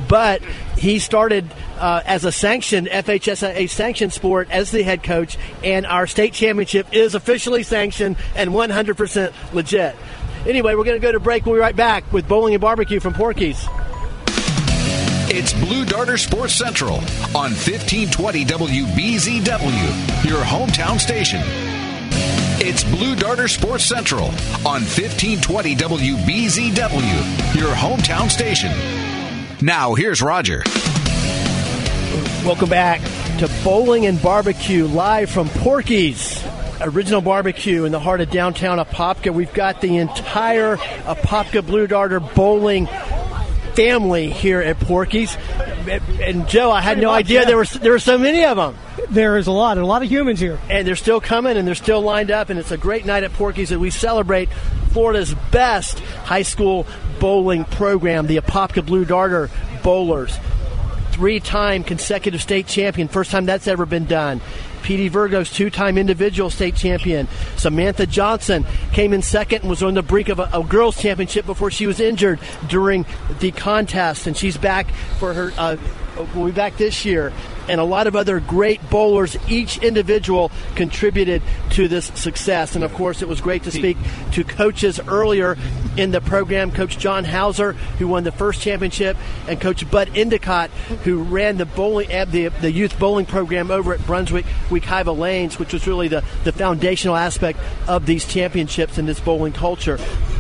but 0.08 0.42
he 0.78 1.00
started 1.00 1.50
uh, 1.80 2.02
as 2.06 2.26
a 2.26 2.32
sanctioned 2.32 2.88
FHSA 2.88 3.70
sanctioned 3.70 4.14
sport 4.14 4.50
as 4.52 4.72
the 4.72 4.84
head 4.84 5.04
coach, 5.04 5.38
and 5.64 5.86
our 5.86 6.08
state 6.08 6.34
championship 6.34 6.88
is 6.94 7.16
officially 7.16 7.64
sanctioned 7.64 8.16
and 8.36 8.52
100% 8.52 9.34
legit. 9.54 9.96
Anyway, 10.46 10.76
we're 10.76 10.84
going 10.84 11.00
to 11.00 11.06
go 11.06 11.12
to 11.12 11.20
break. 11.20 11.46
We'll 11.46 11.56
be 11.56 11.62
right 11.62 11.76
back 11.76 12.12
with 12.14 12.28
bowling 12.28 12.54
and 12.54 12.62
barbecue 12.62 13.00
from 13.00 13.14
Porky's. 13.14 13.68
It's 15.30 15.54
Blue 15.54 15.84
Darter 15.84 16.18
Sports 16.18 16.56
Central 16.56 16.96
on 17.36 17.52
1520 17.52 18.46
WBZW, 18.46 20.24
your 20.24 20.40
hometown 20.40 21.00
station. 21.00 21.42
It's 22.60 22.84
Blue 22.84 23.16
Darter 23.16 23.48
Sports 23.48 23.84
Central 23.84 24.26
on 24.66 24.82
1520 24.82 25.76
WBZW, 25.76 27.56
your 27.56 27.70
hometown 27.76 28.32
station. 28.32 28.72
Now, 29.62 29.94
here's 29.94 30.24
Roger. 30.24 30.64
Welcome 32.44 32.70
back 32.70 33.02
to 33.38 33.48
Bowling 33.64 34.08
and 34.08 34.20
Barbecue 34.24 34.88
live 34.88 35.30
from 35.30 35.50
Porky's 35.50 36.44
Original 36.82 37.22
Barbecue 37.22 37.86
in 37.86 37.92
the 37.92 38.00
heart 38.00 38.22
of 38.22 38.32
downtown 38.32 38.80
Apopka. 38.80 39.32
We've 39.32 39.54
got 39.54 39.80
the 39.82 39.98
entire 39.98 40.78
Apopka 40.78 41.64
Blue 41.64 41.86
Darter 41.86 42.20
Bowling 42.20 42.88
family 43.78 44.32
here 44.32 44.60
at 44.60 44.80
Porky's. 44.80 45.38
And 46.20 46.50
Joe, 46.50 46.72
I 46.72 46.82
had 46.82 46.98
no 46.98 47.12
idea 47.12 47.46
there 47.46 47.58
were 47.58 47.66
there 47.66 47.92
were 47.92 48.00
so 48.00 48.18
many 48.18 48.44
of 48.44 48.58
them. 48.58 48.76
There 49.10 49.38
is 49.38 49.46
a 49.46 49.52
lot, 49.52 49.78
and 49.78 49.84
a 49.84 49.88
lot 49.88 50.02
of 50.02 50.10
humans 50.10 50.40
here. 50.40 50.60
And 50.68 50.86
they're 50.88 50.96
still 50.96 51.22
coming, 51.22 51.58
and 51.58 51.68
they're 51.68 51.76
still 51.76 52.02
lined 52.02 52.32
up, 52.32 52.50
and 52.50 52.60
it's 52.60 52.72
a 52.72 52.78
great 52.78 53.06
night 53.06 53.24
at 53.24 53.32
Porky's 53.34 53.70
that 53.70 53.80
we 53.80 53.92
celebrate 53.92 54.50
Florida's 54.92 55.36
best 55.52 56.00
high 56.00 56.42
school 56.42 56.88
bowling 57.20 57.66
program, 57.66 58.26
the 58.26 58.38
Apopka 58.38 58.84
Blue 58.84 59.06
Darter 59.06 59.52
Bowlers. 59.84 60.36
Three-time 61.12 61.84
consecutive 61.84 62.42
state 62.42 62.66
champion, 62.66 63.08
first 63.08 63.30
time 63.30 63.46
that's 63.46 63.68
ever 63.68 63.86
been 63.86 64.06
done. 64.06 64.42
Petey 64.88 65.10
Virgo's 65.10 65.52
two 65.52 65.70
time 65.70 65.98
individual 65.98 66.50
state 66.50 66.74
champion. 66.74 67.28
Samantha 67.58 68.08
Johnson 68.08 68.66
came 68.94 69.12
in 69.12 69.22
second 69.22 69.64
and 69.64 69.70
was 69.70 69.84
on 69.84 69.96
the 69.96 70.02
brink 70.02 70.30
of 70.30 70.40
a, 70.40 70.50
a, 70.54 70.64
girls' 70.64 70.96
championship 70.96 71.46
before 71.46 71.70
she 71.70 71.86
was 71.86 72.00
injured 72.00 72.40
during 72.70 73.06
the 73.42 73.52
contest. 73.52 74.28
And 74.28 74.38
she's 74.38 74.56
back 74.56 74.90
for 75.20 75.34
her, 75.34 75.52
uh, 75.58 75.76
will 76.34 76.46
be 76.46 76.52
back 76.54 76.78
this 76.78 77.04
year 77.04 77.34
and 77.68 77.82
a 77.82 77.84
lot 77.84 78.08
of 78.08 78.16
other 78.16 78.40
great 78.40 78.90
bowlers. 78.90 79.36
Each 79.50 79.78
individual 79.80 80.52
contributed 80.76 81.42
to 81.72 81.90
this 81.90 82.06
success. 82.16 82.76
And 82.76 82.86
of 82.86 82.94
course, 82.94 83.22
it 83.22 83.28
was 83.28 83.42
great 83.42 83.64
to 83.64 83.72
speak 83.72 83.98
to 84.32 84.46
coaches 84.46 85.02
earlier 85.06 85.58
in 85.98 86.12
the 86.12 86.22
program 86.22 86.72
Coach 86.72 86.98
John 86.98 87.24
Hauser, 87.24 87.74
who 87.74 88.08
won 88.08 88.24
the 88.24 88.32
first 88.32 88.62
championship, 88.62 89.18
and 89.48 89.60
Coach 89.60 89.90
Bud 89.90 90.12
Endicott, 90.16 90.70
who 91.04 91.24
ran 91.24 91.58
the 91.58 91.66
bowling 91.66 92.12
uh, 92.14 92.26
the, 92.26 92.48
the 92.48 92.72
youth 92.72 92.98
bowling 93.00 93.26
program 93.26 93.72
over 93.72 93.94
at 93.94 94.06
Brunswick 94.06 94.46
Wekiva 94.70 95.18
Lanes, 95.18 95.60
which 95.60 95.74
was 95.74 95.88
really 95.88 96.08
the, 96.08 96.24
the 96.44 96.52
foundational 96.52 97.16
aspect 97.16 97.60
of 97.88 98.06
these 98.06 98.26
championships 98.26 98.98
and 98.98 99.08
this 99.08 99.20
bowling 99.20 99.54
culture. 99.54 100.00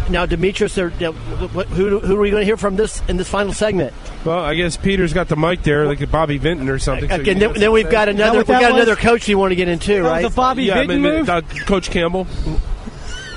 Now, 0.10 0.26
Demetrius, 0.26 0.76
who, 0.76 0.89
who 0.89 2.16
are 2.16 2.20
we 2.20 2.30
going 2.30 2.41
to 2.41 2.45
hear 2.45 2.55
from 2.55 2.78
this 2.78 3.01
in 3.10 3.18
this 3.18 3.30
final 3.30 3.51
segment? 3.51 3.93
Well, 4.24 4.39
I 4.39 4.55
guess 4.55 4.78
Peter's 4.78 5.14
got 5.14 5.28
the 5.28 5.36
mic 5.36 5.64
there, 5.64 5.86
like 5.86 6.10
Bobby 6.10 6.38
Vinton 6.38 6.70
or 6.70 6.80
something. 6.80 7.12
Okay, 7.12 7.34
so 7.34 7.39
then, 7.39 7.53
then 7.53 7.72
we've 7.72 7.89
got 7.89 8.08
another 8.08 8.39
we've 8.39 8.47
got 8.47 8.72
was? 8.72 8.82
another 8.82 8.95
coach 8.95 9.28
you 9.28 9.38
want 9.38 9.51
to 9.51 9.55
get 9.55 9.68
into, 9.68 9.95
that 9.95 10.01
right? 10.01 10.24
Was 10.24 10.34
Bobby 10.34 10.64
yeah, 10.64 10.76
Vinton 10.76 11.01
move? 11.01 11.30
Uh, 11.30 11.41
coach 11.66 11.91
Campbell. 11.91 12.26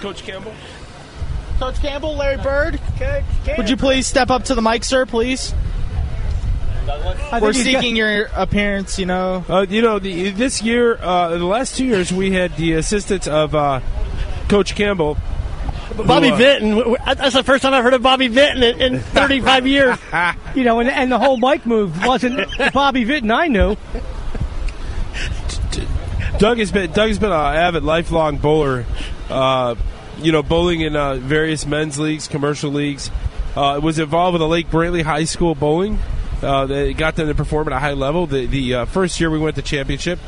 Coach 0.01 0.23
Campbell. 0.23 0.55
Coach 1.61 1.83
Campbell, 1.83 2.17
Larry 2.17 2.39
Bird. 2.39 2.81
Okay, 2.97 3.23
Would 3.59 3.69
you 3.69 3.77
please 3.77 4.07
step 4.07 4.31
up 4.31 4.45
to 4.45 4.55
the 4.55 4.63
mic, 4.63 4.83
sir, 4.83 5.05
please? 5.05 5.55
We're 7.39 7.53
seeking 7.53 7.95
got, 7.95 7.99
your 7.99 8.31
appearance, 8.35 8.99
you 8.99 9.05
know. 9.05 9.45
Uh, 9.47 9.67
you 9.69 9.83
know, 9.83 9.99
the, 9.99 10.31
this 10.31 10.63
year, 10.63 10.97
uh, 10.97 11.37
the 11.37 11.45
last 11.45 11.77
two 11.77 11.85
years, 11.85 12.11
we 12.11 12.33
had 12.33 12.57
the 12.57 12.73
assistance 12.73 13.29
of 13.29 13.55
uh, 13.55 13.83
Coach 14.49 14.75
Campbell 14.75 15.19
Bobby 16.07 16.29
who, 16.29 16.35
uh, 16.35 16.37
Vinton. 16.39 16.97
That's 17.05 17.35
the 17.35 17.45
first 17.45 17.63
time 17.63 17.75
I've 17.75 17.85
heard 17.85 17.93
of 17.93 18.01
Bobby 18.01 18.29
Vinton 18.29 18.63
in, 18.63 18.95
in 18.95 19.01
35 19.01 19.67
years. 19.67 19.99
you 20.55 20.65
know, 20.65 20.81
and, 20.81 20.89
and 20.89 21.13
the 21.13 21.19
whole 21.19 21.37
mic 21.37 21.67
move 21.67 22.07
wasn't 22.07 22.49
Bobby 22.73 23.05
Vinton 23.05 23.31
I 23.31 23.49
knew. 23.49 23.77
Doug 26.39 26.57
has 26.57 26.73
been 26.73 26.91
Doug 26.93 27.09
has 27.09 27.19
been 27.19 27.33
an 27.33 27.55
avid, 27.55 27.85
lifelong 27.85 28.39
bowler. 28.39 28.87
Uh, 29.29 29.75
you 30.23 30.33
know, 30.33 30.43
bowling 30.43 30.81
in 30.81 30.97
uh, 30.97 31.15
various 31.17 31.67
men's 31.67 31.99
leagues, 31.99 32.29
commercial 32.29 32.71
leagues. 32.71 33.11
Uh, 33.57 33.81
was 33.83 33.99
involved 33.99 34.35
with 34.35 34.41
the 34.41 34.47
Lake 34.47 34.71
Brantley 34.71 35.03
High 35.03 35.25
School 35.25 35.57
bowling. 35.57 35.99
Uh, 36.41 36.67
they 36.67 36.95
got 36.95 37.17
them 37.17 37.27
to 37.27 37.35
perform 37.35 37.67
at 37.67 37.73
a 37.73 37.81
high 37.81 37.95
level. 37.95 38.27
The, 38.27 38.47
the 38.47 38.75
uh, 38.75 38.85
first 38.85 39.19
year 39.19 39.29
we 39.29 39.41
went 39.41 39.57
to 39.57 39.63
championship, 39.63 40.21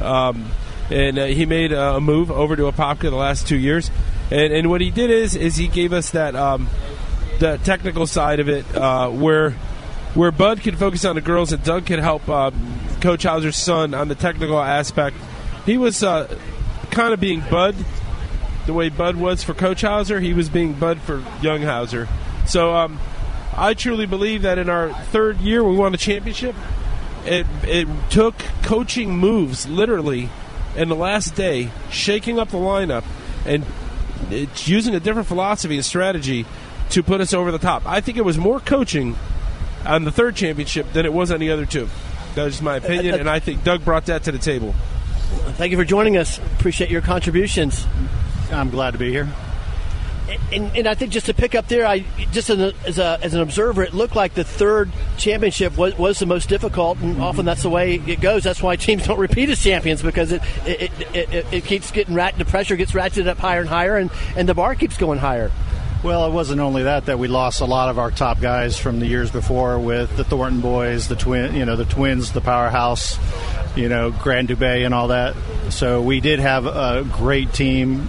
um, 0.00 0.46
and 0.88 1.18
uh, 1.18 1.26
he 1.26 1.46
made 1.46 1.72
a 1.72 2.00
move 2.00 2.30
over 2.30 2.54
to 2.54 2.62
Apopka 2.70 3.10
the 3.10 3.16
last 3.16 3.48
two 3.48 3.56
years. 3.56 3.90
And, 4.30 4.52
and 4.52 4.70
what 4.70 4.80
he 4.80 4.90
did 4.90 5.10
is 5.10 5.34
is 5.34 5.56
he 5.56 5.66
gave 5.66 5.92
us 5.92 6.10
that 6.10 6.36
um, 6.36 6.68
the 7.40 7.58
technical 7.64 8.06
side 8.06 8.38
of 8.38 8.48
it 8.48 8.64
uh, 8.76 9.10
where 9.10 9.50
where 10.14 10.30
Bud 10.30 10.60
could 10.60 10.78
focus 10.78 11.04
on 11.04 11.16
the 11.16 11.20
girls 11.20 11.52
and 11.52 11.62
Doug 11.64 11.86
could 11.86 11.98
help 11.98 12.24
Coach 13.00 13.24
Hauser's 13.24 13.56
son 13.56 13.94
on 13.94 14.06
the 14.06 14.14
technical 14.14 14.60
aspect. 14.60 15.16
He 15.66 15.76
was 15.76 16.00
kind 16.00 17.12
of 17.12 17.20
being 17.20 17.42
Bud 17.50 17.74
the 18.66 18.72
way 18.72 18.88
Bud 18.88 19.16
was 19.16 19.42
for 19.42 19.54
Coach 19.54 19.82
Hauser. 19.82 20.20
He 20.20 20.32
was 20.32 20.48
being 20.48 20.74
Bud 20.74 21.00
for 21.00 21.22
young 21.40 21.62
Hauser. 21.62 22.08
So 22.46 22.74
um, 22.74 22.98
I 23.56 23.74
truly 23.74 24.06
believe 24.06 24.42
that 24.42 24.58
in 24.58 24.68
our 24.68 24.92
third 24.92 25.38
year 25.38 25.64
we 25.64 25.76
won 25.76 25.94
a 25.94 25.98
championship. 25.98 26.54
It 27.24 27.46
it 27.64 27.88
took 28.10 28.38
coaching 28.62 29.16
moves 29.16 29.68
literally 29.68 30.30
in 30.76 30.88
the 30.88 30.96
last 30.96 31.34
day, 31.34 31.70
shaking 31.90 32.38
up 32.38 32.48
the 32.48 32.58
lineup 32.58 33.04
and 33.44 33.64
it's 34.30 34.68
using 34.68 34.94
a 34.94 35.00
different 35.00 35.28
philosophy 35.28 35.76
and 35.76 35.84
strategy 35.84 36.46
to 36.90 37.02
put 37.02 37.20
us 37.20 37.32
over 37.32 37.50
the 37.50 37.58
top. 37.58 37.82
I 37.86 38.00
think 38.00 38.18
it 38.18 38.24
was 38.24 38.38
more 38.38 38.60
coaching 38.60 39.16
on 39.86 40.04
the 40.04 40.12
third 40.12 40.36
championship 40.36 40.92
than 40.92 41.06
it 41.06 41.12
was 41.12 41.30
on 41.30 41.40
the 41.40 41.50
other 41.50 41.66
two. 41.66 41.88
That's 42.34 42.60
my 42.60 42.76
opinion, 42.76 43.18
and 43.18 43.28
I 43.28 43.40
think 43.40 43.64
Doug 43.64 43.84
brought 43.84 44.06
that 44.06 44.24
to 44.24 44.32
the 44.32 44.38
table. 44.38 44.74
Thank 45.56 45.72
you 45.72 45.78
for 45.78 45.84
joining 45.84 46.16
us. 46.16 46.38
Appreciate 46.38 46.90
your 46.90 47.00
contributions. 47.00 47.86
I'm 48.52 48.70
glad 48.70 48.92
to 48.92 48.98
be 48.98 49.10
here 49.10 49.28
and, 50.52 50.76
and 50.76 50.86
I 50.86 50.94
think 50.94 51.12
just 51.12 51.26
to 51.26 51.34
pick 51.34 51.54
up 51.54 51.68
there, 51.68 51.86
I 51.86 52.00
just 52.30 52.50
as, 52.50 52.58
a, 52.58 52.72
as, 52.86 52.98
a, 52.98 53.18
as, 53.22 53.34
an 53.34 53.40
observer, 53.40 53.82
it 53.82 53.94
looked 53.94 54.16
like 54.16 54.34
the 54.34 54.44
third 54.44 54.90
championship 55.16 55.76
was, 55.76 55.96
was 55.98 56.18
the 56.18 56.26
most 56.26 56.48
difficult, 56.48 56.98
and 56.98 57.14
mm-hmm. 57.14 57.22
often 57.22 57.44
that's 57.44 57.62
the 57.62 57.70
way 57.70 57.94
it 57.94 58.20
goes. 58.20 58.44
That's 58.44 58.62
why 58.62 58.76
teams 58.76 59.06
don't 59.06 59.18
repeat 59.18 59.48
as 59.50 59.62
champions 59.62 60.02
because 60.02 60.32
it 60.32 60.42
it, 60.66 60.90
it, 61.14 61.34
it, 61.34 61.46
it 61.52 61.64
keeps 61.64 61.90
getting 61.90 62.14
rat- 62.14 62.38
the 62.38 62.44
pressure 62.44 62.76
gets 62.76 62.92
ratcheted 62.92 63.26
up 63.26 63.38
higher 63.38 63.60
and 63.60 63.68
higher, 63.68 63.96
and, 63.96 64.10
and 64.36 64.48
the 64.48 64.54
bar 64.54 64.74
keeps 64.74 64.96
going 64.96 65.18
higher. 65.18 65.50
Well, 66.02 66.26
it 66.26 66.32
wasn't 66.32 66.60
only 66.62 66.84
that 66.84 67.06
that 67.06 67.18
we 67.18 67.28
lost 67.28 67.60
a 67.60 67.66
lot 67.66 67.90
of 67.90 67.98
our 67.98 68.10
top 68.10 68.40
guys 68.40 68.78
from 68.78 69.00
the 69.00 69.06
years 69.06 69.30
before 69.30 69.78
with 69.78 70.16
the 70.16 70.24
Thornton 70.24 70.62
boys, 70.62 71.08
the 71.08 71.16
twin, 71.16 71.54
you 71.54 71.66
know, 71.66 71.76
the 71.76 71.84
twins, 71.84 72.32
the 72.32 72.40
powerhouse, 72.40 73.18
you 73.76 73.90
know, 73.90 74.10
Grant 74.10 74.48
Dubay 74.48 74.86
and 74.86 74.94
all 74.94 75.08
that. 75.08 75.36
So 75.68 76.00
we 76.00 76.20
did 76.20 76.38
have 76.38 76.64
a 76.64 77.04
great 77.04 77.52
team 77.52 78.08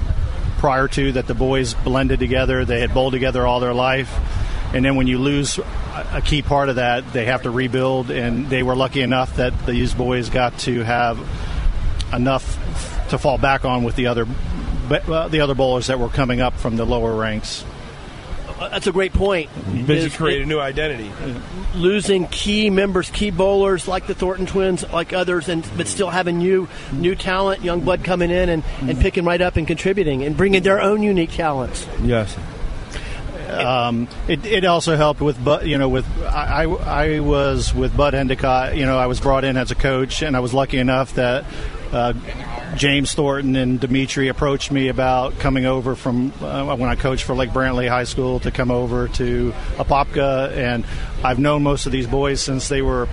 prior 0.62 0.88
to 0.88 1.12
that 1.14 1.26
the 1.26 1.34
boys 1.34 1.74
blended 1.74 2.20
together. 2.20 2.66
They 2.66 2.82
had 2.82 2.94
bowled 2.94 3.14
together 3.14 3.48
all 3.48 3.60
their 3.60 3.74
life. 3.74 4.16
And 4.76 4.86
then 4.86 4.96
when 4.96 5.08
you 5.08 5.18
lose 5.18 5.58
a 5.58 6.22
key 6.24 6.44
part 6.44 6.70
of 6.70 6.76
that, 6.76 7.14
they 7.14 7.26
have 7.26 7.42
to 7.42 7.50
rebuild. 7.50 8.12
And 8.12 8.48
they 8.48 8.62
were 8.62 8.76
lucky 8.76 9.02
enough 9.02 9.38
that 9.38 9.66
these 9.66 9.96
boys 9.96 10.30
got 10.30 10.60
to 10.60 10.84
have 10.84 11.18
enough 12.14 12.46
to 13.10 13.18
fall 13.18 13.40
back 13.40 13.66
on 13.66 13.84
with 13.84 13.96
the 13.96 14.06
other 14.06 14.28
the 14.88 15.40
other 15.42 15.56
bowlers 15.56 15.88
that 15.88 15.98
were 15.98 16.10
coming 16.10 16.42
up 16.42 16.60
from 16.60 16.76
the 16.76 16.86
lower 16.86 17.16
ranks. 17.16 17.66
That's 18.70 18.88
a 18.88 18.92
great 18.92 19.14
point. 19.14 19.50
Busy 19.88 20.08
Is 20.08 20.16
create 20.16 20.42
it- 20.42 20.44
a 20.44 20.48
new 20.48 20.60
identity. 20.60 21.12
losing 21.76 22.28
key 22.28 22.70
members, 22.70 23.10
key 23.10 23.32
bowlers 23.32 23.88
like 23.88 24.06
the 24.08 24.14
Thornton 24.14 24.46
twins, 24.46 24.84
like 24.92 25.14
others, 25.14 25.50
and 25.50 25.68
but 25.78 25.88
still 25.88 26.10
having 26.10 26.38
new 26.38 26.68
new 26.92 27.16
talent, 27.16 27.64
young 27.64 27.80
blood 27.82 28.04
coming 28.04 28.30
in 28.30 28.50
and, 28.50 28.64
and 28.82 29.00
picking 29.00 29.26
right 29.26 29.42
up 29.42 29.56
and 29.58 29.66
contributing 29.68 30.24
and 30.24 30.36
bringing 30.38 30.64
their 30.64 30.82
own 30.82 31.02
unique 31.02 31.32
talents. 31.32 31.88
Yes. 32.04 32.36
Um, 33.50 34.08
it, 34.30 34.46
it 34.46 34.64
also 34.66 34.96
helped 34.96 35.20
with, 35.20 35.44
Bud, 35.44 35.66
you 35.66 35.78
know, 35.78 35.90
with 35.90 36.06
I, 36.24 36.64
I 36.64 37.16
I 37.16 37.20
was 37.20 37.74
with 37.74 37.96
Bud 37.98 38.14
Endicott. 38.16 38.78
You 38.78 38.86
know, 38.86 38.98
I 38.98 39.08
was 39.08 39.20
brought 39.20 39.44
in 39.44 39.58
as 39.58 39.72
a 39.72 39.76
coach, 39.76 40.22
and 40.22 40.38
I 40.38 40.40
was 40.40 40.54
lucky 40.54 40.78
enough 40.78 41.16
that 41.16 41.44
uh, 41.92 42.14
James 42.76 43.14
Thornton 43.14 43.56
and 43.56 43.80
Dimitri 43.80 44.30
approached 44.30 44.72
me 44.72 44.88
about 44.88 45.38
coming 45.40 45.66
over 45.66 45.96
from 45.96 46.32
uh, 46.42 46.76
when 46.76 46.90
I 46.90 46.96
coached 46.96 47.24
for 47.24 47.36
Lake 47.36 47.50
Brantley 47.50 47.90
High 47.90 48.06
School 48.06 48.40
to 48.42 48.52
come 48.52 48.72
over 48.72 49.08
to 49.10 49.54
Apopka, 49.76 50.56
and 50.56 50.86
I've 51.24 51.40
known 51.40 51.64
most 51.64 51.86
of 51.86 51.92
these 51.92 52.08
boys 52.08 52.42
since 52.42 52.68
they 52.68 52.82
were. 52.82 53.08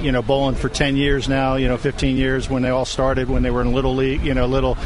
You 0.00 0.10
know, 0.10 0.22
bowling 0.22 0.56
for 0.56 0.68
ten 0.68 0.96
years 0.96 1.28
now. 1.28 1.54
You 1.54 1.68
know, 1.68 1.76
fifteen 1.76 2.16
years 2.16 2.50
when 2.50 2.62
they 2.62 2.70
all 2.70 2.84
started 2.84 3.30
when 3.30 3.44
they 3.44 3.50
were 3.50 3.60
in 3.60 3.72
little 3.72 3.94
league. 3.94 4.22
You 4.22 4.34
know, 4.34 4.46
little, 4.46 4.76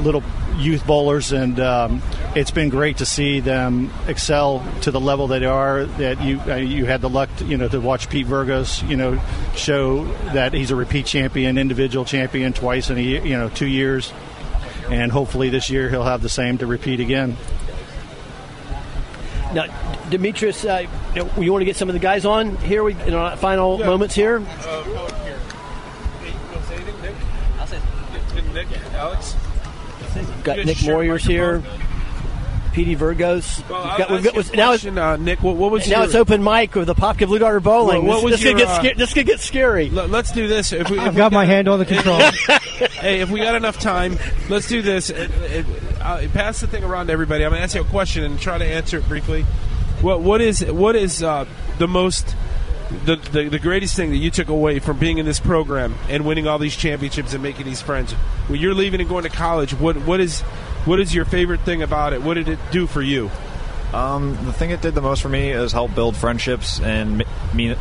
little 0.00 0.24
youth 0.58 0.86
bowlers, 0.86 1.32
and 1.32 1.58
um, 1.60 2.02
it's 2.34 2.50
been 2.50 2.68
great 2.68 2.98
to 2.98 3.06
see 3.06 3.40
them 3.40 3.90
excel 4.06 4.64
to 4.82 4.90
the 4.90 5.00
level 5.00 5.28
that 5.28 5.40
they 5.40 5.46
are. 5.46 5.84
That 5.84 6.22
you 6.22 6.40
uh, 6.40 6.56
you 6.56 6.84
had 6.84 7.00
the 7.00 7.08
luck, 7.08 7.34
to, 7.36 7.44
you 7.44 7.56
know, 7.56 7.68
to 7.68 7.80
watch 7.80 8.08
Pete 8.08 8.26
Virgos, 8.26 8.88
you 8.88 8.96
know, 8.96 9.20
show 9.54 10.04
that 10.32 10.52
he's 10.52 10.70
a 10.70 10.76
repeat 10.76 11.06
champion, 11.06 11.58
individual 11.58 12.04
champion 12.04 12.52
twice 12.52 12.90
in 12.90 12.98
a 12.98 13.00
year, 13.00 13.24
you 13.24 13.36
know, 13.36 13.48
two 13.48 13.66
years, 13.66 14.12
and 14.90 15.10
hopefully 15.12 15.48
this 15.48 15.70
year 15.70 15.88
he'll 15.90 16.04
have 16.04 16.22
the 16.22 16.28
same 16.28 16.58
to 16.58 16.66
repeat 16.66 17.00
again. 17.00 17.36
Now, 19.52 19.66
Demetrius, 20.10 20.64
uh, 20.64 20.86
you, 21.14 21.24
know, 21.24 21.30
you 21.38 21.52
want 21.52 21.62
to 21.62 21.66
get 21.66 21.76
some 21.76 21.88
of 21.88 21.92
the 21.92 22.00
guys 22.00 22.24
on 22.24 22.56
here? 22.56 22.82
We 22.82 22.94
in 22.94 23.14
our 23.14 23.36
final 23.36 23.78
moments 23.78 24.14
here. 24.14 24.42
I 27.60 27.66
said 27.66 27.82
Nick, 28.52 28.66
Alex. 28.94 29.36
Got 30.42 30.56
Good 30.56 30.66
Nick 30.66 30.76
shirt 30.78 30.96
Moyers 30.96 31.26
here. 31.26 31.62
PD 32.72 32.96
Virgos. 32.96 33.68
Well, 33.70 33.96
got- 33.96 34.10
we've 34.10 34.24
got- 34.24 34.34
was- 34.34 34.52
now 34.52 34.72
it's, 34.72 34.82
question, 34.82 34.98
uh, 34.98 35.16
Nick. 35.16 35.42
What, 35.42 35.54
what 35.56 35.70
was 35.70 35.88
now 35.88 35.98
your, 35.98 36.06
it's 36.06 36.14
open 36.16 36.42
mic 36.42 36.74
with 36.74 36.88
the 36.88 36.94
Popka 36.94 37.28
Blue 37.28 37.38
Darter 37.38 37.60
Bowling. 37.60 38.04
What- 38.04 38.22
what 38.24 38.30
this, 38.30 38.32
was 38.32 38.32
this 38.32 38.42
could 38.42 38.58
your, 38.58 38.66
get 38.66 38.68
uh, 38.68 38.82
sca- 38.82 38.98
this 38.98 39.14
could 39.14 39.26
get 39.26 39.40
scary. 39.40 39.90
Let, 39.90 40.12
us 40.12 40.32
do 40.32 40.48
this. 40.48 40.72
If 40.72 40.90
we, 40.90 40.96
if 40.96 41.04
I've 41.04 41.14
we 41.14 41.18
got 41.18 41.30
my 41.30 41.44
hand 41.44 41.68
on 41.68 41.78
the 41.78 41.86
control. 41.86 42.18
hey, 43.00 43.20
if 43.20 43.30
we 43.30 43.38
got 43.38 43.54
enough 43.54 43.78
time, 43.78 44.18
let's 44.48 44.66
do 44.68 44.82
this. 44.82 45.10
It, 45.10 45.30
it, 45.30 45.66
uh, 46.00 46.26
pass 46.34 46.60
the 46.60 46.66
thing 46.66 46.82
around 46.82 47.06
to 47.06 47.12
everybody. 47.12 47.44
I'm 47.44 47.50
going 47.50 47.60
to 47.60 47.64
ask 47.64 47.76
you 47.76 47.82
a 47.82 47.84
question 47.84 48.24
and 48.24 48.40
try 48.40 48.58
to 48.58 48.64
answer 48.64 48.98
it 48.98 49.08
briefly. 49.08 49.42
What 50.00 50.20
what 50.20 50.40
is 50.40 50.64
what 50.64 50.96
is 50.96 51.22
uh, 51.22 51.46
the 51.78 51.86
most 51.88 52.34
the, 53.04 53.16
the 53.16 53.48
the 53.48 53.58
greatest 53.58 53.96
thing 53.96 54.10
that 54.10 54.18
you 54.18 54.30
took 54.30 54.48
away 54.48 54.78
from 54.78 54.98
being 54.98 55.18
in 55.18 55.26
this 55.26 55.40
program 55.40 55.94
and 56.08 56.24
winning 56.24 56.46
all 56.46 56.58
these 56.58 56.76
championships 56.76 57.32
and 57.32 57.42
making 57.42 57.64
these 57.64 57.80
friends? 57.80 58.12
When 58.48 58.60
you're 58.60 58.74
leaving 58.74 59.00
and 59.00 59.08
going 59.08 59.24
to 59.24 59.30
college, 59.30 59.74
what 59.74 59.96
what 59.98 60.20
is 60.20 60.42
what 60.84 61.00
is 61.00 61.14
your 61.14 61.24
favorite 61.24 61.60
thing 61.60 61.82
about 61.82 62.12
it? 62.12 62.22
What 62.22 62.34
did 62.34 62.48
it 62.48 62.58
do 62.70 62.86
for 62.86 63.02
you? 63.02 63.30
Um, 63.92 64.36
the 64.44 64.52
thing 64.52 64.70
it 64.70 64.82
did 64.82 64.94
the 64.94 65.00
most 65.00 65.22
for 65.22 65.28
me 65.28 65.50
is 65.50 65.72
help 65.72 65.94
build 65.94 66.16
friendships 66.16 66.80
and 66.80 67.22
m- 67.22 67.56
me 67.56 67.76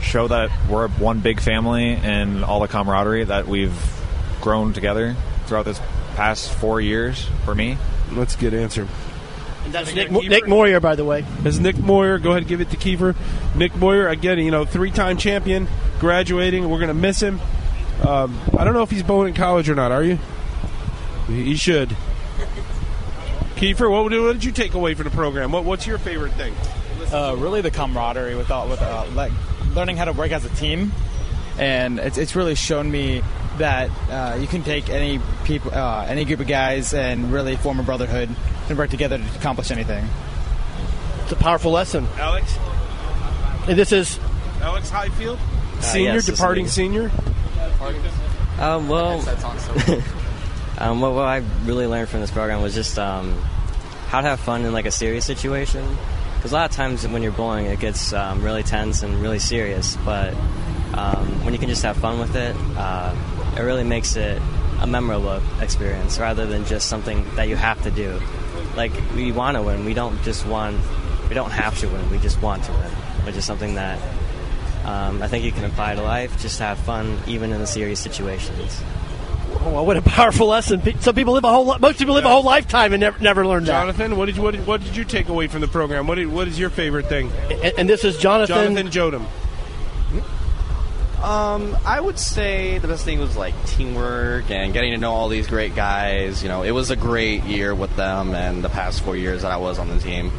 show 0.00 0.26
that 0.28 0.50
we're 0.68 0.88
one 0.88 1.20
big 1.20 1.40
family 1.40 1.94
and 1.94 2.44
all 2.44 2.60
the 2.60 2.68
camaraderie 2.68 3.24
that 3.24 3.46
we've 3.46 3.76
grown 4.40 4.72
together 4.72 5.14
throughout 5.46 5.64
this 5.64 5.80
past 6.16 6.50
four 6.50 6.80
years 6.80 7.28
for 7.44 7.54
me. 7.54 7.76
That's 8.12 8.34
a 8.34 8.38
good 8.38 8.54
answer. 8.54 8.82
And 8.82 9.11
that's 9.68 9.94
Nick, 9.94 10.10
Mo- 10.10 10.20
Nick 10.20 10.48
Moyer, 10.48 10.80
by 10.80 10.96
the 10.96 11.04
way. 11.04 11.24
As 11.44 11.60
Nick 11.60 11.78
Moyer, 11.78 12.18
go 12.18 12.30
ahead 12.30 12.42
and 12.42 12.48
give 12.48 12.60
it 12.60 12.70
to 12.70 12.76
Kiefer. 12.76 13.14
Nick 13.54 13.76
Moyer, 13.76 14.08
again, 14.08 14.38
you 14.38 14.50
know, 14.50 14.64
three-time 14.64 15.16
champion, 15.16 15.68
graduating. 16.00 16.68
We're 16.68 16.78
going 16.78 16.88
to 16.88 16.94
miss 16.94 17.20
him. 17.20 17.40
Um, 18.06 18.38
I 18.56 18.64
don't 18.64 18.74
know 18.74 18.82
if 18.82 18.90
he's 18.90 19.02
bowling 19.02 19.28
in 19.28 19.34
college 19.34 19.68
or 19.68 19.74
not. 19.74 19.92
Are 19.92 20.02
you? 20.02 20.18
He 21.28 21.54
should. 21.54 21.90
Kiefer, 23.56 23.88
what, 23.90 24.10
what 24.10 24.32
did 24.32 24.44
you 24.44 24.52
take 24.52 24.74
away 24.74 24.94
from 24.94 25.04
the 25.04 25.10
program? 25.10 25.52
What, 25.52 25.64
what's 25.64 25.86
your 25.86 25.98
favorite 25.98 26.32
thing? 26.32 26.54
Uh, 27.12 27.36
really, 27.38 27.60
the 27.60 27.70
camaraderie 27.70 28.34
with 28.34 28.50
all, 28.50 28.68
with 28.68 28.82
uh, 28.82 29.06
like 29.14 29.32
learning 29.74 29.96
how 29.96 30.06
to 30.06 30.12
work 30.12 30.32
as 30.32 30.44
a 30.44 30.48
team, 30.56 30.92
and 31.58 31.98
it's, 31.98 32.18
it's 32.18 32.34
really 32.34 32.54
shown 32.54 32.90
me 32.90 33.22
that 33.58 33.90
uh, 34.10 34.36
you 34.40 34.46
can 34.46 34.62
take 34.64 34.88
any 34.88 35.20
people, 35.44 35.72
uh, 35.72 36.06
any 36.08 36.24
group 36.24 36.40
of 36.40 36.46
guys, 36.46 36.94
and 36.94 37.32
really 37.32 37.56
form 37.56 37.78
a 37.78 37.82
brotherhood 37.82 38.34
and 38.68 38.78
work 38.78 38.90
together 38.90 39.18
to 39.18 39.24
accomplish 39.36 39.70
anything. 39.70 40.06
It's 41.22 41.32
a 41.32 41.36
powerful 41.36 41.72
lesson. 41.72 42.06
Alex? 42.18 42.56
And 43.68 43.78
this 43.78 43.92
is 43.92 44.18
Alex 44.60 44.90
Highfield, 44.90 45.38
senior, 45.80 46.14
yes, 46.14 46.26
departing 46.26 46.68
senior. 46.68 47.10
Um, 48.58 48.88
well, 48.88 49.20
um, 50.78 51.00
what, 51.00 51.12
what 51.12 51.24
I 51.24 51.42
really 51.64 51.86
learned 51.86 52.08
from 52.08 52.20
this 52.20 52.30
program 52.30 52.62
was 52.62 52.74
just 52.74 52.98
um, 52.98 53.32
how 54.08 54.20
to 54.20 54.28
have 54.28 54.40
fun 54.40 54.64
in 54.64 54.72
like 54.72 54.86
a 54.86 54.90
serious 54.90 55.24
situation. 55.24 55.84
Because 56.36 56.52
a 56.52 56.54
lot 56.56 56.70
of 56.70 56.76
times 56.76 57.06
when 57.06 57.22
you're 57.22 57.32
bowling, 57.32 57.66
it 57.66 57.78
gets 57.78 58.12
um, 58.12 58.42
really 58.42 58.62
tense 58.62 59.02
and 59.02 59.22
really 59.22 59.38
serious. 59.38 59.96
But 60.04 60.34
um, 60.94 61.44
when 61.44 61.54
you 61.54 61.58
can 61.58 61.68
just 61.68 61.82
have 61.82 61.96
fun 61.96 62.18
with 62.18 62.34
it, 62.34 62.56
uh, 62.76 63.14
it 63.56 63.60
really 63.60 63.84
makes 63.84 64.16
it 64.16 64.42
a 64.80 64.86
memorable 64.86 65.40
experience 65.60 66.18
rather 66.18 66.46
than 66.46 66.64
just 66.64 66.88
something 66.88 67.24
that 67.36 67.48
you 67.48 67.56
have 67.56 67.80
to 67.84 67.90
do. 67.90 68.20
Like 68.76 68.92
we 69.14 69.32
want 69.32 69.56
to 69.56 69.62
win, 69.62 69.84
we 69.84 69.94
don't 69.94 70.20
just 70.22 70.46
want, 70.46 70.78
we 71.28 71.34
don't 71.34 71.50
have 71.50 71.78
to 71.80 71.88
win. 71.88 72.10
We 72.10 72.18
just 72.18 72.40
want 72.40 72.64
to 72.64 72.72
win, 72.72 72.90
which 73.26 73.36
is 73.36 73.44
something 73.44 73.74
that 73.74 73.98
um, 74.84 75.22
I 75.22 75.28
think 75.28 75.44
you 75.44 75.52
can 75.52 75.64
apply 75.64 75.94
to 75.94 76.02
life. 76.02 76.40
Just 76.40 76.58
have 76.60 76.78
fun, 76.78 77.18
even 77.26 77.52
in 77.52 77.60
the 77.60 77.66
serious 77.66 78.00
situations. 78.00 78.80
oh, 79.60 79.82
what 79.82 79.96
a 79.96 80.02
powerful 80.02 80.46
lesson. 80.48 80.80
Pe- 80.80 80.94
Some 81.00 81.14
people 81.14 81.34
live 81.34 81.44
a 81.44 81.50
whole 81.52 81.78
most 81.78 81.98
people 81.98 82.14
live 82.14 82.24
a 82.24 82.28
whole 82.28 82.42
lifetime 82.42 82.92
and 82.92 83.00
never 83.00 83.18
never 83.20 83.46
learn 83.46 83.64
that. 83.64 83.72
Jonathan, 83.72 84.16
what 84.16 84.26
did 84.26 84.36
you 84.36 84.42
what 84.42 84.52
did, 84.52 84.66
what 84.66 84.82
did 84.82 84.96
you 84.96 85.04
take 85.04 85.28
away 85.28 85.46
from 85.48 85.60
the 85.60 85.68
program? 85.68 86.06
What 86.06 86.14
did, 86.16 86.28
what 86.28 86.48
is 86.48 86.58
your 86.58 86.70
favorite 86.70 87.06
thing? 87.06 87.30
And, 87.50 87.74
and 87.78 87.88
this 87.88 88.04
is 88.04 88.16
Jonathan. 88.18 88.74
Jonathan 88.74 88.88
Jodem. 88.88 89.26
Um, 91.22 91.76
I 91.84 92.00
would 92.00 92.18
say 92.18 92.78
the 92.78 92.88
best 92.88 93.04
thing 93.04 93.20
was 93.20 93.36
like 93.36 93.54
teamwork 93.66 94.50
and 94.50 94.72
getting 94.72 94.92
to 94.92 94.98
know 94.98 95.12
all 95.12 95.28
these 95.28 95.46
great 95.46 95.74
guys. 95.74 96.42
You 96.42 96.48
know, 96.48 96.62
it 96.62 96.72
was 96.72 96.90
a 96.90 96.96
great 96.96 97.44
year 97.44 97.74
with 97.74 97.94
them, 97.96 98.34
and 98.34 98.64
the 98.64 98.68
past 98.68 99.02
four 99.02 99.16
years 99.16 99.42
that 99.42 99.52
I 99.52 99.56
was 99.56 99.78
on 99.78 99.88
the 99.88 99.98
team 99.98 100.32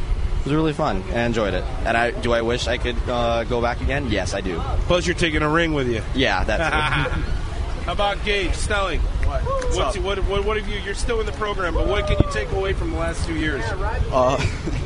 it 0.44 0.48
was 0.48 0.56
really 0.56 0.74
fun. 0.74 1.02
I 1.14 1.22
enjoyed 1.22 1.54
it. 1.54 1.64
And 1.86 1.96
I 1.96 2.12
do 2.12 2.34
I 2.34 2.42
wish 2.42 2.68
I 2.68 2.78
could 2.78 2.98
uh, 3.08 3.46
go 3.46 3.62
back 3.62 3.80
again? 3.80 4.10
Yes, 4.10 4.34
I 4.34 4.42
do. 4.42 4.60
Plus, 4.88 5.08
you're 5.08 5.16
taking 5.16 5.42
a 5.42 5.48
ring 5.50 5.74
with 5.74 5.88
you. 5.88 6.04
Yeah, 6.14 6.44
that's 6.44 6.64
How 7.86 7.94
about 7.94 8.24
Gage 8.26 8.54
Snelling? 8.54 9.00
What's, 9.00 9.98
what, 9.98 10.20
what, 10.20 10.46
what 10.46 10.58
have 10.58 10.68
you? 10.68 10.80
You're 10.80 10.94
still 10.96 11.22
in 11.22 11.26
the 11.26 11.32
program, 11.34 11.74
but 11.74 11.88
what 11.88 12.08
can 12.08 12.18
you 12.18 12.32
take 12.34 12.52
away 12.52 12.74
from 12.74 12.92
the 12.92 12.98
last 12.98 13.26
two 13.26 13.36
years? 13.36 13.64
Uh, 13.66 14.38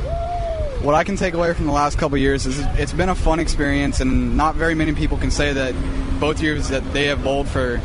what 0.82 0.94
I 0.94 1.04
can 1.04 1.16
take 1.16 1.34
away 1.34 1.52
from 1.54 1.66
the 1.66 1.72
last 1.72 1.98
couple 1.98 2.16
of 2.16 2.20
years 2.20 2.46
is 2.46 2.58
it's 2.78 2.92
been 2.92 3.08
a 3.08 3.14
fun 3.14 3.40
experience, 3.40 4.00
and 4.00 4.36
not 4.36 4.54
very 4.54 4.74
many 4.74 4.92
people 4.94 5.18
can 5.18 5.30
say 5.30 5.52
that 5.52 5.74
both 6.20 6.40
years 6.40 6.68
that 6.68 6.92
they 6.92 7.06
have 7.06 7.22
bowled 7.24 7.48
for 7.48 7.80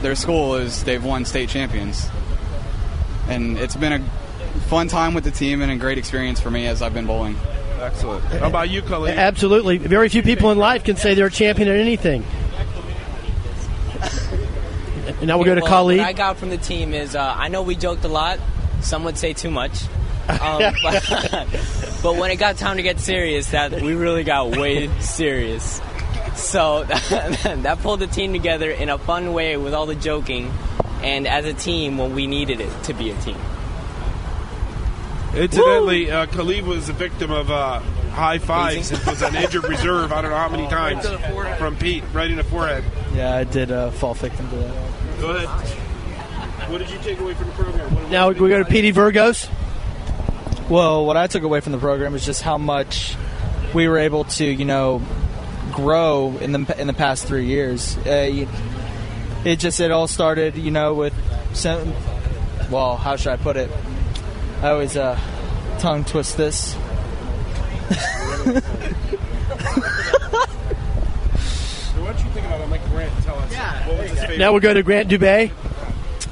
their 0.00 0.14
school 0.14 0.54
is 0.56 0.82
they've 0.84 1.04
won 1.04 1.24
state 1.24 1.48
champions. 1.48 2.08
And 3.28 3.58
it's 3.58 3.76
been 3.76 3.92
a 3.92 4.00
fun 4.68 4.88
time 4.88 5.14
with 5.14 5.24
the 5.24 5.30
team 5.30 5.62
and 5.62 5.70
a 5.70 5.76
great 5.76 5.98
experience 5.98 6.40
for 6.40 6.50
me 6.50 6.66
as 6.66 6.82
I've 6.82 6.94
been 6.94 7.06
bowling. 7.06 7.36
Excellent. 7.80 8.24
How 8.24 8.48
about 8.48 8.68
you, 8.68 8.82
Khalid? 8.82 9.16
Absolutely. 9.16 9.78
Very 9.78 10.08
few 10.08 10.22
people 10.22 10.50
in 10.50 10.58
life 10.58 10.84
can 10.84 10.96
say 10.96 11.14
they're 11.14 11.26
a 11.26 11.30
champion 11.30 11.68
at 11.68 11.76
anything. 11.76 12.24
And 15.06 15.22
now 15.26 15.38
we'll 15.38 15.46
go 15.46 15.54
to 15.54 15.62
well, 15.62 15.70
Khalid. 15.70 15.98
What 15.98 16.06
I 16.06 16.12
got 16.12 16.36
from 16.36 16.50
the 16.50 16.58
team 16.58 16.92
is 16.92 17.14
uh, 17.14 17.34
I 17.36 17.48
know 17.48 17.62
we 17.62 17.74
joked 17.76 18.04
a 18.04 18.08
lot. 18.08 18.38
Some 18.80 19.04
would 19.04 19.16
say 19.18 19.32
too 19.32 19.50
much. 19.50 19.82
Um, 20.30 20.62
but, 20.84 21.02
but 22.02 22.16
when 22.16 22.30
it 22.30 22.36
got 22.36 22.56
time 22.56 22.76
to 22.76 22.82
get 22.82 23.00
serious, 23.00 23.50
that 23.50 23.72
we 23.72 23.94
really 23.94 24.24
got 24.24 24.56
way 24.56 24.88
serious. 25.00 25.80
So 26.34 26.84
that 26.84 27.78
pulled 27.82 28.00
the 28.00 28.06
team 28.06 28.32
together 28.32 28.70
in 28.70 28.88
a 28.88 28.98
fun 28.98 29.32
way 29.32 29.56
with 29.56 29.74
all 29.74 29.86
the 29.86 29.94
joking, 29.94 30.52
and 31.02 31.26
as 31.26 31.44
a 31.44 31.52
team 31.52 31.98
when 31.98 32.14
we 32.14 32.26
needed 32.26 32.60
it 32.60 32.84
to 32.84 32.94
be 32.94 33.10
a 33.10 33.20
team. 33.20 33.38
Incidentally, 35.34 36.10
uh, 36.10 36.26
Khalid 36.26 36.66
was 36.66 36.88
a 36.88 36.92
victim 36.92 37.30
of 37.30 37.50
uh, 37.50 37.78
high 38.10 38.38
fives. 38.38 38.90
It 38.90 39.06
was 39.06 39.22
an 39.22 39.36
injured 39.36 39.64
reserve. 39.68 40.12
I 40.12 40.22
don't 40.22 40.30
know 40.30 40.36
how 40.36 40.48
many 40.48 40.66
times 40.68 41.06
from 41.58 41.76
Pete, 41.76 42.02
right 42.12 42.28
in 42.30 42.36
the 42.36 42.44
forehead. 42.44 42.82
Yeah, 43.14 43.36
I 43.36 43.44
did 43.44 43.70
uh, 43.70 43.90
fall 43.92 44.14
victim 44.14 44.48
to 44.50 44.56
that. 44.56 45.20
Go 45.20 45.30
ahead. 45.30 45.48
What 46.70 46.78
did 46.78 46.90
you 46.90 46.98
take 46.98 47.20
away 47.20 47.34
from 47.34 47.46
the 47.46 47.52
program? 47.52 47.94
What, 47.94 48.10
Now 48.10 48.28
we 48.28 48.34
go 48.34 48.62
to 48.62 48.64
PD 48.64 48.92
Virgos. 48.92 49.48
Well, 50.70 51.04
what 51.04 51.16
I 51.16 51.26
took 51.26 51.42
away 51.42 51.58
from 51.58 51.72
the 51.72 51.78
program 51.78 52.14
is 52.14 52.24
just 52.24 52.42
how 52.42 52.56
much 52.56 53.16
we 53.74 53.88
were 53.88 53.98
able 53.98 54.22
to, 54.22 54.46
you 54.46 54.64
know, 54.64 55.02
grow 55.72 56.38
in 56.40 56.52
the 56.52 56.80
in 56.80 56.86
the 56.86 56.92
past 56.92 57.26
three 57.26 57.46
years. 57.46 57.96
Uh, 57.98 58.46
it 59.44 59.58
just 59.58 59.80
it 59.80 59.90
all 59.90 60.06
started, 60.06 60.54
you 60.54 60.70
know, 60.70 60.94
with 60.94 61.12
some. 61.54 61.92
Well, 62.70 62.96
how 62.96 63.16
should 63.16 63.32
I 63.32 63.36
put 63.36 63.56
it? 63.56 63.68
I 64.62 64.68
always 64.68 64.96
uh, 64.96 65.18
tongue 65.80 66.04
twist 66.04 66.36
this. 66.36 66.74
what 66.74 66.84
you 72.22 72.30
think 72.30 72.46
about 72.46 72.60
it? 72.60 72.70
Like 72.70 72.84
Grant, 72.90 73.24
tell 73.24 73.36
us. 73.40 73.50
Yeah. 73.50 73.88
What 73.88 73.98
was 73.98 74.10
his 74.10 74.20
favorite? 74.20 74.38
Now 74.38 74.52
we'll 74.52 74.60
go 74.60 74.72
to 74.72 74.84
Grant 74.84 75.08
Dubay. 75.08 75.50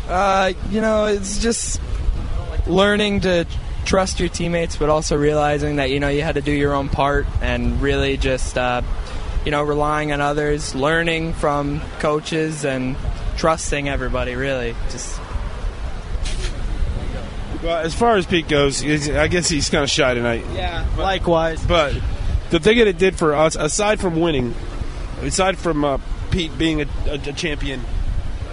Uh, 0.09 0.53
you 0.71 0.81
know, 0.81 1.07
it's 1.07 1.43
just 1.43 1.81
learning 2.69 3.23
to 3.23 3.45
trust 3.89 4.21
your 4.21 4.29
teammates, 4.29 4.77
but 4.77 4.91
also 4.91 5.17
realizing 5.17 5.77
that 5.77 5.91
you 5.91 5.99
know 5.99 6.09
you 6.09 6.21
had 6.23 6.35
to 6.35 6.43
do 6.43 6.53
your 6.53 6.75
own 6.75 6.91
part 6.91 7.27
and 7.41 7.81
really 7.81 8.19
just 8.19 8.59
uh, 8.59 8.83
you 9.45 9.51
know 9.51 9.63
relying 9.63 10.13
on 10.13 10.21
others, 10.21 10.75
learning 10.75 11.33
from 11.33 11.81
coaches, 11.99 12.67
and 12.67 12.97
trusting 13.39 13.89
everybody. 13.89 14.35
Really, 14.35 14.77
just 14.91 15.19
Well, 17.63 17.79
as 17.79 17.95
far 17.95 18.17
as 18.17 18.27
Pete 18.27 18.47
goes, 18.47 18.85
I 18.85 19.27
guess 19.27 19.49
he's 19.49 19.71
kind 19.71 19.83
of 19.83 19.91
shy 19.91 20.13
tonight. 20.13 20.45
Yeah, 20.53 20.87
likewise. 20.99 21.65
But 21.65 21.95
the 22.51 22.61
thing 22.61 22.79
that 22.79 22.87
it 22.87 22.99
did 22.99 23.17
for 23.17 23.35
us, 23.35 23.57
aside 23.57 24.01
from 24.01 24.21
winning, 24.21 24.55
aside 25.23 25.57
from 25.57 25.83
uh, 25.83 25.99
Pete 26.31 26.57
being 26.59 26.83
a, 26.83 26.87
a, 27.07 27.15
a 27.15 27.33
champion, 27.33 27.81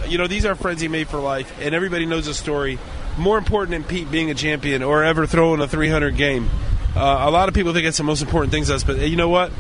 you 0.08 0.18
know, 0.18 0.28
these 0.28 0.46
are 0.46 0.56
friends 0.56 0.80
he 0.80 0.88
made 0.88 1.10
for 1.10 1.20
life, 1.20 1.54
and 1.60 1.76
everybody 1.76 2.06
knows 2.06 2.26
the 2.26 2.34
story. 2.34 2.80
More 3.18 3.38
important 3.38 3.72
than 3.72 3.84
Pete 3.84 4.12
being 4.12 4.30
a 4.30 4.34
champion 4.34 4.84
or 4.84 5.04
ever 5.04 5.26
throwing 5.26 5.62
a 5.62 5.68
300 5.68 6.18
game. 6.18 6.50
Uh, 6.96 7.24
a 7.28 7.32
lot 7.32 7.50
of 7.50 7.56
people 7.56 7.74
think 7.74 7.86
it's 7.86 7.98
the 7.98 8.04
most 8.04 8.22
important 8.22 8.52
things 8.52 8.68
to 8.68 8.76
us, 8.76 8.84
but 8.84 8.98
you 9.00 9.16
know 9.16 9.30
what? 9.30 9.52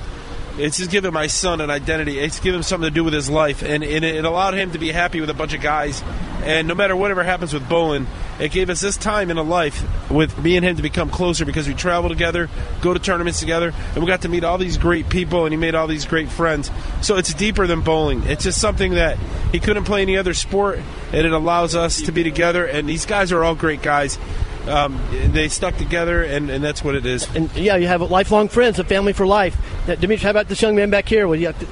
It's 0.57 0.77
just 0.77 0.89
giving 0.89 1.11
my 1.11 1.27
son 1.27 1.59
an 1.59 1.69
identity. 1.69 2.17
It's 2.17 2.39
giving 2.39 2.59
him 2.59 2.63
something 2.63 2.89
to 2.89 2.93
do 2.93 3.03
with 3.03 3.13
his 3.13 3.29
life, 3.29 3.61
and, 3.61 3.83
and 3.83 4.05
it 4.05 4.23
allowed 4.23 4.53
him 4.53 4.71
to 4.71 4.79
be 4.79 4.91
happy 4.91 5.19
with 5.19 5.29
a 5.29 5.33
bunch 5.33 5.53
of 5.53 5.61
guys. 5.61 6.01
And 6.43 6.67
no 6.67 6.75
matter 6.75 6.95
whatever 6.95 7.23
happens 7.23 7.53
with 7.53 7.63
Bolin, 7.63 8.05
it 8.39 8.51
gave 8.51 8.69
us 8.69 8.79
this 8.79 8.97
time 8.97 9.31
in 9.31 9.37
a 9.37 9.43
life 9.43 9.83
with 10.11 10.37
me 10.37 10.55
and 10.57 10.65
him 10.65 10.75
to 10.75 10.81
become 10.81 11.09
closer 11.09 11.43
because 11.43 11.67
we 11.67 11.73
travel 11.73 12.09
together, 12.09 12.49
go 12.81 12.93
to 12.93 12.99
tournaments 12.99 13.39
together, 13.39 13.73
and 13.93 14.03
we 14.03 14.07
got 14.07 14.21
to 14.21 14.29
meet 14.29 14.43
all 14.43 14.57
these 14.57 14.77
great 14.77 15.09
people, 15.09 15.45
and 15.45 15.53
he 15.53 15.57
made 15.57 15.75
all 15.75 15.87
these 15.87 16.05
great 16.05 16.29
friends. 16.29 16.69
So 17.01 17.17
it's 17.17 17.33
deeper 17.33 17.65
than 17.67 17.81
bowling. 17.81 18.23
It's 18.23 18.43
just 18.43 18.61
something 18.61 18.93
that 18.93 19.17
he 19.51 19.59
couldn't 19.59 19.85
play 19.85 20.03
any 20.03 20.17
other 20.17 20.33
sport, 20.33 20.79
and 21.11 21.25
it 21.25 21.31
allows 21.33 21.75
us 21.75 22.03
to 22.03 22.11
be 22.11 22.23
together. 22.23 22.65
And 22.65 22.87
these 22.87 23.05
guys 23.05 23.31
are 23.31 23.43
all 23.43 23.55
great 23.55 23.81
guys. 23.81 24.19
Um, 24.67 24.99
they 25.31 25.47
stuck 25.49 25.77
together, 25.77 26.23
and, 26.23 26.49
and 26.49 26.63
that's 26.63 26.83
what 26.83 26.95
it 26.95 27.05
is. 27.05 27.27
And 27.35 27.55
yeah, 27.55 27.75
you 27.75 27.87
have 27.87 28.01
lifelong 28.01 28.47
friends, 28.47 28.79
a 28.79 28.83
family 28.83 29.13
for 29.13 29.27
life. 29.27 29.55
Now, 29.87 29.95
Dimitri, 29.95 30.23
how 30.23 30.31
about 30.31 30.47
this 30.47 30.61
young 30.61 30.75
man 30.75 30.89
back 30.89 31.07
here? 31.07 31.27
What 31.27 31.35
do 31.35 31.41
you 31.41 31.47
have 31.47 31.59
to- 31.59 31.67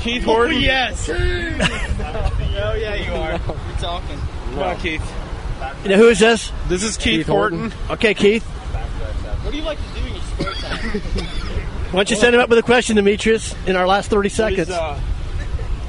Keith 0.00 0.24
Horton. 0.24 0.60
yes. 0.60 1.08
oh 1.12 1.14
yeah, 1.14 2.94
you 2.94 3.12
are. 3.12 3.32
We're 3.48 3.80
talking. 3.80 4.18
Come 4.50 4.58
on, 4.60 4.76
Keith. 4.78 5.12
You 5.84 5.90
know, 5.90 5.96
who 5.96 6.08
is 6.08 6.18
this? 6.18 6.52
This 6.68 6.82
is 6.82 6.96
Keith, 6.96 7.26
Horton. 7.26 7.72
Okay, 7.90 8.14
Keith. 8.14 8.42
What 8.44 9.50
do 9.52 9.56
you 9.58 9.64
like 9.64 9.78
to 9.78 10.00
do 10.00 10.06
in 10.06 10.12
your 10.14 10.22
spare 10.22 10.52
time? 10.54 11.24
Why 11.86 12.00
don't 12.00 12.10
you 12.10 12.16
send 12.16 12.34
him 12.34 12.40
up 12.40 12.48
with 12.50 12.58
a 12.58 12.62
question, 12.62 12.96
Demetrius, 12.96 13.54
in 13.66 13.76
our 13.76 13.86
last 13.86 14.10
30 14.10 14.16
What 14.18 14.26
is, 14.26 14.34
seconds? 14.34 14.70
uh, 14.70 14.98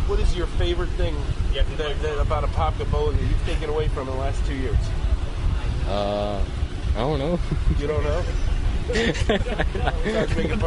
what 0.08 0.20
is 0.20 0.36
your 0.38 0.48
favorite 0.48 0.90
thing 0.92 1.16
that, 1.54 1.66
that 2.02 2.22
about 2.22 2.44
Apopka 2.44 2.90
bowling 2.92 3.18
that 3.18 3.24
you've 3.24 3.46
taken 3.46 3.70
away 3.70 3.88
from 3.90 4.08
in 4.08 4.14
the 4.14 4.20
last 4.20 4.46
two 4.46 4.56
years? 4.56 4.78
Uh, 5.88 6.44
I 6.96 7.00
don't 7.00 7.20
know. 7.20 7.40
You 7.80 7.88
don't 7.88 8.04
know? 8.04 8.24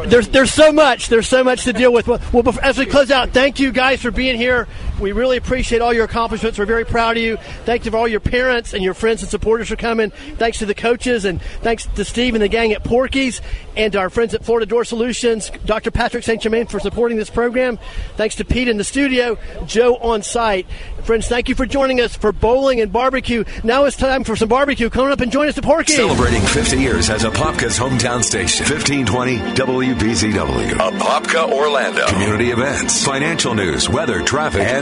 There's 0.05 0.27
there's 0.29 0.53
so 0.53 0.71
much 0.71 1.07
there's 1.09 1.27
so 1.27 1.43
much 1.43 1.63
to 1.63 1.73
deal 1.73 1.91
with. 1.91 2.07
Well, 2.07 2.21
well, 2.31 2.59
as 2.61 2.77
we 2.77 2.85
close 2.85 3.09
out, 3.09 3.31
thank 3.31 3.59
you 3.59 3.71
guys 3.71 4.01
for 4.01 4.11
being 4.11 4.37
here. 4.37 4.67
We 5.01 5.11
really 5.11 5.37
appreciate 5.37 5.81
all 5.81 5.93
your 5.93 6.05
accomplishments. 6.05 6.59
We're 6.59 6.65
very 6.65 6.85
proud 6.85 7.17
of 7.17 7.23
you. 7.23 7.37
Thank 7.65 7.85
you 7.85 7.91
for 7.91 7.97
all 7.97 8.07
your 8.07 8.19
parents 8.19 8.73
and 8.73 8.83
your 8.83 8.93
friends 8.93 9.21
and 9.21 9.31
supporters 9.31 9.67
for 9.69 9.75
coming. 9.75 10.11
Thanks 10.37 10.59
to 10.59 10.65
the 10.65 10.75
coaches 10.75 11.25
and 11.25 11.41
thanks 11.61 11.85
to 11.85 12.05
Steve 12.05 12.35
and 12.35 12.41
the 12.41 12.47
gang 12.47 12.71
at 12.71 12.83
Porky's 12.83 13.41
and 13.75 13.95
our 13.95 14.09
friends 14.09 14.33
at 14.33 14.45
Florida 14.45 14.65
Door 14.65 14.85
Solutions, 14.85 15.51
Dr. 15.65 15.91
Patrick 15.91 16.23
St. 16.23 16.41
Germain 16.41 16.67
for 16.67 16.79
supporting 16.79 17.17
this 17.17 17.29
program. 17.29 17.79
Thanks 18.15 18.35
to 18.35 18.45
Pete 18.45 18.67
in 18.67 18.77
the 18.77 18.83
studio, 18.83 19.37
Joe 19.65 19.95
on 19.97 20.21
site. 20.21 20.67
Friends, 21.03 21.27
thank 21.27 21.49
you 21.49 21.55
for 21.55 21.65
joining 21.65 21.99
us 21.99 22.15
for 22.15 22.31
bowling 22.31 22.79
and 22.79 22.91
barbecue. 22.93 23.43
Now 23.63 23.85
it's 23.85 23.97
time 23.97 24.23
for 24.23 24.35
some 24.35 24.49
barbecue. 24.49 24.89
Come 24.89 25.11
up 25.11 25.21
and 25.21 25.31
join 25.31 25.47
us 25.47 25.57
at 25.57 25.63
Porky's. 25.63 25.95
Celebrating 25.95 26.41
50 26.41 26.77
years 26.77 27.09
as 27.09 27.23
Apopka's 27.23 27.79
hometown 27.79 28.23
station. 28.23 28.65
1520 28.65 29.37
WBZW. 29.55 30.71
Apopka, 30.73 31.51
Orlando. 31.51 32.05
Community 32.07 32.51
events, 32.51 33.03
financial 33.03 33.55
news, 33.55 33.89
weather, 33.89 34.21
traffic, 34.21 34.61
and 34.61 34.81